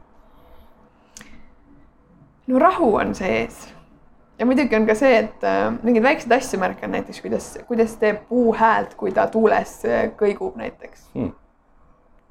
no 2.46 2.58
rahu 2.58 2.94
on 3.00 3.14
sees. 3.14 3.68
ja 4.38 4.46
muidugi 4.48 4.76
on 4.76 4.88
ka 4.88 4.96
see, 4.98 5.18
et 5.24 5.44
äh, 5.46 5.68
mingeid 5.82 6.04
väikseid 6.08 6.36
asju 6.38 6.60
märkan 6.60 6.92
näiteks, 6.96 7.20
kuidas, 7.24 7.52
kuidas 7.68 7.96
teeb 8.00 8.24
puu 8.28 8.52
häält, 8.56 8.96
kui 9.00 9.12
ta 9.12 9.26
tuules 9.32 9.78
äh, 9.88 10.08
kõigub 10.18 10.56
näiteks 10.60 11.08
hmm.. 11.14 11.32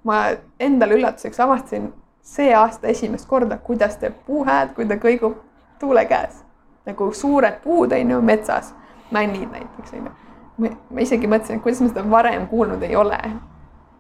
ma 0.10 0.22
endale 0.60 0.98
üllatuseks 0.98 1.42
avastasin 1.46 1.92
see 2.22 2.54
aasta 2.56 2.88
esimest 2.88 3.28
korda, 3.28 3.58
kuidas 3.58 3.98
teeb 3.98 4.14
puu 4.26 4.46
häält, 4.46 4.74
kui 4.76 4.86
ta 4.86 4.96
kõigub 4.96 5.38
tuule 5.80 6.06
käes. 6.06 6.44
nagu 6.86 7.12
suured 7.14 7.62
puud 7.64 7.92
on 7.92 8.12
ju 8.12 8.22
metsas, 8.22 8.74
männid 9.12 9.52
näiteks 9.52 9.94
on 9.94 10.06
ju. 10.06 10.76
ma 10.90 11.00
isegi 11.00 11.28
mõtlesin, 11.28 11.56
et 11.56 11.64
kuidas 11.64 11.82
ma 11.82 11.88
seda 11.88 12.10
varem 12.10 12.48
kuulnud 12.48 12.84
ei 12.84 12.96
ole. 12.96 13.20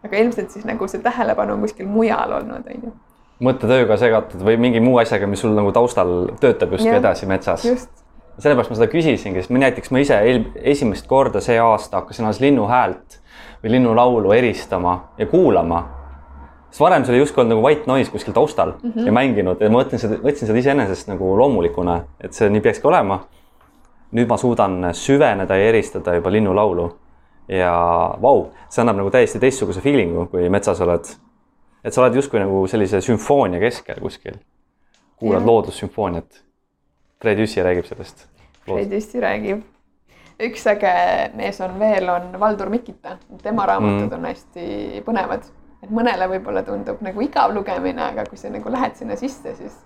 aga 0.04 0.18
ilmselt 0.18 0.52
siis 0.52 0.66
nagu 0.66 0.88
see 0.88 1.02
tähelepanu 1.02 1.54
on 1.54 1.62
kuskil 1.62 1.88
mujal 1.88 2.32
olnud, 2.32 2.68
on 2.68 2.84
ju 2.84 2.94
mõttetööga 3.42 3.98
segatud 3.98 4.44
või 4.46 4.58
mingi 4.62 4.82
muu 4.84 5.00
asjaga, 5.02 5.28
mis 5.30 5.42
sul 5.42 5.56
nagu 5.58 5.72
taustal 5.74 6.30
töötab 6.42 6.76
justkui 6.76 6.94
edasi 7.00 7.30
metsas. 7.30 7.66
sellepärast 8.42 8.72
ma 8.72 8.78
seda 8.78 8.90
küsisingi, 8.90 9.42
sest 9.42 9.54
ma 9.54 9.62
näiteks 9.66 9.92
ma 9.92 10.02
ise 10.02 10.18
esimest 10.56 11.08
korda 11.10 11.42
see 11.42 11.58
aasta 11.60 12.02
hakkasin 12.02 12.26
alles 12.26 12.42
linnu 12.42 12.68
häält 12.70 13.20
või 13.64 13.76
linnulaulu 13.76 14.32
eristama 14.34 15.14
ja 15.18 15.26
kuulama. 15.26 15.84
Sest 16.72 16.80
varem 16.80 17.06
see 17.06 17.14
oli 17.14 17.22
justkui 17.22 17.44
olnud 17.44 17.56
nagu 17.56 17.66
white 17.68 17.88
noise 17.88 18.12
kuskil 18.12 18.34
taustal 18.34 18.74
mm 18.80 18.92
-hmm. 18.92 19.06
ja 19.06 19.12
mänginud 19.12 19.62
ja 19.62 19.70
ma 19.70 19.84
mõtlen 19.84 20.00
seda, 20.00 20.18
võtsin 20.24 20.48
seda 20.50 20.60
iseenesest 20.60 21.12
nagu 21.12 21.38
loomulikuna, 21.38 22.02
et 22.20 22.34
see 22.34 22.50
nii 22.50 22.62
peakski 22.62 22.88
olema. 22.88 23.20
nüüd 24.12 24.28
ma 24.28 24.38
suudan 24.38 24.90
süveneda 24.94 25.56
ja 25.56 25.70
eristada 25.70 26.14
juba 26.16 26.32
linnulaulu 26.32 26.92
ja 27.48 27.72
vau 28.22 28.36
wow,, 28.36 28.48
see 28.70 28.82
annab 28.82 28.98
nagu 28.98 29.10
täiesti 29.10 29.40
teistsuguse 29.40 29.82
feeling'u, 29.82 30.28
kui 30.28 30.50
metsas 30.50 30.82
oled 30.82 31.06
et 31.84 31.94
sa 31.94 32.04
oled 32.04 32.18
justkui 32.20 32.42
nagu 32.42 32.64
sellise 32.70 33.02
sümfoonia 33.04 33.62
keskel 33.62 34.02
kuskil. 34.02 34.40
kuulad 35.22 35.46
loodussümfooniat. 35.46 36.40
Fred 37.22 37.38
Jüssi 37.38 37.62
räägib 37.62 37.86
sellest. 37.86 38.26
Fred 38.66 38.94
Jüssi 38.94 39.22
räägib. 39.22 39.62
üks 40.42 40.64
äge 40.66 40.94
mees 41.38 41.60
on 41.62 41.76
veel, 41.80 42.10
on 42.10 42.40
Valdur 42.40 42.70
Mikita, 42.74 43.18
tema 43.44 43.66
raamatud 43.70 44.08
mm. 44.08 44.16
on 44.18 44.26
hästi 44.26 45.04
põnevad. 45.06 45.46
Et 45.84 45.90
mõnele 45.90 46.28
võib-olla 46.36 46.64
tundub 46.66 47.02
nagu 47.02 47.22
igav 47.22 47.54
lugemine, 47.56 48.04
aga 48.12 48.26
kui 48.30 48.38
sa 48.38 48.52
nagu 48.54 48.72
lähed 48.72 48.96
sinna 48.96 49.18
sisse, 49.20 49.56
siis 49.56 49.78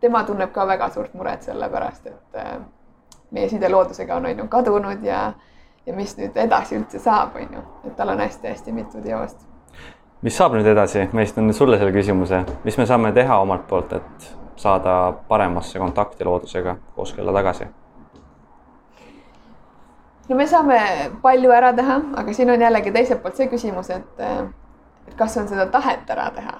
tema 0.00 0.24
tunneb 0.24 0.52
ka 0.54 0.66
väga 0.66 0.90
suurt 0.94 1.14
muret 1.14 1.46
selle 1.46 1.68
pärast, 1.70 2.06
et 2.06 2.40
äh, 2.40 2.56
meie 3.30 3.48
side 3.48 3.70
loodusega 3.70 4.16
on, 4.16 4.26
on 4.26 4.42
ju 4.44 4.48
kadunud 4.50 5.04
ja, 5.04 5.32
ja 5.86 5.94
mis 5.94 6.16
nüüd 6.18 6.36
edasi 6.38 6.78
üldse 6.78 7.02
saab, 7.02 7.36
on 7.38 7.58
ju, 7.58 7.64
et 7.86 7.96
tal 7.96 8.14
on 8.14 8.22
hästi-hästi 8.24 8.74
mitu 8.74 9.02
teost. 9.04 9.46
Mis 10.22 10.36
saab 10.36 10.56
nüüd 10.58 10.66
edasi, 10.66 11.06
ma 11.14 11.22
esitan 11.22 11.52
sulle 11.54 11.78
selle 11.78 11.94
küsimuse, 11.94 12.42
mis 12.64 12.78
me 12.78 12.86
saame 12.86 13.12
teha 13.14 13.38
omalt 13.38 13.68
poolt, 13.70 13.92
et 13.94 14.30
saada 14.58 15.12
paremasse 15.28 15.78
kontakti 15.78 16.26
loodusega, 16.26 16.76
kooskõlla 16.96 17.34
tagasi? 17.40 17.68
no 20.28 20.36
me 20.36 20.44
saame 20.46 20.78
palju 21.22 21.52
ära 21.56 21.70
teha, 21.72 22.00
aga 22.20 22.32
siin 22.36 22.50
on 22.52 22.60
jällegi 22.60 22.90
teiselt 22.92 23.22
poolt 23.22 23.38
see 23.38 23.46
küsimus, 23.48 23.88
et, 23.94 24.24
et 25.08 25.14
kas 25.16 25.36
on 25.40 25.48
seda 25.48 25.66
tahet 25.72 26.10
ära 26.10 26.30
teha. 26.36 26.56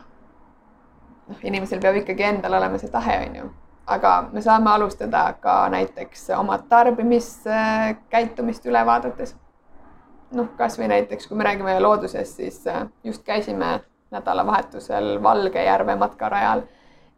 noh, 1.28 1.36
inimesel 1.44 1.80
peab 1.80 1.96
ikkagi 2.00 2.22
endal 2.24 2.54
olema 2.56 2.78
see 2.80 2.90
tahe, 2.92 3.16
on 3.26 3.34
ju, 3.36 3.50
aga 3.86 4.12
me 4.32 4.40
saame 4.44 4.70
alustada 4.72 5.22
ka 5.42 5.68
näiteks 5.72 6.30
oma 6.38 6.58
tarbimiskäitumist 6.70 8.66
üle 8.66 8.86
vaadates. 8.86 9.36
noh, 10.32 10.48
kasvõi 10.56 10.88
näiteks, 10.88 11.26
kui 11.28 11.36
me 11.36 11.44
räägime 11.44 11.80
loodusest, 11.80 12.36
siis 12.36 12.64
just 13.04 13.22
käisime 13.24 13.80
nädalavahetusel 14.10 15.22
Valgejärve 15.22 15.96
matkarajal 15.96 16.62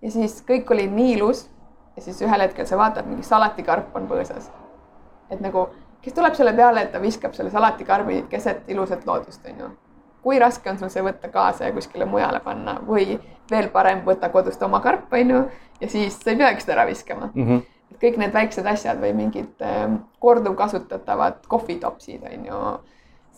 ja 0.03 0.11
siis 0.11 0.45
kõik 0.47 0.71
oli 0.75 0.87
nii 0.91 1.13
ilus 1.17 1.51
ja 1.97 2.03
siis 2.03 2.23
ühel 2.23 2.41
hetkel 2.47 2.67
sa 2.67 2.79
vaatad, 2.79 3.07
mingi 3.07 3.23
salatikarp 3.27 3.97
on 3.97 4.09
põõsas. 4.11 4.51
et 5.31 5.41
nagu, 5.41 5.69
kes 6.03 6.15
tuleb 6.15 6.35
selle 6.35 6.53
peale, 6.57 6.83
et 6.83 6.93
ta 6.93 7.01
viskab 7.03 7.35
selle 7.35 7.51
salatikarbi 7.51 8.25
keset 8.31 8.69
ilusat 8.69 9.07
loodust, 9.07 9.47
on 9.47 9.59
ju. 9.59 9.71
Kui 10.23 10.39
raske 10.39 10.71
on 10.71 10.79
sul 10.79 10.93
see 10.93 11.03
võtta 11.05 11.29
kaasa 11.33 11.69
ja 11.69 11.73
kuskile 11.73 12.05
mujale 12.05 12.41
panna 12.45 12.79
või 12.87 13.19
veel 13.51 13.69
parem, 13.73 14.05
võta 14.07 14.29
kodust 14.31 14.63
oma 14.63 14.81
karp, 14.81 15.13
on 15.13 15.31
ju, 15.31 15.43
ja 15.81 15.89
siis 15.89 16.19
sa 16.21 16.31
ei 16.31 16.39
peagi 16.41 16.65
seda 16.65 16.79
ära 16.79 16.87
viskama 16.87 17.31
mm. 17.35 17.47
-hmm. 17.47 17.63
et 17.91 18.03
kõik 18.05 18.19
need 18.21 18.35
väiksed 18.35 18.67
asjad 18.67 19.01
või 19.01 19.13
mingid 19.17 19.65
äh, 19.65 19.89
korduvkasutatavad 20.19 21.47
kohvitopsid, 21.49 22.23
on 22.35 22.47
ju 22.47 22.61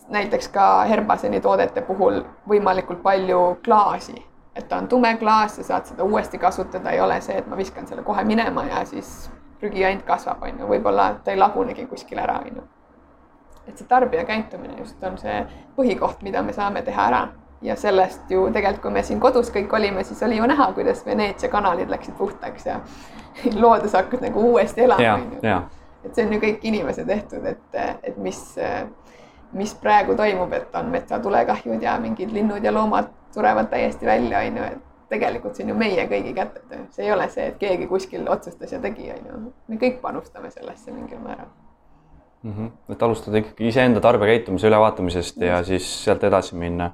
näiteks 0.09 0.47
ka 0.47 0.83
Herbaseni 0.89 1.41
toodete 1.41 1.81
puhul 1.81 2.23
võimalikult 2.49 3.01
palju 3.03 3.57
klaasi, 3.63 4.15
et 4.55 4.67
ta 4.67 4.77
on 4.77 4.87
tume 4.87 5.15
klaas, 5.17 5.55
sa 5.55 5.63
saad 5.63 5.85
seda 5.85 6.03
uuesti 6.03 6.37
kasutada, 6.37 6.91
ei 6.91 7.01
ole 7.01 7.21
see, 7.21 7.37
et 7.37 7.47
ma 7.47 7.57
viskan 7.57 7.87
selle 7.87 8.03
kohe 8.03 8.23
minema 8.23 8.63
ja 8.63 8.85
siis 8.85 9.31
prügi 9.59 9.85
ainult 9.85 10.05
kasvab, 10.05 10.43
on 10.43 10.59
ju, 10.59 10.67
võib-olla 10.67 11.13
ta 11.23 11.31
ei 11.31 11.39
lagunegi 11.39 11.85
kuskil 11.85 12.19
ära, 12.19 12.41
on 12.43 12.59
ju. 12.59 12.63
Et 13.67 13.77
see 13.77 13.87
tarbija 13.87 14.25
käitumine 14.27 14.77
just 14.79 15.03
on 15.03 15.17
see 15.17 15.39
põhikoht, 15.77 16.23
mida 16.23 16.43
me 16.43 16.53
saame 16.53 16.81
teha 16.81 17.07
ära. 17.11 17.21
Ja 17.63 17.77
sellest 17.79 18.31
ju 18.31 18.49
tegelikult, 18.51 18.81
kui 18.83 18.91
me 18.91 19.03
siin 19.07 19.21
kodus 19.23 19.47
kõik 19.55 19.71
olime, 19.71 20.03
siis 20.03 20.19
oli 20.27 20.35
ju 20.35 20.47
näha, 20.51 20.65
kuidas 20.75 21.05
Veneetsia 21.05 21.47
kanalid 21.49 21.89
läksid 21.89 22.17
puhtaks 22.17 22.65
ja 22.67 22.81
loodus 23.63 23.95
hakkas 23.95 24.19
nagu 24.25 24.49
uuesti 24.49 24.83
elama, 24.83 25.13
on 25.13 25.37
ju. 25.37 25.53
et 26.03 26.11
see 26.11 26.25
on 26.27 26.35
ju 26.35 26.41
kõik 26.43 26.67
inimese 26.67 27.05
tehtud, 27.07 27.45
et, 27.47 27.79
et 28.03 28.17
mis 28.19 28.41
mis 29.53 29.73
praegu 29.79 30.15
toimub, 30.15 30.53
et 30.53 30.75
on 30.75 30.89
metsatulekahjud 30.91 31.81
ja 31.81 31.97
mingid 32.01 32.33
linnud 32.33 32.63
ja 32.63 32.73
loomad 32.73 33.11
surevad 33.31 33.69
täiesti 33.69 34.05
välja, 34.05 34.39
on 34.39 34.57
ju, 34.57 34.63
et 34.63 35.09
tegelikult 35.09 35.55
see 35.55 35.67
on 35.67 35.73
ju 35.73 35.75
meie 35.77 36.07
kõigi 36.09 36.33
kätetöö, 36.35 36.85
see 36.91 37.05
ei 37.05 37.11
ole 37.13 37.29
see, 37.29 37.47
et 37.51 37.59
keegi 37.61 37.87
kuskil 37.87 38.25
otsustas 38.29 38.73
ja 38.73 38.81
tegi, 38.81 39.11
on 39.13 39.29
ju. 39.29 39.43
me 39.67 39.77
kõik 39.81 40.01
panustame 40.01 40.51
sellesse 40.51 40.91
mingil 40.91 41.21
määral 41.21 41.51
mm. 42.43 42.51
-hmm. 42.51 42.93
et 42.93 43.03
alustada 43.03 43.37
ikkagi 43.37 43.67
iseenda 43.67 44.01
tarbijakäitumise 44.01 44.67
ülevaatamisest 44.67 45.41
ja 45.41 45.63
siis 45.63 45.87
sealt 46.03 46.23
edasi 46.23 46.55
minna. 46.55 46.91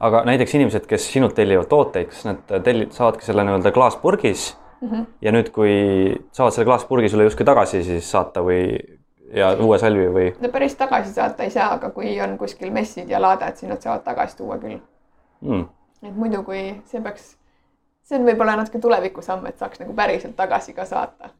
aga 0.00 0.24
näiteks 0.24 0.54
inimesed, 0.54 0.86
kes 0.86 1.12
sinult 1.12 1.34
tellivad 1.34 1.68
tooteid, 1.68 2.08
kas 2.10 2.24
nad 2.24 2.58
telli-, 2.64 2.88
saavadki 2.90 3.24
selle 3.24 3.44
nii-öelda 3.44 3.72
klaaspurgis 3.72 4.56
mm 4.80 4.88
-hmm. 4.88 5.06
ja 5.22 5.32
nüüd, 5.32 5.50
kui 5.50 5.74
saavad 6.32 6.52
selle 6.52 6.66
klaaspurgi 6.66 7.08
sulle 7.08 7.24
justkui 7.24 7.46
tagasi 7.46 7.82
siis 7.84 8.10
saata 8.10 8.40
või 8.40 8.62
ja 9.32 9.52
uue 9.60 9.78
salvi 9.78 10.08
või? 10.14 10.32
no 10.40 10.48
päris 10.48 10.74
tagasi 10.76 11.12
saata 11.12 11.46
ei 11.46 11.50
saa, 11.50 11.72
aga 11.74 11.90
kui 11.90 12.20
on 12.20 12.38
kuskil 12.38 12.72
messid 12.72 13.10
ja 13.10 13.20
laadad, 13.22 13.56
siis 13.56 13.70
nad 13.70 13.80
saavad 13.80 14.04
tagasi 14.04 14.36
tuua 14.36 14.58
küll 14.58 14.80
mm.. 15.40 15.64
et 16.02 16.16
muidu, 16.16 16.42
kui 16.42 16.64
see 16.90 17.00
peaks, 17.00 17.36
see 18.02 18.18
on 18.18 18.26
võib-olla 18.28 18.56
natuke 18.60 18.80
tulevikusamm, 18.82 19.46
et 19.46 19.58
saaks 19.58 19.80
nagu 19.82 19.94
päriselt 19.96 20.36
tagasi 20.36 20.74
ka 20.76 20.84
saata. 20.88 21.32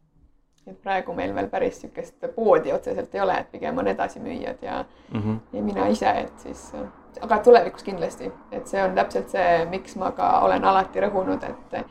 Et 0.67 0.83
praegu 0.83 1.15
meil 1.15 1.35
veel 1.35 1.49
päris 1.51 1.81
niisugust 1.83 2.35
poodi 2.37 2.73
otseselt 2.73 3.15
ei 3.15 3.21
ole, 3.21 3.39
et 3.41 3.51
pigem 3.51 3.79
on 3.79 3.89
edasimüüjad 3.91 4.63
ja 4.63 4.85
mm, 5.13 5.21
-hmm. 5.21 5.39
ja 5.53 5.63
mina 5.63 5.87
ise, 5.87 6.11
et 6.11 6.33
siis, 6.37 6.73
aga 7.21 7.39
tulevikus 7.39 7.83
kindlasti, 7.83 8.33
et 8.53 8.67
see 8.67 8.83
on 8.83 8.95
täpselt 8.95 9.29
see, 9.31 9.65
miks 9.71 9.97
ma 9.97 10.11
ka 10.11 10.39
olen 10.41 10.65
alati 10.65 11.01
rõhunud, 11.01 11.45
et 11.49 11.85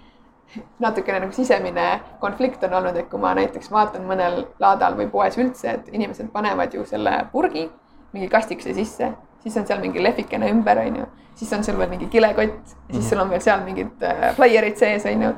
natukene 0.80 1.20
nagu 1.20 1.32
sisemine 1.32 2.02
konflikt 2.20 2.64
on 2.64 2.74
olnud, 2.74 2.96
et 2.96 3.10
kui 3.10 3.20
ma 3.20 3.34
näiteks 3.36 3.72
vaatan 3.72 4.08
mõnel 4.08 4.46
laadal 4.60 4.98
või 4.98 5.10
poes 5.12 5.38
üldse, 5.38 5.72
et 5.72 5.90
inimesed 5.92 6.32
panevad 6.32 6.74
ju 6.74 6.86
selle 6.86 7.26
purgi 7.32 7.70
mingi 8.12 8.28
kastikese 8.30 8.74
sisse, 8.74 9.12
siis 9.40 9.58
on 9.58 9.68
seal 9.68 9.80
mingi 9.80 10.04
lehvikene 10.04 10.50
ümber, 10.52 10.80
onju, 10.84 11.08
siis 11.36 11.54
on 11.54 11.64
sul 11.64 11.78
veel 11.80 11.90
mingi 11.90 12.08
kilekott, 12.12 12.76
siis 12.90 13.04
mhm. 13.04 13.10
sul 13.10 13.24
on 13.24 13.30
veel 13.30 13.42
seal 13.42 13.64
mingid 13.66 14.04
äh, 14.04 14.30
flaierid 14.36 14.78
sees, 14.78 15.06
onju. 15.06 15.34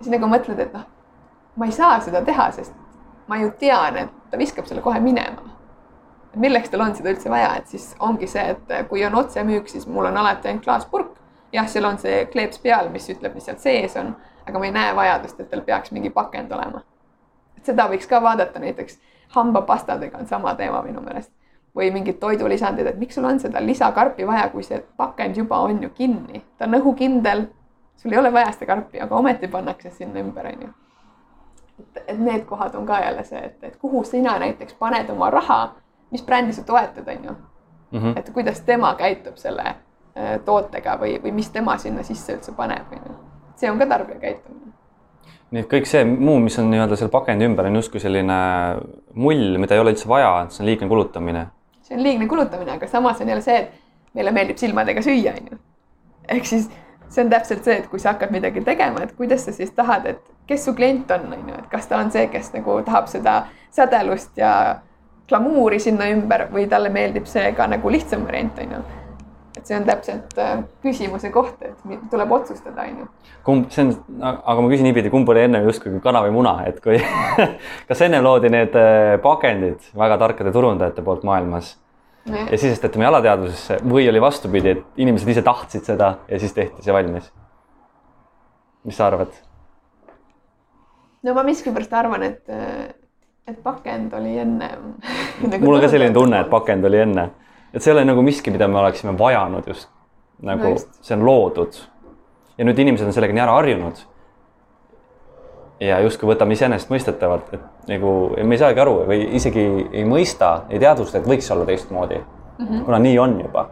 siis 0.00 0.10
nagu 0.16 0.28
mõtled, 0.30 0.60
et 0.60 0.72
noh, 0.72 0.86
ma 1.56 1.66
ei 1.66 1.72
saa 1.72 2.00
seda 2.00 2.22
teha, 2.24 2.50
sest 2.52 2.74
ma 3.28 3.38
ju 3.40 3.50
tean, 3.58 3.96
et 3.96 4.30
ta 4.30 4.38
viskab 4.38 4.66
selle 4.66 4.82
kohe 4.82 5.00
minema. 5.00 5.50
milleks 6.34 6.70
tal 6.70 6.80
on 6.80 6.94
seda 6.94 7.12
üldse 7.14 7.30
vaja, 7.30 7.56
et 7.56 7.68
siis 7.70 7.94
ongi 8.00 8.26
see, 8.26 8.42
et 8.50 8.88
kui 8.88 9.04
on 9.06 9.14
otsemüük, 9.14 9.68
siis 9.68 9.86
mul 9.86 10.06
on 10.10 10.16
alati 10.16 10.48
ainult 10.48 10.64
klaaspurk. 10.64 11.16
jah, 11.52 11.68
seal 11.68 11.84
on 11.84 11.98
see 11.98 12.26
kleeps 12.26 12.58
peal, 12.58 12.88
mis 12.90 13.08
ütleb, 13.08 13.34
mis 13.34 13.44
seal 13.44 13.58
sees 13.58 13.96
on 13.96 14.14
aga 14.46 14.58
ma 14.58 14.66
ei 14.66 14.72
näe 14.72 14.96
vajadust, 14.96 15.40
et 15.40 15.50
tal 15.50 15.62
peaks 15.64 15.92
mingi 15.92 16.10
pakend 16.10 16.52
olema. 16.52 16.82
et 17.56 17.64
seda 17.64 17.88
võiks 17.88 18.08
ka 18.08 18.20
vaadata 18.22 18.60
näiteks 18.60 18.98
hambapastadega 19.34 20.18
on 20.18 20.26
sama 20.26 20.54
teema 20.54 20.82
minu 20.82 21.00
meelest 21.00 21.32
või 21.74 21.90
mingid 21.90 22.20
toidulisandid, 22.22 22.86
et 22.86 22.98
miks 22.98 23.16
sul 23.18 23.24
on 23.24 23.40
seda 23.40 23.62
lisakarpi 23.62 24.26
vaja, 24.26 24.48
kui 24.52 24.62
see 24.62 24.78
pakend 24.96 25.36
juba 25.36 25.58
on 25.64 25.82
ju 25.82 25.90
kinni, 25.90 26.44
ta 26.58 26.68
on 26.68 26.78
õhukindel. 26.78 27.46
sul 27.96 28.12
ei 28.12 28.18
ole 28.18 28.32
vaja 28.32 28.52
seda 28.52 28.66
karpi, 28.66 29.00
aga 29.00 29.16
ometi 29.16 29.48
pannakse 29.48 29.90
sinna 29.90 30.20
ümber, 30.20 30.46
on 30.46 30.62
ju. 30.62 30.68
Et, 31.80 32.04
et 32.06 32.18
need 32.18 32.44
kohad 32.44 32.74
on 32.74 32.86
ka 32.86 33.00
jälle 33.00 33.24
see, 33.24 33.44
et, 33.44 33.64
et 33.64 33.76
kuhu 33.76 34.04
sina 34.04 34.38
näiteks 34.38 34.74
paned 34.78 35.10
oma 35.10 35.30
raha, 35.30 35.74
mis 36.10 36.22
brändi 36.22 36.52
sa 36.52 36.62
toetad, 36.62 37.08
on 37.08 37.24
ju 37.24 37.30
mm. 37.30 38.00
-hmm. 38.00 38.18
et 38.18 38.30
kuidas 38.30 38.60
tema 38.60 38.94
käitub 38.94 39.36
selle 39.36 39.64
äh, 39.64 40.40
tootega 40.44 40.98
või, 41.00 41.22
või 41.22 41.32
mis 41.32 41.50
tema 41.50 41.78
sinna 41.78 42.02
sisse 42.02 42.34
üldse 42.34 42.52
paneb, 42.52 42.92
on 42.92 42.98
ju 43.08 43.14
see 43.56 43.70
on 43.70 43.78
ka 43.78 43.86
tarbija 43.86 44.20
käitumine. 44.20 44.72
nii 45.54 45.62
et 45.62 45.68
kõik 45.70 45.86
see 45.86 46.04
muu, 46.08 46.38
mis 46.42 46.56
on 46.58 46.70
nii-öelda 46.72 46.96
seal 46.98 47.10
pakendi 47.12 47.46
ümber, 47.46 47.68
on 47.70 47.78
justkui 47.78 48.02
selline 48.02 48.38
mull, 49.14 49.58
mida 49.62 49.76
ei 49.76 49.82
ole 49.82 49.92
üldse 49.94 50.08
vaja, 50.10 50.32
et 50.44 50.54
see 50.54 50.64
on 50.64 50.70
liigne 50.70 50.88
kulutamine. 50.90 51.46
see 51.82 51.96
on 51.96 52.02
liigne 52.02 52.28
kulutamine, 52.28 52.74
aga 52.74 52.88
samas 52.90 53.20
on 53.22 53.30
jälle 53.30 53.44
see, 53.44 53.60
et 53.62 54.16
meile 54.18 54.32
meeldib 54.34 54.58
silmadega 54.58 55.02
süüa, 55.04 55.36
on 55.38 55.52
ju. 55.52 55.60
ehk 56.36 56.50
siis 56.50 56.70
see 57.08 57.24
on 57.24 57.30
täpselt 57.30 57.64
see, 57.64 57.78
et 57.82 57.90
kui 57.90 58.02
sa 58.02 58.14
hakkad 58.14 58.34
midagi 58.34 58.64
tegema, 58.66 59.04
et 59.04 59.14
kuidas 59.16 59.46
sa 59.46 59.54
siis 59.54 59.70
tahad, 59.76 60.06
et 60.10 60.33
kes 60.48 60.64
su 60.64 60.74
klient 60.74 61.10
on, 61.10 61.30
on 61.32 61.48
ju, 61.48 61.60
et 61.60 61.70
kas 61.72 61.86
ta 61.90 62.00
on 62.00 62.10
see, 62.14 62.26
kes 62.32 62.52
nagu 62.56 62.80
tahab 62.86 63.08
seda 63.12 63.44
sädelust 63.74 64.36
ja 64.38 64.80
glamuuri 65.28 65.80
sinna 65.80 66.10
ümber 66.12 66.48
või 66.52 66.68
talle 66.68 66.92
meeldib 66.92 67.26
see 67.30 67.52
ka 67.56 67.66
nagu 67.70 67.90
lihtsam 67.90 68.26
variant, 68.28 68.60
on 68.60 68.76
ju 68.76 68.84
et 69.64 69.70
see 69.70 69.76
on 69.78 69.84
täpselt 69.86 70.34
äh, 70.42 70.58
küsimuse 70.84 71.30
koht, 71.32 71.62
et 71.64 72.02
tuleb 72.10 72.32
otsustada, 72.36 72.84
on 72.84 73.04
ju. 73.04 73.06
kumb, 73.46 73.70
see 73.72 73.86
on, 73.86 73.94
aga 74.20 74.56
ma 74.60 74.68
küsin 74.72 74.88
niipidi, 74.88 75.12
kumb 75.12 75.30
oli 75.32 75.44
enne 75.46 75.62
justkui 75.64 76.00
kana 76.04 76.20
või 76.26 76.34
muna, 76.34 76.56
et 76.68 76.82
kui 76.84 76.98
kas 77.88 78.04
enne 78.04 78.20
loodi 78.24 78.50
need 78.52 78.76
äh, 78.78 79.14
pakendid 79.24 79.88
väga 79.96 80.18
tarkade 80.20 80.52
turundajate 80.54 81.06
poolt 81.06 81.24
maailmas 81.28 81.76
ja, 82.26 82.44
ja 82.50 82.58
sisestati 82.58 83.00
meie 83.00 83.12
alateadvusesse 83.12 83.80
või 83.88 84.08
oli 84.10 84.22
vastupidi, 84.22 84.76
et 84.76 85.02
inimesed 85.06 85.32
ise 85.32 85.46
tahtsid 85.46 85.86
seda 85.86 86.16
ja 86.28 86.42
siis 86.42 86.52
tehti 86.56 86.84
see 86.84 86.96
valmis? 86.96 87.30
mis 88.84 89.00
sa 89.00 89.08
arvad? 89.08 89.32
No 91.24 91.34
ma 91.34 91.42
miskipärast 91.46 91.92
arvan, 91.92 92.22
et, 92.22 92.44
äh, 92.48 92.92
et 93.48 93.62
pakend 93.62 94.12
oli 94.14 94.36
enne 94.38 94.70
nagu 95.50 95.64
mul 95.64 95.80
on 95.80 95.84
ka 95.84 95.92
selline 95.92 96.14
tunne, 96.14 96.44
et 96.44 96.52
pakend 96.52 96.84
oli 96.84 97.02
enne 97.06 97.30
et 97.74 97.82
see 97.82 97.90
ei 97.90 97.98
ole 97.98 98.06
nagu 98.06 98.22
miski, 98.22 98.52
mida 98.54 98.68
me 98.70 98.78
oleksime 98.78 99.16
vajanud 99.18 99.66
just 99.66 99.90
nagu 100.42 100.62
no 100.62 100.70
just. 100.70 100.88
see 101.02 101.16
on 101.16 101.26
loodud. 101.26 101.78
ja 102.58 102.64
nüüd 102.64 102.78
inimesed 102.78 103.06
on 103.06 103.16
sellega 103.16 103.34
nii 103.34 103.42
ära 103.42 103.56
harjunud. 103.58 104.02
ja 105.80 105.98
justkui 106.04 106.30
võtame 106.30 106.54
iseenesestmõistetavalt, 106.54 107.50
et 107.56 107.88
nagu 107.90 108.12
me 108.36 108.54
ei 108.54 108.62
saagi 108.62 108.80
aru 108.80 109.00
või 109.08 109.24
isegi 109.36 109.64
ei 109.92 110.04
mõista, 110.08 110.68
ei 110.70 110.78
teadvusta, 110.78 111.18
et 111.18 111.26
võiks 111.28 111.50
olla 111.52 111.66
teistmoodi 111.66 112.20
mm. 112.20 112.66
-hmm. 112.66 112.84
kuna 112.84 113.02
nii 113.02 113.18
on 113.18 113.40
juba. 113.40 113.68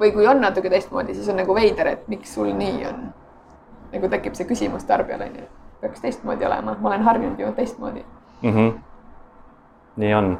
või 0.00 0.12
kui 0.12 0.26
on 0.26 0.40
natuke 0.40 0.70
teistmoodi, 0.72 1.14
siis 1.14 1.28
on 1.28 1.40
nagu 1.42 1.54
veider, 1.54 1.92
et 1.92 2.08
miks 2.08 2.34
sul 2.34 2.52
nii 2.54 2.86
on. 2.88 3.06
nagu 3.92 4.08
tekib 4.08 4.34
see 4.34 4.48
küsimus 4.48 4.84
tarbijale 4.84 5.30
onju, 5.30 5.46
peaks 5.86 6.02
teistmoodi 6.02 6.46
olema, 6.46 6.76
ma 6.80 6.88
olen 6.92 7.06
harjunud 7.06 7.40
ju 7.40 7.52
teistmoodi 7.56 8.04
mm. 8.42 8.52
-hmm. 8.52 8.72
nii 9.96 10.14
on 10.14 10.38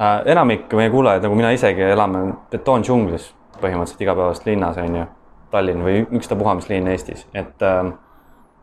äh,. 0.00 0.22
enamik 0.24 0.72
meie 0.72 0.90
kuulajaid, 0.90 1.22
nagu 1.22 1.34
mina 1.34 1.50
isegi, 1.50 1.82
elame 1.82 2.32
betoondžunglis 2.50 3.34
põhimõtteliselt 3.60 4.02
igapäevaselt 4.02 4.46
linnas 4.46 4.78
on 4.78 4.96
ju, 4.96 5.04
Tallinn 5.50 5.84
või 5.86 6.00
ükstapuha 6.18 6.54
mis 6.58 6.68
linn 6.68 6.88
Eestis, 6.90 7.28
et 7.34 7.62
äh, 7.62 7.92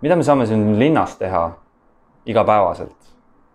mida 0.02 0.16
me 0.16 0.24
saame 0.28 0.46
siin 0.46 0.80
linnas 0.80 1.16
teha 1.18 1.52
igapäevaselt, 2.26 2.98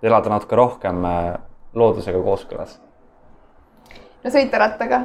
elada 0.02 0.32
natuke 0.32 0.56
rohkem 0.56 1.04
äh, 1.04 1.34
loodusega 1.74 2.22
kooskõlas? 2.22 2.78
no 4.24 4.32
sõita 4.32 4.58
rattaga. 4.62 5.02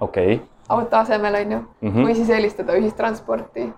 okei 0.00 0.34
okay. 0.34 0.46
auto 0.68 0.96
asemel 0.96 1.34
on 1.40 1.52
ju 1.52 1.58
mm, 1.58 1.90
-hmm. 1.90 2.06
või 2.06 2.14
siis 2.14 2.30
eelistada 2.30 2.76
ühistransporti. 2.78 3.72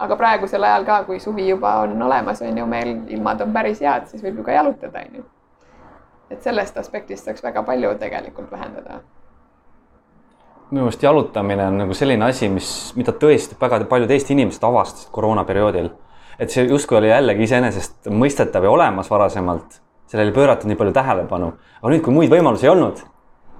Aga 0.00 0.16
praegusel 0.16 0.64
ajal 0.64 0.86
ka, 0.88 1.02
kui 1.04 1.20
suvi 1.20 1.46
juba 1.48 1.74
on 1.84 2.02
olemas, 2.02 2.40
on 2.42 2.58
ju, 2.58 2.66
meil 2.68 2.94
ilmad 3.12 3.42
on 3.44 3.52
päris 3.52 3.82
head, 3.84 4.08
siis 4.08 4.24
võib 4.24 4.40
ju 4.40 4.46
ka 4.46 4.56
jalutada, 4.56 5.04
on 5.04 5.20
ju. 5.20 5.24
Et 6.30 6.42
sellest 6.46 6.76
aspektist 6.78 7.26
saaks 7.26 7.42
väga 7.44 7.62
palju 7.66 7.90
tegelikult 8.00 8.52
vähendada. 8.52 9.00
Minu 10.70 10.86
meelest 10.86 11.02
jalutamine 11.02 11.66
on 11.66 11.80
nagu 11.82 11.94
selline 11.98 12.28
asi, 12.28 12.48
mis, 12.48 12.70
mida 12.96 13.12
tõesti 13.12 13.58
väga 13.60 13.82
paljud 13.90 14.12
Eesti 14.14 14.36
inimesed 14.36 14.64
avastasid 14.64 15.10
koroonaperioodil. 15.12 15.90
et 16.40 16.48
see 16.48 16.62
justkui 16.64 16.96
oli 16.96 17.10
jällegi 17.10 17.42
iseenesestmõistetav 17.44 18.64
ja 18.64 18.70
olemas 18.72 19.10
varasemalt, 19.12 19.74
sellele 20.08 20.30
ei 20.30 20.36
pööratud 20.38 20.70
nii 20.70 20.78
palju 20.80 20.94
tähelepanu, 20.96 21.50
aga 21.82 21.90
nüüd, 21.92 22.00
kui 22.06 22.14
muid 22.16 22.32
võimalusi 22.32 22.64
ei 22.64 22.70
olnud, 22.70 23.02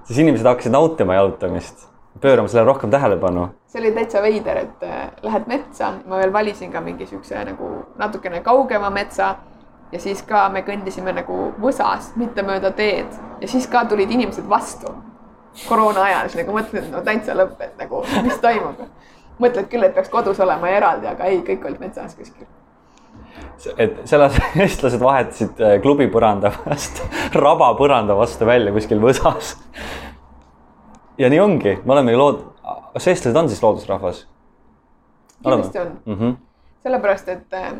siis 0.07 0.23
inimesed 0.23 0.47
hakkasid 0.49 0.73
nautima 0.73 1.19
jalutamist, 1.19 1.90
pöörama 2.19 2.47
sellele 2.47 2.67
rohkem 2.67 2.91
tähelepanu. 2.91 3.47
see 3.67 3.81
oli 3.81 3.91
täitsa 3.91 4.21
veider, 4.21 4.57
et 4.57 4.83
äh, 4.83 5.11
lähed 5.21 5.47
metsa, 5.47 5.93
ma 6.05 6.17
veel 6.17 6.33
valisin 6.33 6.71
ka 6.71 6.81
mingi 6.81 7.05
siukse 7.05 7.45
nagu 7.45 7.69
natukene 7.97 8.41
kaugema 8.41 8.89
metsa 8.89 9.35
ja 9.91 9.99
siis 9.99 10.23
ka 10.23 10.49
me 10.49 10.63
kõndisime 10.67 11.13
nagu 11.15 11.53
võsas, 11.61 12.11
mitte 12.15 12.43
mööda 12.43 12.71
teed 12.71 13.07
ja 13.41 13.47
siis 13.47 13.67
ka 13.67 13.85
tulid 13.85 14.11
inimesed 14.11 14.49
vastu 14.49 14.93
koroona 15.67 16.03
ajal, 16.07 16.29
siis 16.29 16.41
nagu 16.41 16.55
mõtled, 16.55 16.87
no 16.91 17.03
täitsa 17.05 17.35
lõpp, 17.35 17.59
et 17.63 17.77
nagu 17.79 18.03
mis 18.23 18.39
toimub. 18.43 18.85
mõtled 19.41 19.67
küll, 19.71 19.83
et 19.83 19.95
peaks 19.95 20.09
kodus 20.13 20.39
olema 20.39 20.69
eraldi, 20.69 21.07
aga 21.09 21.29
ei, 21.31 21.39
kõik 21.45 21.65
olid 21.65 21.79
metsas 21.81 22.15
kuskil. 22.15 22.47
et 23.77 23.99
selles 24.05 24.37
eestlased 24.63 25.01
vahetasid 25.01 25.59
äh, 25.61 25.75
klubi 25.81 26.07
põranda 26.11 26.53
vastu, 26.65 27.07
rabapõranda 27.45 28.15
vastu 28.17 28.45
välja 28.45 28.71
kuskil 28.71 29.03
võsas. 29.03 29.55
Ja 31.17 31.29
nii 31.29 31.39
ongi, 31.39 31.77
me 31.85 31.93
oleme 31.93 32.11
ju 32.11 32.19
lood-, 32.19 32.43
kas 32.93 33.07
eestlased 33.07 33.37
on 33.37 33.49
siis 33.49 33.63
loodusrahvas? 33.63 34.27
kindlasti 35.43 35.79
on 35.79 35.99
mm. 36.05 36.17
-hmm. 36.19 36.35
sellepärast, 36.83 37.29
et 37.29 37.53
äh, 37.53 37.73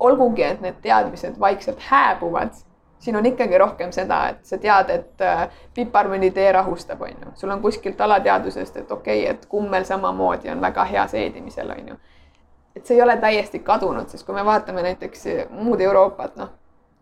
olgugi, 0.00 0.42
et 0.42 0.60
need 0.60 0.80
teadmised 0.82 1.40
vaikselt 1.40 1.78
hääbuvad 1.80 2.50
siin 2.98 3.16
on 3.16 3.26
ikkagi 3.26 3.58
rohkem 3.58 3.92
seda, 3.92 4.28
et 4.28 4.44
sa 4.46 4.58
tead, 4.58 4.90
et 4.90 5.20
äh, 5.20 5.48
piparmündi 5.74 6.30
tee 6.30 6.52
rahustab, 6.52 7.02
on 7.02 7.08
ju, 7.08 7.32
sul 7.34 7.50
on 7.50 7.62
kuskilt 7.62 8.00
alateadvusest, 8.00 8.76
et 8.76 8.92
okei 8.92 9.22
okay,, 9.22 9.30
et 9.30 9.46
kummel 9.46 9.84
samamoodi 9.84 10.50
on 10.50 10.60
väga 10.60 10.84
hea 10.84 11.06
seedimisel, 11.06 11.70
on 11.70 11.88
ju. 11.88 11.98
et 12.76 12.86
see 12.86 12.96
ei 12.96 13.02
ole 13.02 13.16
täiesti 13.16 13.58
kadunud, 13.58 14.08
sest 14.08 14.26
kui 14.26 14.34
me 14.34 14.44
vaatame 14.44 14.82
näiteks 14.82 15.24
muud 15.50 15.80
Euroopat, 15.80 16.36
noh, 16.36 16.50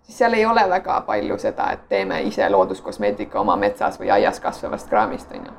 siis 0.06 0.18
seal 0.18 0.32
ei 0.32 0.46
ole 0.46 0.68
väga 0.70 1.00
palju 1.00 1.38
seda, 1.38 1.70
et 1.72 1.88
teeme 1.88 2.22
ise 2.22 2.48
looduskosmeetika 2.50 3.40
oma 3.40 3.56
metsas 3.56 3.98
või 4.00 4.10
aias 4.14 4.40
kasvavast 4.40 4.88
kraamist, 4.88 5.32
on 5.34 5.46
ju. 5.46 5.52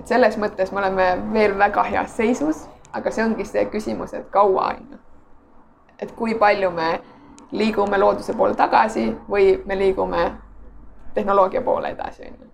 et 0.00 0.06
selles 0.14 0.38
mõttes 0.38 0.72
me 0.72 0.82
oleme 0.82 1.08
veel 1.32 1.58
väga 1.58 1.82
heas 1.82 2.16
seisus, 2.16 2.66
aga 2.92 3.10
see 3.10 3.24
ongi 3.24 3.44
see 3.44 3.64
küsimus, 3.70 4.14
et 4.14 4.30
kaua, 4.30 4.72
on 4.74 4.86
ju. 4.90 5.02
et 5.98 6.14
kui 6.16 6.34
palju 6.34 6.70
me 6.70 7.00
liigume 7.52 7.98
looduse 7.98 8.34
poole 8.34 8.54
tagasi 8.54 9.12
või 9.30 9.60
me 9.66 9.78
liigume 9.78 10.32
tehnoloogia 11.14 11.62
poole 11.62 11.94
edasi, 11.94 12.22
on 12.22 12.34
ju. 12.40 12.50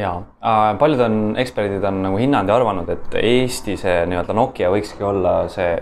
ja 0.00 0.14
äh, 0.40 0.78
paljud 0.78 1.00
on, 1.00 1.20
eksperdid 1.36 1.84
on 1.84 2.02
nagu 2.08 2.16
hinnanud 2.16 2.48
ja 2.48 2.56
arvanud, 2.56 2.88
et 2.88 3.20
Eesti 3.20 3.76
see 3.76 4.00
nii-öelda 4.08 4.32
Nokia 4.32 4.72
võikski 4.72 5.04
olla 5.04 5.36
see 5.52 5.76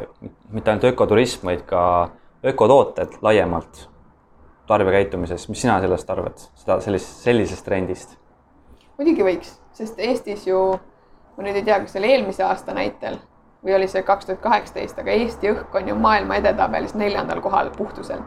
mitte 0.50 0.70
ainult 0.70 0.90
ökoturism, 0.90 1.46
vaid 1.46 1.62
ka 1.66 1.84
ökotooted 2.44 3.18
laiemalt 3.22 3.88
tarbijakäitumises. 4.66 5.48
mis 5.48 5.60
sina 5.60 5.80
sellest 5.80 6.10
arvad, 6.10 6.38
seda 6.54 6.80
sellist, 6.80 7.22
sellisest 7.24 7.64
trendist? 7.64 8.16
muidugi 8.98 9.24
võiks, 9.26 9.54
sest 9.72 9.98
Eestis 9.98 10.46
ju, 10.46 10.60
ma 11.36 11.46
nüüd 11.46 11.60
ei 11.60 11.64
tea, 11.66 11.80
kas 11.80 11.92
see 11.92 12.02
oli 12.02 12.12
eelmise 12.14 12.44
aasta 12.46 12.74
näitel 12.76 13.18
või 13.64 13.76
oli 13.78 13.88
see 13.88 14.02
kaks 14.02 14.28
tuhat 14.28 14.40
kaheksateist, 14.44 14.98
aga 15.00 15.12
Eesti 15.12 15.50
õhk 15.52 15.76
on 15.80 15.88
ju 15.88 15.96
maailma 15.96 16.36
edetabelis 16.40 16.94
neljandal 16.94 17.40
kohal 17.40 17.70
puhtuselt. 17.76 18.24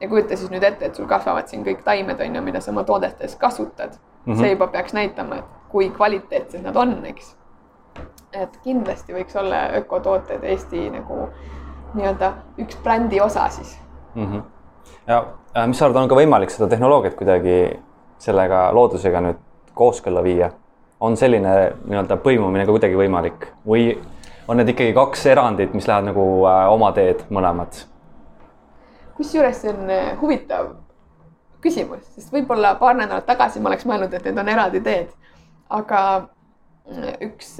ja 0.00 0.08
kujuta 0.08 0.36
siis 0.36 0.50
nüüd 0.50 0.62
ette, 0.62 0.86
et 0.86 0.94
sul 0.94 1.06
kasvavad 1.10 1.48
siin 1.50 1.64
kõik 1.66 1.82
taimed 1.84 2.20
on 2.20 2.34
ju, 2.36 2.42
mida 2.42 2.60
sa 2.60 2.70
oma 2.70 2.84
toodetes 2.84 3.36
kasutad 3.36 3.98
mm. 3.98 4.32
-hmm. 4.32 4.40
see 4.40 4.50
juba 4.50 4.66
peaks 4.66 4.92
näitama, 4.92 5.36
et 5.36 5.44
kui 5.68 5.90
kvaliteetsed 5.90 6.62
nad 6.62 6.76
on, 6.76 7.04
eks. 7.06 7.36
et 8.32 8.58
kindlasti 8.62 9.12
võiks 9.12 9.38
olla 9.38 9.68
ökotooted 9.82 10.44
Eesti 10.44 10.90
nagu 10.90 11.28
nii-öelda 11.94 12.32
üks 12.58 12.78
brändi 12.84 13.20
osa 13.20 13.48
siis 13.48 13.78
mm. 14.14 14.24
-hmm. 14.24 14.42
ja 15.06 15.24
äh, 15.56 15.66
mis 15.66 15.78
sa 15.78 15.86
arvad, 15.86 16.02
on 16.02 16.08
ka 16.08 16.14
võimalik 16.14 16.50
seda 16.50 16.68
tehnoloogiat 16.68 17.14
kuidagi 17.14 17.58
sellega 18.18 18.68
loodusega 18.74 19.20
nüüd 19.20 19.44
kooskõlla 19.74 20.22
viia? 20.22 20.50
on 21.00 21.16
selline 21.16 21.54
nii-öelda 21.84 22.16
põimumine 22.16 22.66
ka 22.66 22.74
kuidagi 22.74 22.96
võimalik 22.98 23.46
või 23.66 23.92
on 24.48 24.56
need 24.56 24.68
ikkagi 24.68 24.92
kaks 24.96 25.26
erandit, 25.26 25.74
mis 25.74 25.86
lähevad 25.88 26.10
nagu 26.10 26.24
äh, 26.48 26.72
oma 26.72 26.92
teed 26.92 27.24
mõlemad? 27.30 27.84
kusjuures 29.16 29.60
see 29.62 29.70
on 29.70 29.90
äh, 29.90 30.12
huvitav 30.20 30.74
küsimus, 31.60 32.04
sest 32.14 32.32
võib-olla 32.32 32.74
paar 32.78 32.96
nädalat 32.98 33.26
tagasi 33.26 33.60
ma 33.60 33.72
oleks 33.72 33.86
mõelnud, 33.86 34.14
et 34.14 34.24
need 34.24 34.38
on 34.38 34.48
eraldi 34.48 34.80
teed. 34.80 35.08
aga 35.68 36.00
üks 37.24 37.56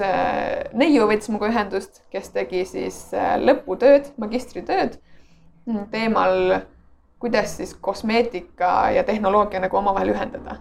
neiu 0.72 1.05
võttis 1.11 1.29
minuga 1.29 1.51
ühendust, 1.51 2.01
kes 2.12 2.31
tegi 2.33 2.64
siis 2.68 3.03
lõputööd, 3.43 4.14
magistritööd 4.16 4.97
teemal, 5.93 6.62
kuidas 7.20 7.59
siis 7.59 7.74
kosmeetika 7.74 8.89
ja 8.97 9.05
tehnoloogia 9.05 9.61
nagu 9.61 9.76
omavahel 9.76 10.14
ühendada 10.14 10.57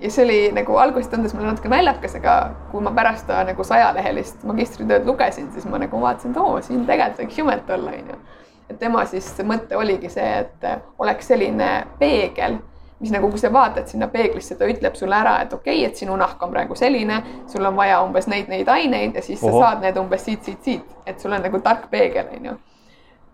ja 0.00 0.10
see 0.10 0.24
oli 0.24 0.38
nagu 0.52 0.76
alguses 0.76 1.08
tundus 1.10 1.34
mulle 1.34 1.50
natuke 1.50 1.70
naljakas, 1.72 2.16
aga 2.18 2.36
kui 2.70 2.84
ma 2.84 2.92
pärast 2.96 3.26
ta 3.28 3.40
nagu 3.48 3.64
sajalehelist 3.64 4.44
magistritööd 4.48 5.06
lugesin, 5.08 5.48
siis 5.54 5.64
ma 5.70 5.80
nagu 5.80 6.00
vaatasin, 6.00 6.34
et 6.34 6.40
oo, 6.42 6.60
siin 6.64 6.84
tegelikult 6.88 7.22
võiks 7.24 7.38
jumet 7.40 7.70
olla, 7.78 7.94
onju. 7.96 8.18
et 8.68 8.78
tema 8.78 9.04
siis 9.08 9.30
mõte 9.46 9.78
oligi 9.78 10.10
see, 10.12 10.32
et 10.42 10.66
oleks 10.98 11.32
selline 11.32 11.70
peegel, 12.00 12.58
mis 13.00 13.12
nagu, 13.12 13.28
kui 13.30 13.40
sa 13.40 13.50
vaatad 13.52 13.90
sinna 13.90 14.08
peeglisse, 14.08 14.56
ta 14.56 14.68
ütleb 14.68 14.94
sulle 14.96 15.16
ära, 15.16 15.40
et 15.44 15.52
okei 15.52 15.82
okay,, 15.82 15.90
et 15.90 16.00
sinu 16.00 16.16
nahk 16.16 16.42
on 16.42 16.54
praegu 16.54 16.78
selline, 16.78 17.18
sul 17.52 17.68
on 17.68 17.76
vaja 17.76 18.00
umbes 18.04 18.28
neid, 18.32 18.48
neid 18.48 18.68
aineid 18.72 19.18
ja 19.18 19.22
siis 19.22 19.42
Oho. 19.42 19.60
sa 19.60 19.66
saad 19.66 19.84
need 19.84 20.00
umbes 20.00 20.24
siit, 20.24 20.44
siit, 20.44 20.62
siit, 20.64 20.96
et 21.06 21.20
sul 21.20 21.36
on 21.36 21.44
nagu 21.44 21.60
tark 21.64 21.90
peegel, 21.92 22.32
onju 22.38 22.56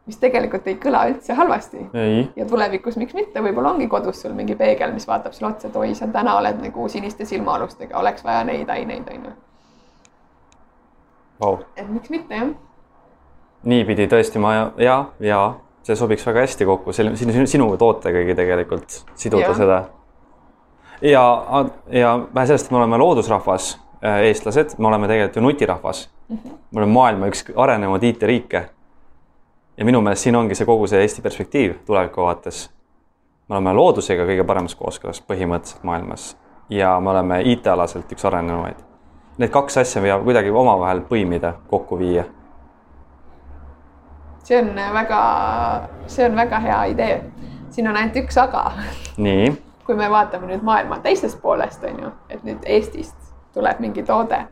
mis 0.06 0.18
tegelikult 0.18 0.66
ei 0.66 0.74
kõla 0.82 1.04
üldse 1.12 1.34
halvasti. 1.38 1.84
ja 2.36 2.46
tulevikus, 2.48 2.96
miks 2.98 3.14
mitte, 3.14 3.42
võib-olla 3.44 3.70
ongi 3.76 3.86
kodus 3.88 4.22
sul 4.22 4.34
mingi 4.34 4.56
peegel, 4.58 4.92
mis 4.92 5.06
vaatab 5.06 5.34
sulle 5.36 5.52
otsa, 5.52 5.70
et 5.70 5.76
oi, 5.78 5.94
sa 5.94 6.08
täna 6.10 6.34
oled 6.40 6.58
nagu 6.62 6.88
siniste 6.90 7.24
silmaalustega, 7.24 7.98
oleks 7.98 8.24
vaja 8.24 8.44
neid 8.44 8.70
aineid, 8.70 9.08
onju 9.14 9.34
et 11.76 11.88
miks 11.88 12.10
mitte, 12.10 12.34
jah. 12.34 12.50
niipidi 13.62 14.06
tõesti 14.10 14.42
ma 14.42 14.54
ja, 14.78 14.96
ja 15.20 15.40
see 15.82 15.96
sobiks 15.98 16.26
väga 16.26 16.44
hästi 16.46 16.66
kokku, 16.68 16.92
selle 16.92 17.16
sinu, 17.16 17.46
sinu 17.46 17.70
tootegagi 17.78 18.36
tegelikult 18.38 18.98
siduda 19.14 19.48
ja. 19.48 19.54
seda. 19.54 19.78
ja, 21.02 21.24
ja 21.90 22.12
vähe 22.34 22.46
sellest, 22.46 22.66
et 22.66 22.74
me 22.74 22.78
oleme 22.82 23.00
loodusrahvas, 23.02 23.72
äh, 24.04 24.20
eestlased, 24.28 24.76
me 24.78 24.88
oleme 24.92 25.10
tegelikult 25.10 25.36
ju 25.36 25.42
nutirahvas 25.42 26.04
mm. 26.28 26.36
-hmm. 26.36 26.60
me 26.70 26.80
oleme 26.80 26.92
maailma 26.92 27.32
üks 27.32 27.44
arenenud 27.56 28.02
IT-riike 28.02 28.68
ja 29.76 29.84
minu 29.84 30.00
meelest 30.00 30.22
siin 30.22 30.36
ongi 30.36 30.54
see 30.54 30.66
kogu 30.66 30.86
see 30.86 31.00
Eesti 31.00 31.22
perspektiiv 31.22 31.74
tuleviku 31.86 32.22
vaates. 32.22 32.70
me 33.48 33.56
oleme 33.56 33.72
loodusega 33.72 34.24
kõige 34.28 34.44
paremas 34.46 34.74
kooskõlas 34.74 35.22
põhimõtteliselt 35.28 35.82
maailmas 35.82 36.36
ja 36.70 37.00
me 37.00 37.10
oleme 37.10 37.42
IT-alaselt 37.42 38.12
üks 38.12 38.24
arenenumaid. 38.24 38.76
Need 39.38 39.50
kaks 39.50 39.78
asja 39.82 40.02
peab 40.02 40.24
kuidagi 40.24 40.50
omavahel 40.50 41.02
põimida, 41.08 41.54
kokku 41.68 41.98
viia. 41.98 42.24
See 44.53 44.61
on 44.61 44.94
väga, 44.94 45.20
see 46.07 46.24
on 46.26 46.36
väga 46.36 46.59
hea 46.59 46.84
idee. 46.84 47.22
siin 47.70 47.88
on 47.88 47.96
ainult 47.96 48.16
üks 48.16 48.36
aga. 48.38 48.72
nii. 49.16 49.53
kui 49.86 49.94
me 49.96 50.11
vaatame 50.11 50.46
nüüd 50.46 50.62
maailma 50.62 50.98
teisest 50.98 51.40
poolest, 51.42 51.84
on 51.84 52.03
ju, 52.03 52.11
et 52.30 52.42
nüüd 52.44 52.66
Eestist 52.66 53.16
tuleb 53.55 53.80
mingi 53.80 54.03
toode, 54.03 54.44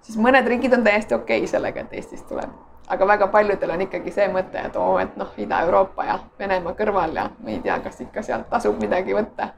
siis 0.00 0.16
mõned 0.18 0.48
riigid 0.48 0.72
on 0.72 0.84
täiesti 0.84 1.14
okei 1.14 1.42
okay 1.42 1.50
sellega, 1.50 1.84
et 1.84 1.92
Eestist 2.00 2.28
tuleb 2.28 2.50
aga 2.88 3.06
väga 3.06 3.26
paljudel 3.26 3.70
on 3.74 3.82
ikkagi 3.82 4.12
see 4.14 4.28
mõte, 4.32 4.62
et 4.62 4.76
oo, 4.76 4.96
et 5.02 5.16
noh, 5.16 5.32
Ida-Euroopa 5.38 6.04
ja 6.06 6.18
Venemaa 6.38 6.72
kõrval 6.78 7.16
ja 7.18 7.28
ma 7.42 7.50
ei 7.50 7.58
tea, 7.60 7.80
kas 7.82 8.00
ikka 8.00 8.22
sealt 8.22 8.48
tasub 8.50 8.78
midagi 8.80 9.14
võtta. 9.14 9.48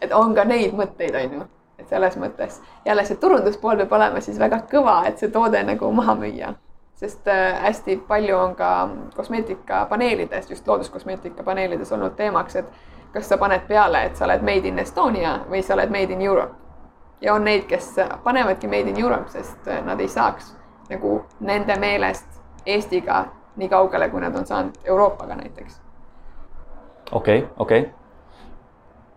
et 0.00 0.12
on 0.12 0.34
ka 0.34 0.44
neid 0.44 0.72
mõtteid, 0.78 1.16
on 1.24 1.32
ju, 1.34 1.46
et 1.78 1.88
selles 1.88 2.16
mõttes 2.16 2.60
jälle 2.86 3.04
see 3.04 3.16
turunduspool 3.16 3.76
peab 3.76 3.92
olema 3.92 4.20
siis 4.20 4.38
väga 4.38 4.62
kõva, 4.70 5.02
et 5.08 5.18
see 5.18 5.28
toode 5.28 5.62
nagu 5.62 5.92
maha 5.92 6.14
müüa. 6.14 6.54
Sest 6.98 7.28
äh, 7.28 7.62
hästi 7.62 7.96
palju 8.08 8.36
on 8.36 8.54
ka 8.56 8.88
kosmeetikapaneelides, 9.16 10.50
just 10.50 10.68
looduskosmeetika 10.68 11.42
paneelides 11.42 11.92
olnud 11.92 12.16
teemaks, 12.18 12.56
et 12.56 12.66
kas 13.12 13.28
sa 13.28 13.38
paned 13.38 13.68
peale, 13.68 14.02
et 14.04 14.16
sa 14.16 14.26
oled 14.26 14.42
made 14.42 14.68
in 14.68 14.78
Estonia 14.82 15.38
või 15.50 15.62
sa 15.62 15.76
oled 15.76 15.94
made 15.94 16.12
in 16.12 16.22
Europe. 16.22 16.54
ja 17.20 17.34
on 17.34 17.44
neid, 17.44 17.64
kes 17.66 17.96
panevadki 18.24 18.68
made 18.68 18.90
in 18.90 18.98
Europe, 18.98 19.30
sest 19.30 19.66
nad 19.84 20.00
ei 20.00 20.08
saaks 20.08 20.52
nagu 20.90 21.24
nende 21.40 21.76
meelest 21.78 22.26
Eestiga 22.66 23.24
nii 23.56 23.68
kaugele, 23.68 24.08
kui 24.08 24.20
nad 24.20 24.36
on 24.36 24.46
saanud 24.46 24.74
Euroopaga 24.84 25.34
näiteks. 25.34 25.80
okei 27.12 27.38
okay,, 27.38 27.50
okei 27.58 27.80
okay.. 27.80 27.97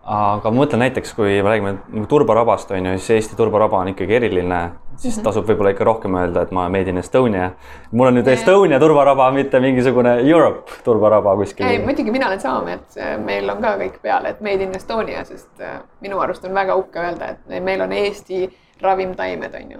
Aga 0.03 0.49
ma 0.49 0.63
mõtlen 0.63 0.81
näiteks, 0.81 1.13
kui 1.13 1.35
me 1.43 1.49
räägime 1.49 1.73
nagu 1.77 2.07
turbarabast 2.09 2.71
on 2.73 2.85
ju, 2.85 2.93
siis 2.97 3.09
Eesti 3.17 3.37
turbaraba 3.37 3.77
on 3.83 3.91
ikkagi 3.91 4.15
eriline, 4.17 4.61
siis 4.95 5.15
mm 5.15 5.19
-hmm. 5.19 5.23
tasub 5.23 5.49
võib-olla 5.49 5.73
ikka 5.75 5.83
rohkem 5.83 6.15
öelda, 6.17 6.41
et 6.41 6.51
ma 6.51 6.69
made 6.69 6.89
in 6.89 6.97
Estonia. 6.97 7.51
mul 7.91 8.07
on 8.07 8.15
nüüd 8.15 8.27
yeah. 8.27 8.39
Estonia 8.39 8.79
turbaraba, 8.79 9.31
mitte 9.31 9.59
mingisugune 9.59 10.15
Europe 10.29 10.71
turbaraba 10.83 11.35
kuskil. 11.35 11.65
ei, 11.65 11.79
muidugi 11.79 12.11
mina 12.11 12.27
olen 12.27 12.39
sama 12.39 12.61
meelt, 12.65 12.97
meil 13.25 13.49
on 13.49 13.61
ka 13.61 13.77
kõik 13.77 14.01
peale, 14.01 14.29
et 14.29 14.41
made 14.41 14.63
in 14.63 14.75
Estonia, 14.75 15.23
sest 15.23 15.61
äh, 15.61 15.81
minu 16.01 16.19
arust 16.19 16.45
on 16.45 16.53
väga 16.53 16.75
uhke 16.75 16.99
öelda, 16.99 17.29
et 17.29 17.63
meil 17.63 17.81
on 17.81 17.91
Eesti 17.91 18.49
ravimtaimed, 18.81 19.53
on 19.53 19.71
ju. 19.71 19.79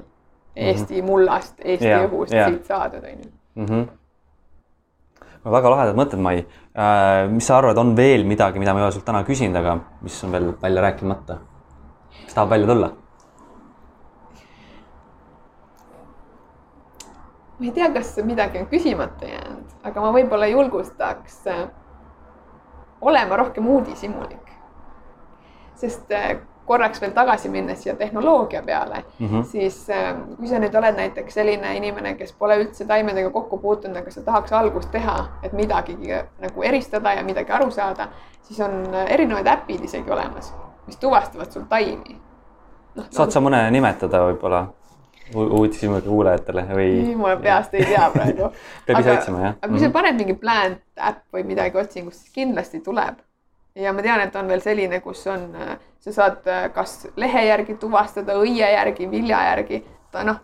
Eesti 0.56 0.94
mm 0.94 1.00
-hmm. 1.00 1.10
mullast, 1.10 1.56
Eesti 1.66 1.88
yeah, 1.88 2.12
õhust 2.12 2.34
yeah. 2.34 2.50
siit 2.50 2.66
saadud, 2.66 3.04
on 3.04 3.10
ju 3.24 3.32
mm. 3.56 3.66
-hmm 3.66 4.01
väga 5.50 5.70
lahedad 5.74 5.98
mõtted, 5.98 6.22
Mai 6.22 6.42
äh,. 6.42 7.28
mis 7.32 7.48
sa 7.48 7.58
arvad, 7.58 7.78
on 7.78 7.96
veel 7.98 8.26
midagi, 8.28 8.60
mida 8.60 8.74
ma 8.74 8.82
ei 8.82 8.86
ole 8.86 8.96
sult 8.96 9.06
täna 9.06 9.24
küsinud, 9.26 9.58
aga 9.58 9.80
mis 10.02 10.24
on 10.24 10.36
veel 10.36 10.52
välja 10.62 10.82
rääkimata? 10.86 11.40
mis 12.24 12.34
tahab 12.34 12.50
välja 12.50 12.68
tulla? 12.68 12.92
ma 17.62 17.66
ei 17.66 17.72
tea, 17.72 17.90
kas 17.94 18.16
midagi 18.26 18.62
on 18.62 18.70
küsimata 18.70 19.28
jäänud, 19.30 19.74
aga 19.86 20.02
ma 20.02 20.14
võib-olla 20.16 20.48
julgustaks 20.50 21.44
äh, 21.50 21.66
olema 23.02 23.38
rohkem 23.38 23.68
uudishimulik. 23.70 24.48
sest 25.76 26.12
äh, 26.12 26.38
korraks 26.72 27.02
veel 27.04 27.12
tagasi 27.16 27.50
minnes 27.52 27.84
siia 27.84 27.96
tehnoloogia 28.00 28.62
peale 28.64 29.04
mm, 29.20 29.28
-hmm. 29.28 29.44
siis 29.44 29.90
äh, 29.90 30.16
kui 30.38 30.48
sa 30.48 30.60
nüüd 30.64 30.76
oled 30.80 30.96
näiteks 30.96 31.34
selline 31.40 31.76
inimene, 31.78 32.14
kes 32.16 32.34
pole 32.40 32.58
üldse 32.64 32.88
taimedega 32.88 33.30
kokku 33.30 33.58
puutunud, 33.60 33.98
aga 34.00 34.12
sa 34.12 34.24
tahaks 34.28 34.54
algust 34.56 34.92
teha, 34.92 35.18
et 35.44 35.54
midagigi 35.54 36.14
nagu 36.42 36.64
eristada 36.64 37.14
ja 37.14 37.24
midagi 37.28 37.52
aru 37.52 37.72
saada, 37.72 38.08
siis 38.42 38.60
on 38.60 38.78
äh, 38.94 39.08
erinevaid 39.18 39.48
äpid 39.48 39.84
isegi 39.84 40.12
olemas, 40.12 40.54
mis 40.88 40.98
tuvastavad 40.98 41.52
sul 41.52 41.66
taimi 41.70 42.16
no,. 42.96 43.04
saad 43.10 43.28
no, 43.28 43.32
sa 43.32 43.44
mõne 43.44 43.66
nimetada 43.72 44.24
võib-olla? 44.30 44.68
uudishimuga 45.36 46.02
kuulajatele 46.04 46.64
või? 46.76 47.16
ma 47.16 47.36
peast 47.40 47.76
ei 47.80 47.86
tea 47.88 48.08
praegu 48.12 48.50
peab 48.86 49.00
ise 49.00 49.12
otsima, 49.18 49.44
jah? 49.46 49.60
aga 49.60 49.74
kui 49.74 49.80
sa 49.80 49.88
mhm. 49.88 49.94
paned 50.00 50.24
mingi 50.24 50.38
plant 50.40 51.06
äpp 51.12 51.36
või 51.36 51.46
midagi 51.52 51.84
otsingusse, 51.84 52.24
siis 52.26 52.34
kindlasti 52.36 52.82
tuleb 52.84 53.20
ja 53.76 53.94
ma 53.94 54.04
tean, 54.04 54.22
et 54.22 54.36
on 54.36 54.48
veel 54.52 54.62
selline, 54.64 55.00
kus 55.04 55.24
on, 55.32 55.50
äh, 55.56 55.76
sa 56.00 56.14
saad 56.14 56.48
äh, 56.48 56.68
kas 56.74 57.08
lehe 57.20 57.46
järgi 57.48 57.78
tuvastada, 57.80 58.36
õie 58.42 58.68
järgi, 58.74 59.10
vilja 59.12 59.44
järgi, 59.52 59.84
ta 60.12 60.26
noh, 60.28 60.40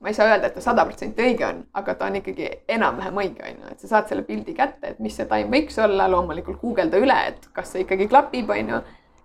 ma 0.00 0.12
ei 0.12 0.14
saa 0.14 0.28
öelda, 0.28 0.50
et 0.50 0.54
ta 0.58 0.60
sada 0.60 0.84
protsenti 0.86 1.24
õige 1.24 1.46
on, 1.48 1.62
aga 1.80 1.94
ta 1.98 2.10
on 2.10 2.18
ikkagi 2.20 2.50
enam-vähem 2.76 3.20
õige, 3.24 3.42
on 3.48 3.62
ju, 3.62 3.74
et 3.74 3.84
sa 3.84 3.94
saad 3.94 4.10
selle 4.10 4.26
pildi 4.26 4.54
kätte, 4.54 4.94
et 4.94 5.02
mis 5.02 5.16
see 5.16 5.26
taim 5.30 5.50
võiks 5.52 5.78
olla, 5.82 6.08
loomulikult 6.12 6.60
guugelda 6.60 7.00
üle, 7.00 7.16
et 7.32 7.48
kas 7.56 7.72
see 7.72 7.86
ikkagi 7.86 8.08
klapib, 8.10 8.50
on 8.52 8.74
ju, 8.74 8.82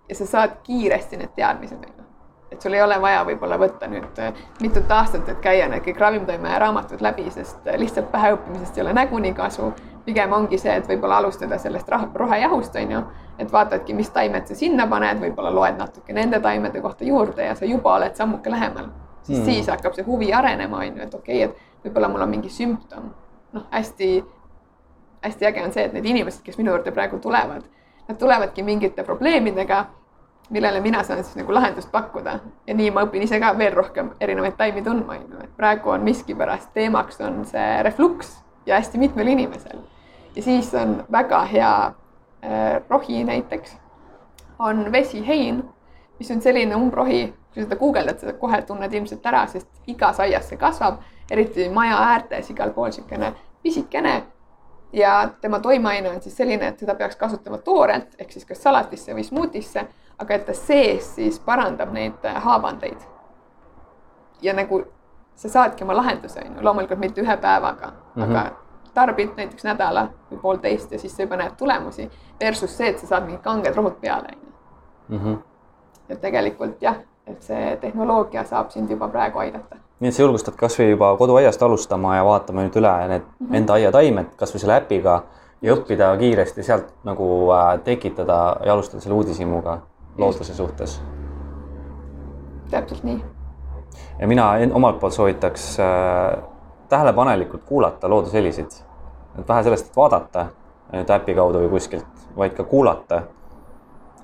ja 0.08 0.18
sa 0.18 0.28
saad 0.34 0.60
kiiresti 0.66 1.20
need 1.20 1.34
teadmised, 1.36 1.84
on 1.84 1.98
ju. 1.98 2.06
Et 2.50 2.64
sul 2.64 2.74
ei 2.74 2.82
ole 2.82 2.96
vaja 2.98 3.20
võib-olla 3.28 3.60
võtta 3.60 3.86
nüüd 3.86 4.16
äh, 4.18 4.34
mitut 4.64 4.90
aastat, 4.90 5.28
et 5.30 5.38
käia 5.44 5.68
need 5.70 5.84
kõik 5.84 6.00
ravimtoime 6.02 6.56
raamatud 6.58 7.04
läbi, 7.04 7.28
sest 7.30 7.68
lihtsalt 7.78 8.10
päheõppimisest 8.10 8.80
ei 8.80 8.82
ole 8.82 8.94
näguni 8.96 9.30
kasu 9.36 9.68
pigem 10.04 10.32
ongi 10.32 10.58
see, 10.58 10.72
et 10.76 10.88
võib-olla 10.88 11.20
alustada 11.20 11.58
sellest 11.58 11.88
rohejahust, 12.14 12.76
on 12.76 12.92
ju, 12.94 13.02
et 13.38 13.52
vaatadki, 13.52 13.94
mis 13.94 14.10
taimed 14.10 14.48
sa 14.48 14.54
sinna 14.54 14.86
paned, 14.90 15.20
võib-olla 15.22 15.52
loed 15.54 15.78
natuke 15.78 16.14
nende 16.16 16.40
taimede 16.40 16.80
kohta 16.80 17.04
juurde 17.04 17.46
ja 17.46 17.54
sa 17.54 17.68
juba 17.68 17.94
oled 17.96 18.16
sammuke 18.16 18.50
lähemal. 18.50 18.90
siis 19.22 19.38
mm. 19.38 19.44
siis 19.44 19.68
hakkab 19.68 19.94
see 19.94 20.04
huvi 20.04 20.32
arenema, 20.32 20.78
on 20.78 20.96
ju, 20.96 21.02
et 21.02 21.14
okei 21.14 21.44
okay,, 21.44 21.54
et 21.54 21.84
võib-olla 21.84 22.08
mul 22.08 22.26
on 22.26 22.30
mingi 22.30 22.48
sümptom. 22.48 23.12
noh, 23.52 23.66
hästi, 23.70 24.24
hästi 25.24 25.46
äge 25.46 25.64
on 25.64 25.72
see, 25.72 25.84
et 25.84 25.92
need 25.92 26.06
inimesed, 26.06 26.42
kes 26.44 26.58
minu 26.58 26.74
juurde 26.74 26.92
praegu 26.92 27.18
tulevad, 27.18 27.64
nad 28.08 28.18
tulevadki 28.18 28.62
mingite 28.62 29.04
probleemidega, 29.04 29.84
millele 30.50 30.80
mina 30.80 31.02
saan 31.04 31.24
siis 31.24 31.36
nagu 31.36 31.54
lahendust 31.54 31.90
pakkuda 31.92 32.38
ja 32.66 32.74
nii 32.74 32.90
ma 32.90 33.04
õpin 33.06 33.22
ise 33.22 33.38
ka 33.40 33.52
veel 33.58 33.74
rohkem 33.74 34.10
erinevaid 34.20 34.56
taimi 34.58 34.82
tundma, 34.82 35.18
on 35.18 35.34
ju, 35.36 35.42
et 35.44 35.56
praegu 35.56 35.90
on 35.94 36.02
miskipärast 36.06 36.72
teemaks 36.74 37.20
on 37.20 37.44
see 37.46 37.82
refluks 37.86 38.40
ja 38.70 38.76
hästi 38.76 38.98
mitmel 38.98 39.26
inimesel. 39.26 39.78
ja 40.36 40.42
siis 40.42 40.74
on 40.74 41.04
väga 41.12 41.44
hea 41.44 41.86
äh, 41.86 42.82
rohi 42.88 43.24
näiteks, 43.24 43.76
on 44.58 44.92
vesihein, 44.92 45.64
mis 46.18 46.30
on 46.30 46.42
selline 46.42 46.76
umbrohi, 46.76 47.34
kui 47.54 47.62
seda 47.62 47.76
guugeldad, 47.76 48.20
sa 48.20 48.32
kohe 48.32 48.62
tunned 48.62 48.92
ilmselt 48.94 49.26
ära, 49.26 49.46
sest 49.50 49.68
igas 49.90 50.20
aias 50.20 50.48
see 50.48 50.58
kasvab, 50.60 51.00
eriti 51.30 51.68
maja 51.68 51.98
äärtes 52.12 52.50
igal 52.50 52.70
pool 52.76 52.92
niisugune 52.92 53.32
pisikene. 53.62 54.22
ja 54.92 55.28
tema 55.40 55.60
toimeaine 55.60 56.10
on 56.10 56.22
siis 56.22 56.36
selline, 56.36 56.68
et 56.68 56.78
seda 56.78 56.94
peaks 56.94 57.16
kasutama 57.16 57.58
toorelt 57.58 58.14
ehk 58.18 58.32
siis 58.32 58.44
kas 58.46 58.62
salatisse 58.62 59.14
või 59.14 59.24
smuutisse, 59.24 59.84
aga 60.18 60.34
et 60.34 60.46
ta 60.46 60.54
sees 60.54 61.14
siis 61.14 61.38
parandab 61.40 61.92
neid 61.92 62.24
äh, 62.24 62.42
haavandeid. 62.42 62.98
ja 64.42 64.54
nagu 64.54 64.84
sa 65.40 65.48
saadki 65.48 65.84
oma 65.84 65.96
lahenduse, 65.96 66.40
on 66.40 66.56
ju, 66.56 66.64
loomulikult 66.64 67.00
mitte 67.00 67.22
ühe 67.22 67.36
päevaga 67.36 67.86
mm, 67.86 68.22
-hmm. 68.22 68.30
aga 68.30 68.50
tarbid 68.94 69.30
näiteks 69.36 69.64
nädala 69.64 70.08
või 70.30 70.40
poolteist 70.42 70.92
ja 70.92 70.98
siis 70.98 71.16
sa 71.16 71.22
juba 71.22 71.36
näed 71.36 71.56
tulemusi. 71.56 72.10
Versus 72.40 72.76
see, 72.76 72.88
et 72.88 72.98
sa 72.98 73.06
saad 73.06 73.24
mingid 73.24 73.40
kanged 73.40 73.76
rohud 73.76 73.96
peale, 74.00 74.28
on 74.34 74.42
ju. 74.42 75.18
Mhm. 75.18 75.38
et 76.08 76.20
tegelikult 76.20 76.82
jah, 76.82 76.96
et 77.26 77.42
see 77.42 77.76
tehnoloogia 77.80 78.44
saab 78.44 78.70
sind 78.70 78.90
juba 78.90 79.08
praegu 79.08 79.38
aidata. 79.38 79.76
nii 80.00 80.08
et 80.08 80.14
sa 80.14 80.22
julgustad 80.22 80.54
kasvõi 80.56 80.90
juba 80.90 81.16
koduaiast 81.16 81.62
alustama 81.62 82.16
ja 82.16 82.24
vaatama 82.24 82.62
nüüd 82.62 82.76
üle 82.76 83.08
need 83.08 83.22
mm 83.22 83.46
-hmm. 83.46 83.56
enda 83.56 83.72
aiataimed 83.72 84.36
kasvõi 84.36 84.60
selle 84.60 84.76
äpiga 84.76 85.22
ja 85.62 85.74
õppida 85.74 86.18
kiiresti 86.18 86.62
sealt 86.62 86.92
nagu 87.04 87.50
äh, 87.52 87.80
tekitada 87.84 88.56
ja 88.64 88.72
alustada 88.72 89.00
selle 89.00 89.14
uudishimuga 89.16 89.78
looduse 90.18 90.54
suhtes. 90.54 91.02
täpselt 92.70 93.04
nii 93.04 93.39
ja 94.20 94.28
mina 94.28 94.52
omalt 94.72 95.00
poolt 95.00 95.12
soovitaks 95.12 95.80
äh, 95.80 96.42
tähelepanelikult 96.88 97.64
kuulata 97.64 98.08
loodushelisid. 98.08 98.70
et 99.38 99.48
vähe 99.48 99.62
sellest, 99.62 99.86
et 99.86 99.96
vaadata 99.96 100.46
nüüd 100.92 101.10
äpi 101.14 101.34
kaudu 101.34 101.62
või 101.62 101.70
kuskilt, 101.70 102.24
vaid 102.36 102.54
ka 102.56 102.64
kuulata. 102.64 103.22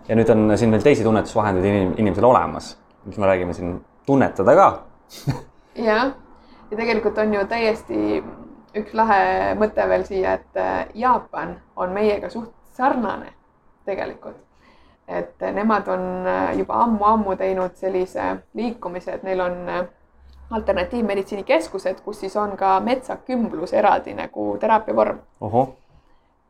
ja 0.09 0.16
nüüd 0.16 0.30
on 0.30 0.59
siin 0.59 0.70
veel 0.70 0.82
teisi 0.82 1.05
tunnetusvahendeid 1.05 1.64
inim 1.64 1.94
inimesel 1.97 2.24
olemas, 2.24 2.76
mis 3.05 3.18
me 3.18 3.26
räägime 3.26 3.55
siin, 3.55 3.78
tunnetada 4.07 4.55
ka 4.55 4.68
jah, 5.88 6.12
ja 6.70 6.76
tegelikult 6.76 7.18
on 7.18 7.34
ju 7.34 7.47
täiesti 7.47 8.22
üks 8.76 8.94
lahe 8.94 9.55
mõte 9.59 9.88
veel 9.88 10.05
siia, 10.05 10.36
et 10.36 10.61
äh, 10.61 10.88
Jaapan 10.94 11.57
on 11.76 11.94
meiega 11.97 12.30
suht 12.30 12.53
sarnane 12.76 13.32
tegelikult 13.86 14.45
et 15.09 15.40
nemad 15.52 15.88
on 15.88 16.26
äh, 16.26 16.59
juba 16.59 16.80
ammu-ammu 16.82 17.36
teinud 17.36 17.76
sellise 17.78 18.36
liikumise, 18.54 19.14
et 19.14 19.22
neil 19.22 19.40
on 19.40 19.68
äh, 19.68 19.84
alternatiivmeditsiinikeskused, 20.50 22.00
kus 22.04 22.20
siis 22.20 22.36
on 22.36 22.57
ka 22.57 22.80
metsakümblus 22.80 23.72
eraldi 23.74 24.14
nagu 24.14 24.57
teraapiavorm. 24.61 25.18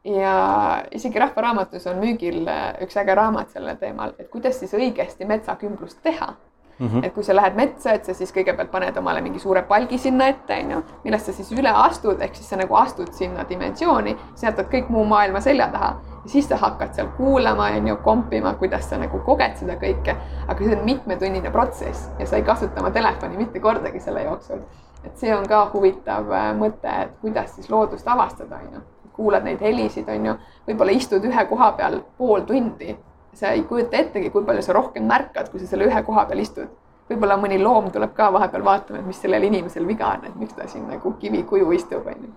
ja 0.04 0.84
isegi 0.94 1.18
Rahvaraamatus 1.18 1.86
on 1.86 1.96
müügil 2.00 2.48
äh, 2.48 2.74
üks 2.82 2.96
äge 2.96 3.14
raamat 3.14 3.50
sellel 3.50 3.76
teemal, 3.76 4.14
et 4.18 4.30
kuidas 4.30 4.59
siis 4.59 4.74
õigesti 4.74 5.26
metsakümblust 5.26 6.02
teha 6.02 6.34
Mm 6.78 6.88
-hmm. 6.88 7.07
et 7.07 7.14
kui 7.14 7.24
sa 7.24 7.36
lähed 7.36 7.54
metsa, 7.54 7.92
et 7.92 8.04
sa 8.04 8.14
siis 8.14 8.32
kõigepealt 8.32 8.70
paned 8.70 8.96
omale 8.96 9.20
mingi 9.20 9.38
suure 9.38 9.62
palgi 9.62 9.98
sinna 9.98 10.26
ette, 10.28 10.59
onju, 10.64 10.82
millest 11.04 11.26
sa 11.26 11.32
siis 11.32 11.52
üle 11.52 11.70
astud, 11.72 12.20
ehk 12.20 12.34
siis 12.34 12.48
sa 12.48 12.57
nagu 12.57 12.74
astud 12.74 13.12
sinna 13.12 13.44
dimensiooni, 13.48 14.16
sa 14.34 14.46
jätad 14.46 14.66
kõik 14.66 14.88
muu 14.88 15.04
maailma 15.04 15.40
selja 15.40 15.68
taha 15.72 15.96
ja 16.27 16.33
siis 16.33 16.49
sa 16.49 16.57
hakkad 16.59 16.95
seal 16.95 17.09
kuulama, 17.16 17.68
onju, 17.79 17.97
kompima, 18.03 18.55
kuidas 18.59 18.89
sa 18.91 18.99
nagu 18.99 19.20
koged 19.24 19.55
seda 19.61 19.77
kõike. 19.79 20.16
aga 20.49 20.64
see 20.64 20.77
on 20.77 20.85
mitmetunnine 20.85 21.51
protsess 21.55 22.11
ja 22.18 22.27
sa 22.27 22.37
ei 22.37 22.43
kasuta 22.43 22.83
oma 22.83 22.91
telefoni 22.91 23.37
mitte 23.37 23.61
kordagi 23.61 24.01
selle 24.01 24.24
jooksul. 24.27 24.61
et 25.05 25.16
see 25.16 25.35
on 25.37 25.47
ka 25.47 25.70
huvitav 25.72 26.33
äh, 26.33 26.53
mõte, 26.59 27.01
et 27.03 27.18
kuidas 27.20 27.55
siis 27.55 27.70
loodust 27.70 28.09
avastada, 28.09 28.59
onju. 28.66 28.83
kuulad 29.12 29.45
neid 29.45 29.61
helisid, 29.61 30.09
onju, 30.09 30.35
võib-olla 30.66 30.93
istud 30.93 31.24
ühe 31.24 31.45
koha 31.47 31.72
peal 31.79 32.03
pool 32.18 32.41
tundi 32.41 32.97
sa 33.37 33.53
ei 33.53 33.62
kujuta 33.62 33.97
ettegi, 33.97 34.31
kui 34.31 34.45
palju 34.45 34.62
sa 34.64 34.72
rohkem 34.72 35.05
märkad, 35.05 35.51
kui 35.53 35.61
sa 35.61 35.68
selle 35.68 35.87
ühe 35.87 36.03
koha 36.03 36.27
peal 36.27 36.43
istud. 36.43 36.74
võib-olla 37.07 37.37
mõni 37.39 37.61
loom 37.62 37.93
tuleb 37.95 38.16
ka 38.16 38.33
vahepeal 38.35 38.64
vaatama, 38.66 38.99
et 38.99 39.07
mis 39.07 39.20
sellel 39.22 39.45
inimesel 39.47 39.85
viga 39.87 40.09
on, 40.16 40.24
et 40.27 40.35
miks 40.41 40.57
ta 40.59 40.66
siin 40.66 40.89
nagu 40.91 41.12
kivikuju 41.20 41.70
istub, 41.77 42.09
onju. 42.12 42.33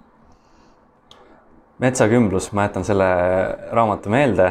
Metsakümblus, 1.79 2.51
ma 2.51 2.67
jätan 2.67 2.85
selle 2.87 3.07
raamatu 3.71 4.11
meelde 4.11 4.49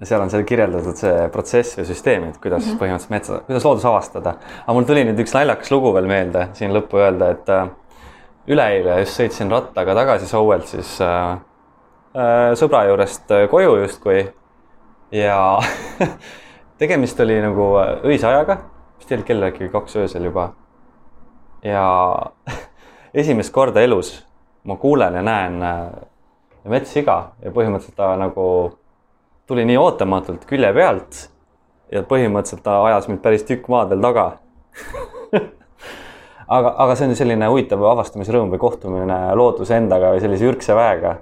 ja 0.00 0.06
seal 0.08 0.22
on 0.24 0.30
seal 0.32 0.46
kirjeldatud 0.48 0.96
see 0.96 1.28
protsess 1.32 1.76
või 1.78 1.88
süsteem, 1.88 2.24
et 2.30 2.38
kuidas 2.40 2.64
mm 2.64 2.70
-hmm. 2.70 2.80
põhimõtteliselt 2.80 3.10
metsa, 3.10 3.40
kuidas 3.46 3.64
loodus 3.64 3.84
avastada. 3.84 4.34
aga 4.62 4.72
mul 4.72 4.88
tuli 4.88 5.04
nüüd 5.04 5.20
üks 5.20 5.34
naljakas 5.34 5.70
lugu 5.70 5.92
veel 5.94 6.06
meelde 6.06 6.48
siin 6.52 6.72
lõppu 6.72 7.02
öelda, 7.02 7.30
et 7.30 7.48
äh, 7.48 7.68
üleeile 8.48 9.00
just 9.00 9.20
sõitsin 9.20 9.50
rattaga 9.50 9.94
tagasi 9.94 10.26
Souelt 10.26 10.66
siis 10.66 11.00
äh, 11.00 11.32
äh, 12.16 12.52
sõbra 12.58 12.86
juurest 12.88 13.30
äh, 13.30 13.48
koju 13.50 13.76
justkui 13.82 14.24
ja 15.12 15.58
tegemist 16.80 17.20
oli 17.20 17.40
nagu 17.42 17.74
öise 18.04 18.26
ajaga, 18.26 18.56
vist 18.98 19.12
oli 19.12 19.22
kell 19.22 19.42
äkki 19.50 19.68
kaks 19.68 19.96
öösel 19.96 20.24
juba. 20.24 20.52
ja 21.62 22.16
esimest 23.22 23.52
korda 23.52 23.80
elus 23.80 24.26
ma 24.64 24.76
kuulen 24.76 25.14
ja 25.14 25.22
näen 25.22 25.62
äh, 26.64 26.70
metssiga 26.70 27.18
ja 27.42 27.52
põhimõtteliselt 27.54 27.96
ta 27.96 28.14
nagu 28.20 28.46
tuli 29.46 29.64
nii 29.66 29.78
ootamatult 29.80 30.44
külje 30.46 30.72
pealt 30.74 31.24
ja 31.92 32.02
põhimõtteliselt 32.06 32.62
ta 32.64 32.82
ajas 32.86 33.08
mind 33.10 33.22
päris 33.24 33.46
tükk 33.48 33.68
maad 33.72 33.90
veel 33.90 34.04
taga 34.04 34.26
aga, 36.56 36.74
aga 36.84 36.94
see 36.98 37.08
on 37.08 37.16
selline 37.18 37.48
huvitav 37.50 37.82
avastamisrõõm 37.92 38.52
või 38.54 38.62
kohtumine 38.62 39.18
looduse 39.38 39.76
endaga 39.78 40.12
või 40.14 40.22
sellise 40.22 40.48
ürgse 40.50 40.76
väega. 40.76 41.16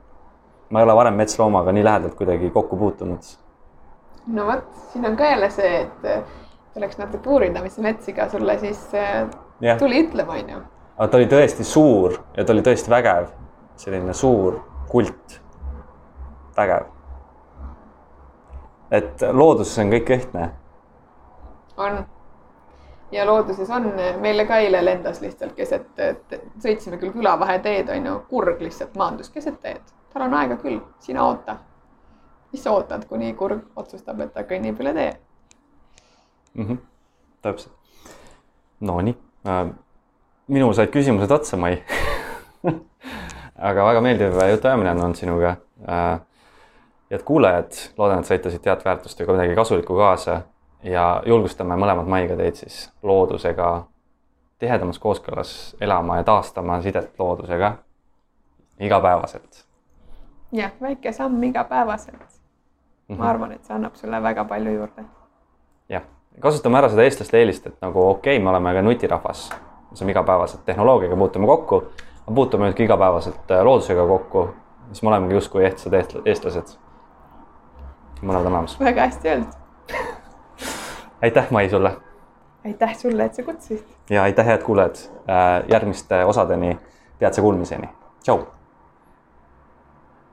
ma 0.70 0.80
ei 0.80 0.84
ole 0.84 0.96
varem 0.96 1.16
metsloomaga 1.16 1.72
nii 1.72 1.84
lähedalt 1.84 2.14
kuidagi 2.14 2.50
kokku 2.50 2.76
puutunud. 2.76 3.32
no 4.26 4.46
vot, 4.46 4.64
siin 4.92 5.06
on 5.06 5.16
ka 5.16 5.30
jälle 5.32 5.50
see, 5.50 5.82
et 5.82 6.24
tuleks 6.74 6.98
natuke 6.98 7.30
uurida, 7.30 7.62
mis 7.62 7.78
metssiga 7.78 8.28
sulle 8.28 8.58
siis 8.58 8.88
yeah. 8.94 9.78
tuli 9.78 10.04
ütlema, 10.04 10.36
onju. 10.42 10.62
aga 10.96 11.08
ta 11.08 11.20
oli 11.20 11.30
tõesti 11.32 11.64
suur 11.64 12.18
ja 12.36 12.44
ta 12.44 12.52
oli 12.52 12.64
tõesti 12.64 12.92
vägev, 12.92 13.32
selline 13.76 14.14
suur 14.14 14.60
kult, 14.88 15.40
vägev. 16.56 16.86
et 18.90 19.26
looduses 19.32 19.78
on 19.78 19.92
kõik 19.92 20.10
ehtne. 20.10 20.50
on 21.76 22.04
ja 23.12 23.26
looduses 23.26 23.70
on, 23.70 23.92
meile 24.20 24.46
ka 24.46 24.58
eile 24.64 24.84
lendas 24.84 25.20
lihtsalt 25.20 25.54
keset, 25.56 25.86
sõitsime 26.62 26.98
küll 27.00 27.12
külavaheteed, 27.12 27.88
on 27.94 28.06
ju, 28.06 28.18
kurg 28.28 28.60
lihtsalt 28.60 28.96
maandus 28.96 29.30
keset 29.30 29.60
teed. 29.62 29.80
tal 30.12 30.26
on 30.26 30.34
aega 30.34 30.56
küll, 30.56 30.80
sina 31.00 31.24
oota. 31.24 31.56
mis 32.52 32.62
sa 32.62 32.72
ootad, 32.72 33.04
kuni 33.08 33.32
kurg 33.34 33.64
otsustab, 33.76 34.20
et 34.20 34.32
ta 34.32 34.42
kõnnib 34.42 34.80
üle 34.80 34.94
tee 34.94 35.10
mm? 36.54 36.64
-hmm. 36.64 36.78
täpselt. 37.42 37.74
Nonii 38.80 39.16
äh,, 39.46 39.66
minul 40.46 40.72
said 40.72 40.90
küsimused 40.90 41.30
otsa, 41.30 41.56
Mai 41.56 41.82
aga 43.58 43.84
väga 43.84 44.00
meeldiv 44.00 44.38
jutuajamine 44.50 44.90
on 44.90 45.00
olnud 45.04 45.16
sinuga 45.16 45.56
äh,. 45.88 46.20
head 47.10 47.22
kuulajad, 47.24 47.72
loodan, 47.98 48.18
et 48.18 48.26
saite 48.26 48.50
siit 48.50 48.66
head 48.66 48.84
väärtust 48.84 49.20
või 49.20 49.26
ka 49.26 49.32
midagi 49.32 49.54
kasulikku 49.56 49.96
kaasa 49.96 50.40
ja 50.82 51.22
julgustame 51.26 51.76
mõlemad 51.76 52.06
Maiga 52.06 52.36
teid 52.36 52.60
siis 52.60 52.90
loodusega 53.02 53.84
tihedamas 54.58 54.98
kooskõlas 54.98 55.76
elama 55.80 56.18
ja 56.18 56.24
taastama 56.24 56.82
sidet 56.82 57.18
loodusega 57.18 57.76
igapäevaselt. 58.80 59.64
jah, 60.52 60.72
väike 60.80 61.12
samm 61.12 61.42
igapäevaselt 61.42 62.20
mm. 62.20 62.24
-hmm. 63.14 63.18
ma 63.18 63.24
mhm. 63.24 63.30
arvan, 63.30 63.52
et 63.52 63.64
see 63.64 63.74
annab 63.74 63.94
sulle 63.94 64.22
väga 64.22 64.44
palju 64.44 64.72
juurde. 64.72 65.04
jah, 65.88 66.02
kasutame 66.40 66.78
ära 66.78 66.88
seda 66.88 67.02
eestlaste 67.02 67.38
eelist, 67.38 67.66
et 67.66 67.80
nagu 67.80 68.08
okei 68.08 68.36
okay,, 68.36 68.44
me 68.44 68.50
oleme 68.50 68.74
ka 68.74 68.82
nutirahvas, 68.82 69.50
me 69.90 69.96
saame 69.96 70.10
igapäevaselt 70.10 70.64
tehnoloogiaga 70.64 71.16
puutume 71.16 71.46
kokku, 71.46 71.82
puutume 72.34 72.72
ka 72.72 72.82
igapäevaselt 72.82 73.50
äh, 73.50 73.62
loodusega 73.64 74.06
kokku, 74.06 74.48
siis 74.92 75.02
me 75.02 75.08
olemegi 75.08 75.34
justkui 75.34 75.64
ehtsad 75.64 75.94
eestlased. 76.24 76.76
mõlemad 78.22 78.46
on 78.46 78.52
olemas. 78.52 78.80
väga 78.80 79.06
hästi 79.06 79.28
öeldud 79.28 79.56
aitäh, 81.22 81.50
Mai, 81.50 81.68
sulle. 81.70 81.96
aitäh 82.64 82.96
sulle, 82.96 83.24
et 83.24 83.34
sa 83.34 83.42
kutsusid. 83.42 83.84
ja 84.10 84.22
aitäh, 84.22 84.46
head 84.46 84.62
kuulajad. 84.62 84.96
Äh, 85.28 85.64
järgmiste 85.68 86.24
osadeni, 86.24 86.78
peatse 87.18 87.40
kuulmiseni. 87.40 87.88
tšau 88.22 88.57